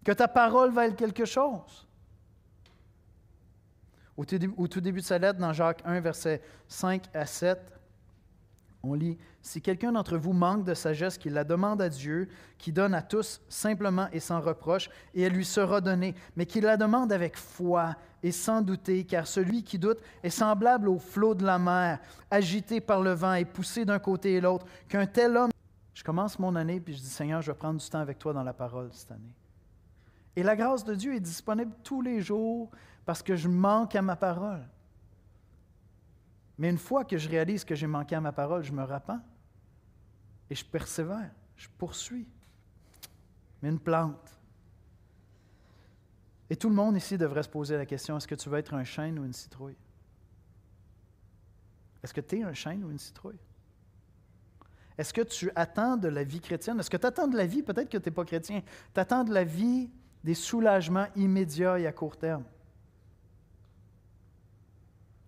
que 0.05 0.13
ta 0.13 0.29
parole 0.29 0.71
vaille 0.71 0.97
quelque 0.97 1.25
chose. 1.25 1.87
Au 4.17 4.25
tout 4.25 4.81
début 4.81 5.01
de 5.01 5.07
sa 5.07 5.19
lettre, 5.19 5.39
dans 5.39 5.53
Jacques 5.53 5.83
1, 5.85 6.01
versets 6.01 6.43
5 6.69 7.05
à 7.15 7.27
7, 7.27 7.59
on 8.83 8.95
lit, 8.95 9.17
Si 9.43 9.63
quelqu'un 9.63 9.93
d'entre 9.93 10.17
vous 10.17 10.33
manque 10.33 10.65
de 10.65 10.75
sagesse, 10.75 11.19
qu'il 11.19 11.33
la 11.33 11.45
demande 11.45 11.81
à 11.81 11.89
Dieu, 11.89 12.29
qui 12.59 12.73
donne 12.73 12.95
à 12.95 13.03
tous 13.03 13.41
simplement 13.49 14.09
et 14.13 14.21
sans 14.21 14.41
reproche, 14.41 14.91
et 15.15 15.23
elle 15.23 15.33
lui 15.33 15.45
sera 15.45 15.81
donnée, 15.81 16.15
mais 16.37 16.47
qu'il 16.47 16.65
la 16.65 16.77
demande 16.77 17.13
avec 17.13 17.37
foi 17.37 17.95
et 18.23 18.33
sans 18.33 18.63
douter, 18.63 19.05
car 19.05 19.27
celui 19.27 19.63
qui 19.63 19.79
doute 19.79 19.99
est 20.23 20.31
semblable 20.31 20.89
au 20.89 20.99
flot 20.99 21.35
de 21.35 21.45
la 21.45 21.59
mer, 21.59 21.99
agité 22.31 22.81
par 22.81 23.03
le 23.03 23.13
vent 23.13 23.35
et 23.35 23.45
poussé 23.45 23.85
d'un 23.85 23.99
côté 23.99 24.35
et 24.35 24.41
l'autre, 24.41 24.67
qu'un 24.89 25.07
tel 25.07 25.37
homme... 25.37 25.51
Je 25.95 26.03
commence 26.03 26.39
mon 26.39 26.57
année, 26.57 26.81
puis 26.81 26.95
je 26.95 27.01
dis, 27.01 27.09
Seigneur, 27.09 27.43
je 27.43 27.53
vais 27.53 27.59
prendre 27.59 27.81
du 27.81 27.89
temps 27.89 28.01
avec 28.01 28.19
toi 28.19 28.33
dans 28.33 28.43
la 28.43 28.55
parole 28.55 28.89
cette 28.93 29.13
année. 29.13 29.35
Et 30.35 30.43
la 30.43 30.57
grâce 30.57 30.85
de 30.85 30.95
Dieu 30.95 31.15
est 31.15 31.21
disponible 31.21 31.73
tous 31.85 32.01
les 32.01 32.21
jours 32.21 32.71
parce 33.05 33.23
que 33.23 33.37
je 33.37 33.49
manque 33.49 33.95
à 33.95 34.03
ma 34.03 34.17
parole. 34.17 34.63
Mais 36.59 36.71
une 36.71 36.79
fois 36.79 37.05
que 37.05 37.17
je 37.19 37.29
réalise 37.29 37.65
que 37.65 37.75
j'ai 37.75 37.87
manqué 37.87 38.15
à 38.15 38.21
ma 38.21 38.33
parole, 38.33 38.63
je 38.63 38.73
me 38.73 38.85
repens 38.85 39.21
et 40.51 40.55
je 40.55 40.65
persévère, 40.65 41.31
je 41.57 41.69
poursuis. 41.79 42.29
Mais 43.63 43.69
une 43.69 43.81
plante. 43.81 44.39
Et 46.51 46.57
tout 46.57 46.69
le 46.69 46.75
monde 46.75 46.97
ici 46.97 47.17
devrait 47.17 47.43
se 47.43 47.49
poser 47.49 47.77
la 47.77 47.87
question, 47.87 48.17
est-ce 48.17 48.29
que 48.29 48.35
tu 48.35 48.49
veux 48.49 48.59
être 48.59 48.75
un 48.75 48.85
chêne 48.85 49.19
ou 49.19 49.25
une 49.25 49.33
citrouille? 49.33 49.77
Est-ce 52.03 52.13
que 52.13 52.21
tu 52.21 52.39
es 52.39 52.43
un 52.43 52.53
chêne 52.53 52.85
ou 52.85 52.91
une 52.91 52.99
citrouille? 52.99 53.39
Est-ce 54.99 55.15
que 55.15 55.23
tu 55.23 55.51
attends 55.55 55.97
de 55.97 56.09
la 56.09 56.25
vie 56.25 56.41
chrétienne? 56.41 56.79
Est-ce 56.79 56.91
que 56.91 56.97
tu 56.97 57.07
attends 57.07 57.29
de 57.29 57.37
la 57.37 57.47
vie, 57.47 57.63
peut-être 57.63 57.89
que 57.89 57.97
tu 57.97 58.09
n'es 58.09 58.15
pas 58.15 58.25
chrétien, 58.25 58.63
tu 58.93 59.01
attends 59.01 59.25
de 59.25 59.33
la 59.33 59.45
vie 59.45 59.91
des 60.23 60.35
soulagements 60.35 61.07
immédiats 61.17 61.79
et 61.79 61.87
à 61.87 61.93
court 61.93 62.19
terme? 62.19 62.45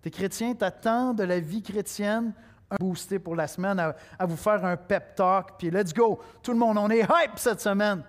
T'es 0.05 0.11
chrétien, 0.11 0.53
t'attends 0.53 1.15
de 1.15 1.23
la 1.23 1.39
vie 1.39 1.63
chrétienne 1.63 2.31
un 2.69 2.75
boosté 2.79 3.17
pour 3.17 3.35
la 3.35 3.47
semaine, 3.47 3.79
à, 3.79 4.25
vous 4.27 4.35
faire 4.35 4.63
un 4.63 4.77
pep 4.77 5.15
talk, 5.15 5.57
puis 5.57 5.71
let's 5.71 5.91
go, 5.91 6.21
tout 6.43 6.51
le 6.51 6.59
monde, 6.59 6.77
on 6.77 6.91
est 6.91 6.99
hype 6.99 7.37
cette 7.37 7.59
semaine. 7.59 8.03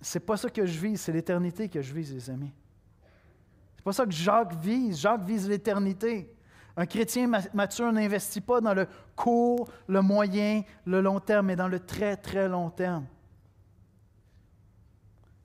C'est 0.00 0.20
pas 0.20 0.38
ça 0.38 0.48
que 0.48 0.64
je 0.64 0.80
vise, 0.80 1.02
c'est 1.02 1.12
l'éternité 1.12 1.68
que 1.68 1.82
je 1.82 1.92
vise, 1.92 2.14
les 2.14 2.30
amis. 2.30 2.54
C'est 3.76 3.84
pas 3.84 3.92
ça 3.92 4.06
que 4.06 4.10
Jacques 4.10 4.54
vise. 4.54 5.00
Jacques 5.00 5.24
vise 5.24 5.46
l'éternité. 5.46 6.34
Un 6.74 6.86
chrétien 6.86 7.30
mature 7.52 7.92
n'investit 7.92 8.40
pas 8.40 8.62
dans 8.62 8.72
le 8.72 8.86
court, 9.14 9.68
le 9.86 10.00
moyen, 10.00 10.62
le 10.86 11.02
long 11.02 11.20
terme, 11.20 11.48
mais 11.48 11.56
dans 11.56 11.68
le 11.68 11.80
très, 11.80 12.16
très 12.16 12.48
long 12.48 12.70
terme. 12.70 13.04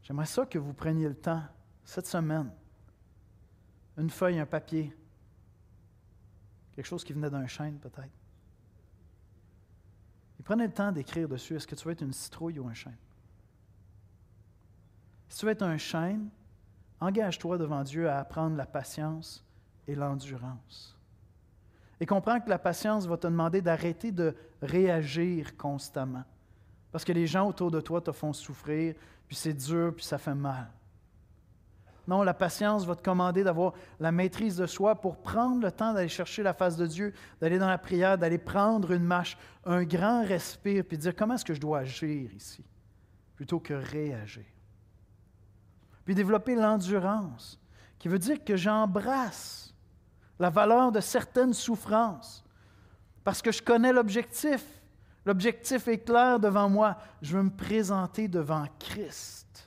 J'aimerais 0.03 0.27
ça 0.27 0.45
que 0.45 0.59
vous 0.59 0.71
preniez 0.71 1.09
le 1.09 1.15
temps, 1.15 1.43
cette 1.83 2.07
semaine, 2.07 2.49
une 3.97 4.09
feuille, 4.09 4.39
un 4.39 4.45
papier, 4.45 4.95
Quelque 6.75 6.85
chose 6.85 7.03
qui 7.03 7.13
venait 7.13 7.29
d'un 7.29 7.47
chêne, 7.47 7.77
peut-être. 7.77 8.09
Et 10.39 10.43
prenez 10.43 10.67
le 10.67 10.73
temps 10.73 10.91
d'écrire 10.91 11.27
dessus 11.27 11.55
est-ce 11.55 11.67
que 11.67 11.75
tu 11.75 11.85
veux 11.85 11.91
être 11.91 12.01
une 12.01 12.13
citrouille 12.13 12.59
ou 12.59 12.67
un 12.67 12.73
chêne? 12.73 12.97
Si 15.29 15.39
tu 15.39 15.45
veux 15.45 15.51
être 15.51 15.63
un 15.63 15.77
chêne, 15.77 16.29
engage-toi 16.99 17.57
devant 17.57 17.83
Dieu 17.83 18.09
à 18.09 18.19
apprendre 18.19 18.55
la 18.55 18.65
patience 18.65 19.43
et 19.87 19.95
l'endurance. 19.95 20.97
Et 21.99 22.05
comprends 22.05 22.39
que 22.39 22.49
la 22.49 22.59
patience 22.59 23.05
va 23.05 23.17
te 23.17 23.27
demander 23.27 23.61
d'arrêter 23.61 24.11
de 24.11 24.35
réagir 24.61 25.55
constamment. 25.55 26.23
Parce 26.91 27.05
que 27.05 27.13
les 27.13 27.27
gens 27.27 27.47
autour 27.47 27.71
de 27.71 27.81
toi 27.81 28.01
te 28.01 28.11
font 28.11 28.33
souffrir, 28.33 28.95
puis 29.27 29.35
c'est 29.35 29.53
dur, 29.53 29.93
puis 29.95 30.05
ça 30.05 30.17
fait 30.17 30.35
mal. 30.35 30.69
Non, 32.05 32.21
la 32.21 32.33
patience 32.33 32.85
va 32.85 32.95
te 32.95 33.03
commander 33.03 33.43
d'avoir 33.43 33.73
la 33.99 34.11
maîtrise 34.11 34.57
de 34.57 34.65
soi 34.65 34.95
pour 34.95 35.21
prendre 35.21 35.61
le 35.61 35.71
temps 35.71 35.93
d'aller 35.93 36.09
chercher 36.09 36.43
la 36.43 36.53
face 36.53 36.75
de 36.75 36.85
Dieu, 36.85 37.13
d'aller 37.39 37.57
dans 37.57 37.69
la 37.69 37.77
prière, 37.77 38.17
d'aller 38.17 38.37
prendre 38.37 38.91
une 38.91 39.05
marche, 39.05 39.37
un 39.65 39.83
grand 39.83 40.25
respire, 40.25 40.83
puis 40.83 40.97
dire 40.97 41.15
comment 41.15 41.35
est-ce 41.35 41.45
que 41.45 41.53
je 41.53 41.61
dois 41.61 41.79
agir 41.79 42.33
ici, 42.33 42.65
plutôt 43.35 43.59
que 43.59 43.73
réagir? 43.73 44.43
Puis 46.03 46.13
développer 46.13 46.55
l'endurance, 46.55 47.57
qui 47.97 48.09
veut 48.09 48.19
dire 48.19 48.43
que 48.43 48.57
j'embrasse 48.57 49.73
la 50.39 50.49
valeur 50.49 50.91
de 50.91 50.99
certaines 50.99 51.53
souffrances, 51.53 52.43
parce 53.23 53.41
que 53.41 53.53
je 53.53 53.61
connais 53.61 53.93
l'objectif. 53.93 54.65
L'objectif 55.25 55.87
est 55.87 55.99
clair 55.99 56.37
devant 56.37 56.67
moi. 56.67 56.97
Je 57.21 57.37
veux 57.37 57.43
me 57.43 57.49
présenter 57.49 58.27
devant 58.27 58.65
Christ 58.77 59.62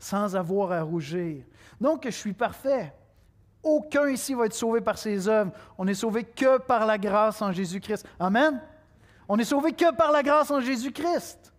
sans 0.00 0.34
avoir 0.34 0.72
à 0.72 0.82
rougir. 0.82 1.44
Donc, 1.80 2.04
je 2.04 2.10
suis 2.10 2.32
parfait. 2.32 2.92
Aucun 3.62 4.08
ici 4.08 4.34
va 4.34 4.46
être 4.46 4.54
sauvé 4.54 4.80
par 4.80 4.98
ses 4.98 5.28
œuvres. 5.28 5.52
On 5.76 5.84
n'est 5.84 5.94
sauvé 5.94 6.24
que 6.24 6.58
par 6.58 6.86
la 6.86 6.98
grâce 6.98 7.40
en 7.42 7.52
Jésus-Christ. 7.52 8.06
Amen. 8.18 8.60
On 9.28 9.36
n'est 9.36 9.44
sauvé 9.44 9.72
que 9.72 9.94
par 9.94 10.10
la 10.10 10.22
grâce 10.22 10.50
en 10.50 10.60
Jésus-Christ. 10.60 11.52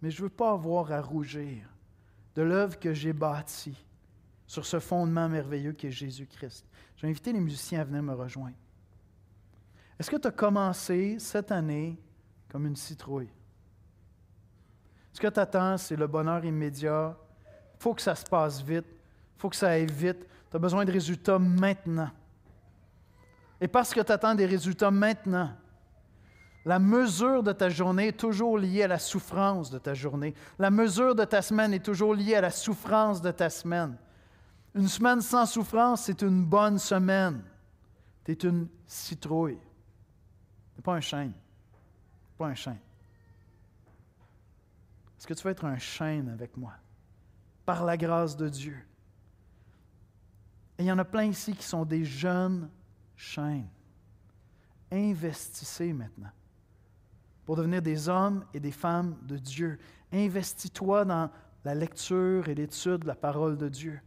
Mais 0.00 0.10
je 0.10 0.18
ne 0.18 0.28
veux 0.28 0.34
pas 0.34 0.52
avoir 0.52 0.92
à 0.92 1.00
rougir 1.00 1.68
de 2.34 2.42
l'œuvre 2.42 2.78
que 2.78 2.94
j'ai 2.94 3.12
bâtie 3.12 3.84
sur 4.46 4.64
ce 4.64 4.78
fondement 4.78 5.28
merveilleux 5.28 5.72
qui 5.72 5.88
est 5.88 5.90
Jésus-Christ. 5.90 6.64
Je 6.96 7.02
vais 7.02 7.08
inviter 7.08 7.32
les 7.32 7.40
musiciens 7.40 7.80
à 7.80 7.84
venir 7.84 8.02
me 8.02 8.14
rejoindre. 8.14 8.56
Est-ce 9.98 10.10
que 10.10 10.16
tu 10.16 10.28
as 10.28 10.32
commencé 10.32 11.18
cette 11.18 11.50
année 11.50 11.98
comme 12.48 12.66
une 12.66 12.76
citrouille? 12.76 13.30
Ce 15.14 15.20
que 15.20 15.28
tu 15.28 15.38
attends, 15.38 15.78
c'est 15.78 15.94
le 15.94 16.08
bonheur 16.08 16.44
immédiat. 16.44 17.16
Il 17.76 17.82
faut 17.82 17.94
que 17.94 18.02
ça 18.02 18.16
se 18.16 18.24
passe 18.24 18.60
vite. 18.60 18.84
Il 18.88 19.40
faut 19.40 19.48
que 19.48 19.54
ça 19.54 19.68
aille 19.68 19.86
vite. 19.86 20.26
Tu 20.50 20.56
as 20.56 20.58
besoin 20.58 20.84
de 20.84 20.90
résultats 20.90 21.38
maintenant. 21.38 22.10
Et 23.60 23.68
parce 23.68 23.94
que 23.94 24.00
tu 24.00 24.10
attends 24.10 24.34
des 24.34 24.44
résultats 24.44 24.90
maintenant, 24.90 25.50
la 26.64 26.80
mesure 26.80 27.44
de 27.44 27.52
ta 27.52 27.68
journée 27.68 28.08
est 28.08 28.18
toujours 28.18 28.58
liée 28.58 28.82
à 28.82 28.88
la 28.88 28.98
souffrance 28.98 29.70
de 29.70 29.78
ta 29.78 29.94
journée. 29.94 30.34
La 30.58 30.72
mesure 30.72 31.14
de 31.14 31.24
ta 31.24 31.42
semaine 31.42 31.72
est 31.72 31.84
toujours 31.84 32.12
liée 32.12 32.34
à 32.34 32.40
la 32.40 32.50
souffrance 32.50 33.22
de 33.22 33.30
ta 33.30 33.50
semaine. 33.50 33.96
Une 34.74 34.88
semaine 34.88 35.20
sans 35.20 35.46
souffrance, 35.46 36.06
c'est 36.06 36.22
une 36.22 36.44
bonne 36.44 36.80
semaine. 36.80 37.40
Tu 38.24 38.32
es 38.32 38.34
une 38.34 38.66
citrouille. 38.84 39.60
Tu 40.74 40.82
pas 40.82 40.94
un 40.94 41.00
chêne. 41.00 41.34
Pas 42.36 42.46
un 42.46 42.54
chêne. 42.54 42.80
Est-ce 45.24 45.28
que 45.32 45.40
tu 45.40 45.44
veux 45.44 45.52
être 45.52 45.64
un 45.64 45.78
chêne 45.78 46.28
avec 46.28 46.54
moi? 46.54 46.74
Par 47.64 47.82
la 47.82 47.96
grâce 47.96 48.36
de 48.36 48.46
Dieu. 48.46 48.76
Et 50.76 50.82
il 50.82 50.84
y 50.84 50.92
en 50.92 50.98
a 50.98 51.04
plein 51.06 51.24
ici 51.24 51.54
qui 51.54 51.62
sont 51.62 51.86
des 51.86 52.04
jeunes 52.04 52.68
chênes. 53.16 53.70
Investissez 54.92 55.94
maintenant 55.94 56.28
pour 57.46 57.56
devenir 57.56 57.80
des 57.80 58.06
hommes 58.06 58.44
et 58.52 58.60
des 58.60 58.70
femmes 58.70 59.16
de 59.22 59.38
Dieu. 59.38 59.78
Investis-toi 60.12 61.06
dans 61.06 61.30
la 61.64 61.74
lecture 61.74 62.46
et 62.50 62.54
l'étude 62.54 62.98
de 62.98 63.06
la 63.06 63.14
parole 63.14 63.56
de 63.56 63.70
Dieu, 63.70 63.98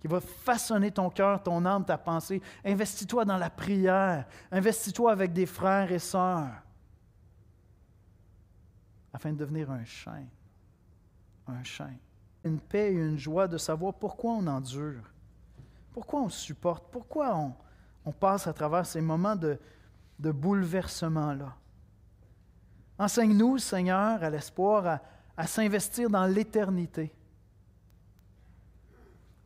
qui 0.00 0.08
va 0.08 0.18
façonner 0.18 0.90
ton 0.90 1.10
cœur, 1.10 1.42
ton 1.42 1.62
âme, 1.66 1.84
ta 1.84 1.98
pensée. 1.98 2.40
Investis-toi 2.64 3.26
dans 3.26 3.36
la 3.36 3.50
prière. 3.50 4.26
Investis-toi 4.50 5.12
avec 5.12 5.34
des 5.34 5.44
frères 5.44 5.92
et 5.92 5.98
sœurs 5.98 6.62
afin 9.12 9.30
de 9.32 9.36
devenir 9.36 9.70
un 9.70 9.84
chêne 9.84 10.30
un 11.50 11.64
chien. 11.64 11.94
Une 12.44 12.60
paix 12.60 12.92
et 12.92 12.96
une 12.96 13.18
joie 13.18 13.48
de 13.48 13.58
savoir 13.58 13.94
pourquoi 13.94 14.32
on 14.32 14.46
endure, 14.46 15.02
pourquoi 15.92 16.22
on 16.22 16.28
supporte, 16.28 16.84
pourquoi 16.90 17.36
on, 17.36 18.12
passe 18.12 18.46
à 18.46 18.54
travers 18.54 18.86
ces 18.86 19.02
moments 19.02 19.36
de, 19.36 19.58
bouleversement-là. 20.18 21.54
Enseigne-nous, 22.98 23.58
Seigneur, 23.58 24.22
à 24.22 24.30
l'espoir, 24.30 24.86
à, 24.86 25.02
à 25.36 25.46
s'investir 25.46 26.08
dans 26.08 26.24
l'éternité. 26.24 27.12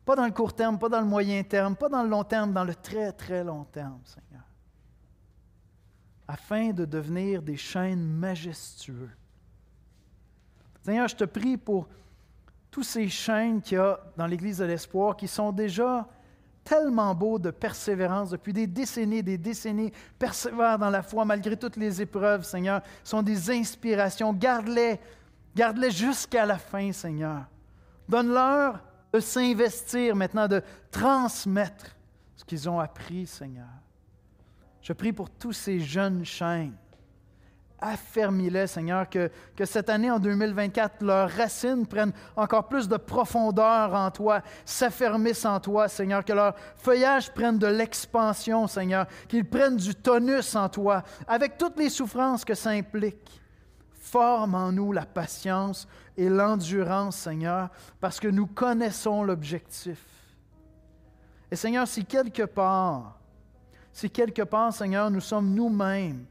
Pas 0.05 0.15
dans 0.15 0.25
le 0.25 0.31
court 0.31 0.53
terme, 0.53 0.79
pas 0.79 0.89
dans 0.89 1.01
le 1.01 1.07
moyen 1.07 1.43
terme, 1.43 1.75
pas 1.75 1.89
dans 1.89 2.03
le 2.03 2.09
long 2.09 2.23
terme, 2.23 2.53
dans 2.53 2.63
le 2.63 2.75
très, 2.75 3.11
très 3.11 3.43
long 3.43 3.65
terme, 3.65 3.99
Seigneur. 4.05 4.43
Afin 6.27 6.71
de 6.71 6.85
devenir 6.85 7.41
des 7.41 7.57
chaînes 7.57 8.05
majestueux 8.05 9.11
Seigneur, 10.83 11.07
je 11.07 11.15
te 11.15 11.23
prie 11.23 11.55
pour 11.55 11.87
tous 12.69 12.83
ces 12.83 13.07
chaînes 13.07 13.61
qu'il 13.61 13.77
y 13.77 13.81
a 13.81 13.99
dans 14.17 14.27
l'Église 14.27 14.57
de 14.57 14.65
l'Espoir 14.65 15.15
qui 15.15 15.29
sont 15.29 15.53
déjà 15.53 16.05
tellement 16.63 17.15
beaux 17.15 17.39
de 17.39 17.51
persévérance 17.51 18.31
depuis 18.31 18.51
des 18.51 18.67
décennies, 18.67 19.23
des 19.23 19.37
décennies, 19.37 19.93
persévèrent 20.19 20.77
dans 20.77 20.89
la 20.89 21.01
foi 21.01 21.23
malgré 21.23 21.55
toutes 21.55 21.77
les 21.77 22.01
épreuves, 22.01 22.43
Seigneur, 22.43 22.81
sont 23.03 23.21
des 23.21 23.49
inspirations. 23.49 24.33
Garde-les, 24.33 24.99
garde-les 25.55 25.91
jusqu'à 25.91 26.45
la 26.45 26.57
fin, 26.57 26.91
Seigneur. 26.91 27.45
Donne-leur 28.09 28.81
de 29.13 29.19
s'investir 29.21 30.15
maintenant, 30.15 30.47
de 30.47 30.61
transmettre 30.91 31.95
ce 32.35 32.43
qu'ils 32.43 32.69
ont 32.69 32.79
appris, 32.79 33.25
Seigneur. 33.25 33.69
Je 34.81 34.91
prie 34.91 35.13
pour 35.13 35.29
tous 35.29 35.53
ces 35.53 35.79
jeunes 35.79 36.25
chaînes 36.25 36.75
affermis-les, 37.83 38.67
Seigneur, 38.67 39.09
que, 39.09 39.29
que 39.55 39.65
cette 39.65 39.89
année, 39.89 40.09
en 40.09 40.19
2024, 40.19 41.03
leurs 41.03 41.29
racines 41.29 41.85
prennent 41.85 42.13
encore 42.35 42.67
plus 42.69 42.87
de 42.87 42.95
profondeur 42.95 43.93
en 43.93 44.09
toi, 44.09 44.41
s'affermissent 44.65 45.45
en 45.45 45.59
toi, 45.59 45.87
Seigneur, 45.89 46.23
que 46.23 46.33
leur 46.33 46.55
feuillage 46.77 47.31
prenne 47.33 47.57
de 47.57 47.67
l'expansion, 47.67 48.67
Seigneur, 48.67 49.05
qu'ils 49.27 49.47
prennent 49.47 49.75
du 49.75 49.93
tonus 49.93 50.55
en 50.55 50.69
toi, 50.69 51.03
avec 51.27 51.57
toutes 51.57 51.77
les 51.77 51.89
souffrances 51.89 52.45
que 52.45 52.55
ça 52.55 52.69
implique. 52.69 53.41
Forme 53.91 54.55
en 54.55 54.71
nous 54.71 54.91
la 54.91 55.05
patience 55.05 55.87
et 56.15 56.29
l'endurance, 56.29 57.17
Seigneur, 57.17 57.69
parce 57.99 58.19
que 58.19 58.27
nous 58.27 58.47
connaissons 58.47 59.23
l'objectif. 59.23 59.99
Et 61.51 61.55
Seigneur, 61.55 61.87
si 61.87 62.05
quelque 62.05 62.43
part, 62.43 63.19
si 63.91 64.09
quelque 64.09 64.41
part, 64.41 64.73
Seigneur, 64.73 65.11
nous 65.11 65.21
sommes 65.21 65.53
nous-mêmes 65.53 66.25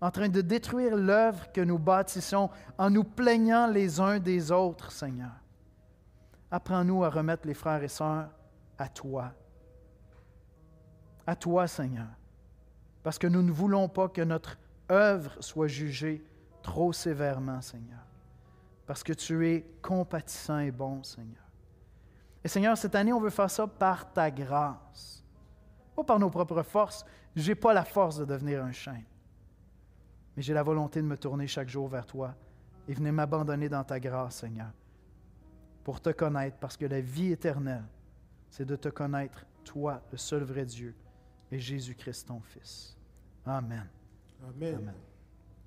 en 0.00 0.10
train 0.10 0.28
de 0.28 0.40
détruire 0.40 0.96
l'œuvre 0.96 1.50
que 1.52 1.60
nous 1.60 1.78
bâtissons 1.78 2.50
en 2.76 2.90
nous 2.90 3.04
plaignant 3.04 3.66
les 3.66 4.00
uns 4.00 4.18
des 4.18 4.52
autres, 4.52 4.92
Seigneur. 4.92 5.32
Apprends-nous 6.50 7.04
à 7.04 7.10
remettre 7.10 7.46
les 7.46 7.54
frères 7.54 7.82
et 7.82 7.88
sœurs 7.88 8.30
à 8.78 8.88
toi. 8.88 9.32
À 11.26 11.34
toi, 11.34 11.66
Seigneur. 11.66 12.06
Parce 13.02 13.18
que 13.18 13.26
nous 13.26 13.42
ne 13.42 13.50
voulons 13.50 13.88
pas 13.88 14.08
que 14.08 14.22
notre 14.22 14.56
œuvre 14.90 15.36
soit 15.40 15.66
jugée 15.66 16.24
trop 16.62 16.92
sévèrement, 16.92 17.60
Seigneur. 17.60 17.98
Parce 18.86 19.02
que 19.02 19.12
tu 19.12 19.46
es 19.48 19.66
compatissant 19.82 20.60
et 20.60 20.70
bon, 20.70 21.02
Seigneur. 21.02 21.42
Et 22.42 22.48
Seigneur, 22.48 22.78
cette 22.78 22.94
année, 22.94 23.12
on 23.12 23.20
veut 23.20 23.30
faire 23.30 23.50
ça 23.50 23.66
par 23.66 24.10
ta 24.12 24.30
grâce. 24.30 25.24
Pas 25.94 26.04
par 26.04 26.18
nos 26.18 26.30
propres 26.30 26.62
forces. 26.62 27.04
Je 27.34 27.48
n'ai 27.48 27.54
pas 27.54 27.74
la 27.74 27.84
force 27.84 28.16
de 28.18 28.24
devenir 28.24 28.64
un 28.64 28.72
chien 28.72 29.02
mais 30.38 30.42
j'ai 30.42 30.54
la 30.54 30.62
volonté 30.62 31.02
de 31.02 31.06
me 31.08 31.16
tourner 31.16 31.48
chaque 31.48 31.68
jour 31.68 31.88
vers 31.88 32.06
toi 32.06 32.32
et 32.86 32.94
venir 32.94 33.12
m'abandonner 33.12 33.68
dans 33.68 33.82
ta 33.82 33.98
grâce, 33.98 34.36
Seigneur, 34.36 34.70
pour 35.82 36.00
te 36.00 36.10
connaître, 36.10 36.56
parce 36.58 36.76
que 36.76 36.86
la 36.86 37.00
vie 37.00 37.32
éternelle, 37.32 37.82
c'est 38.48 38.64
de 38.64 38.76
te 38.76 38.88
connaître, 38.88 39.44
toi, 39.64 40.00
le 40.12 40.16
seul 40.16 40.44
vrai 40.44 40.64
Dieu, 40.64 40.94
et 41.50 41.58
Jésus-Christ, 41.58 42.28
ton 42.28 42.40
Fils. 42.40 42.96
Amen. 43.44 43.88
Amen. 44.48 44.76
Amen. 44.76 44.94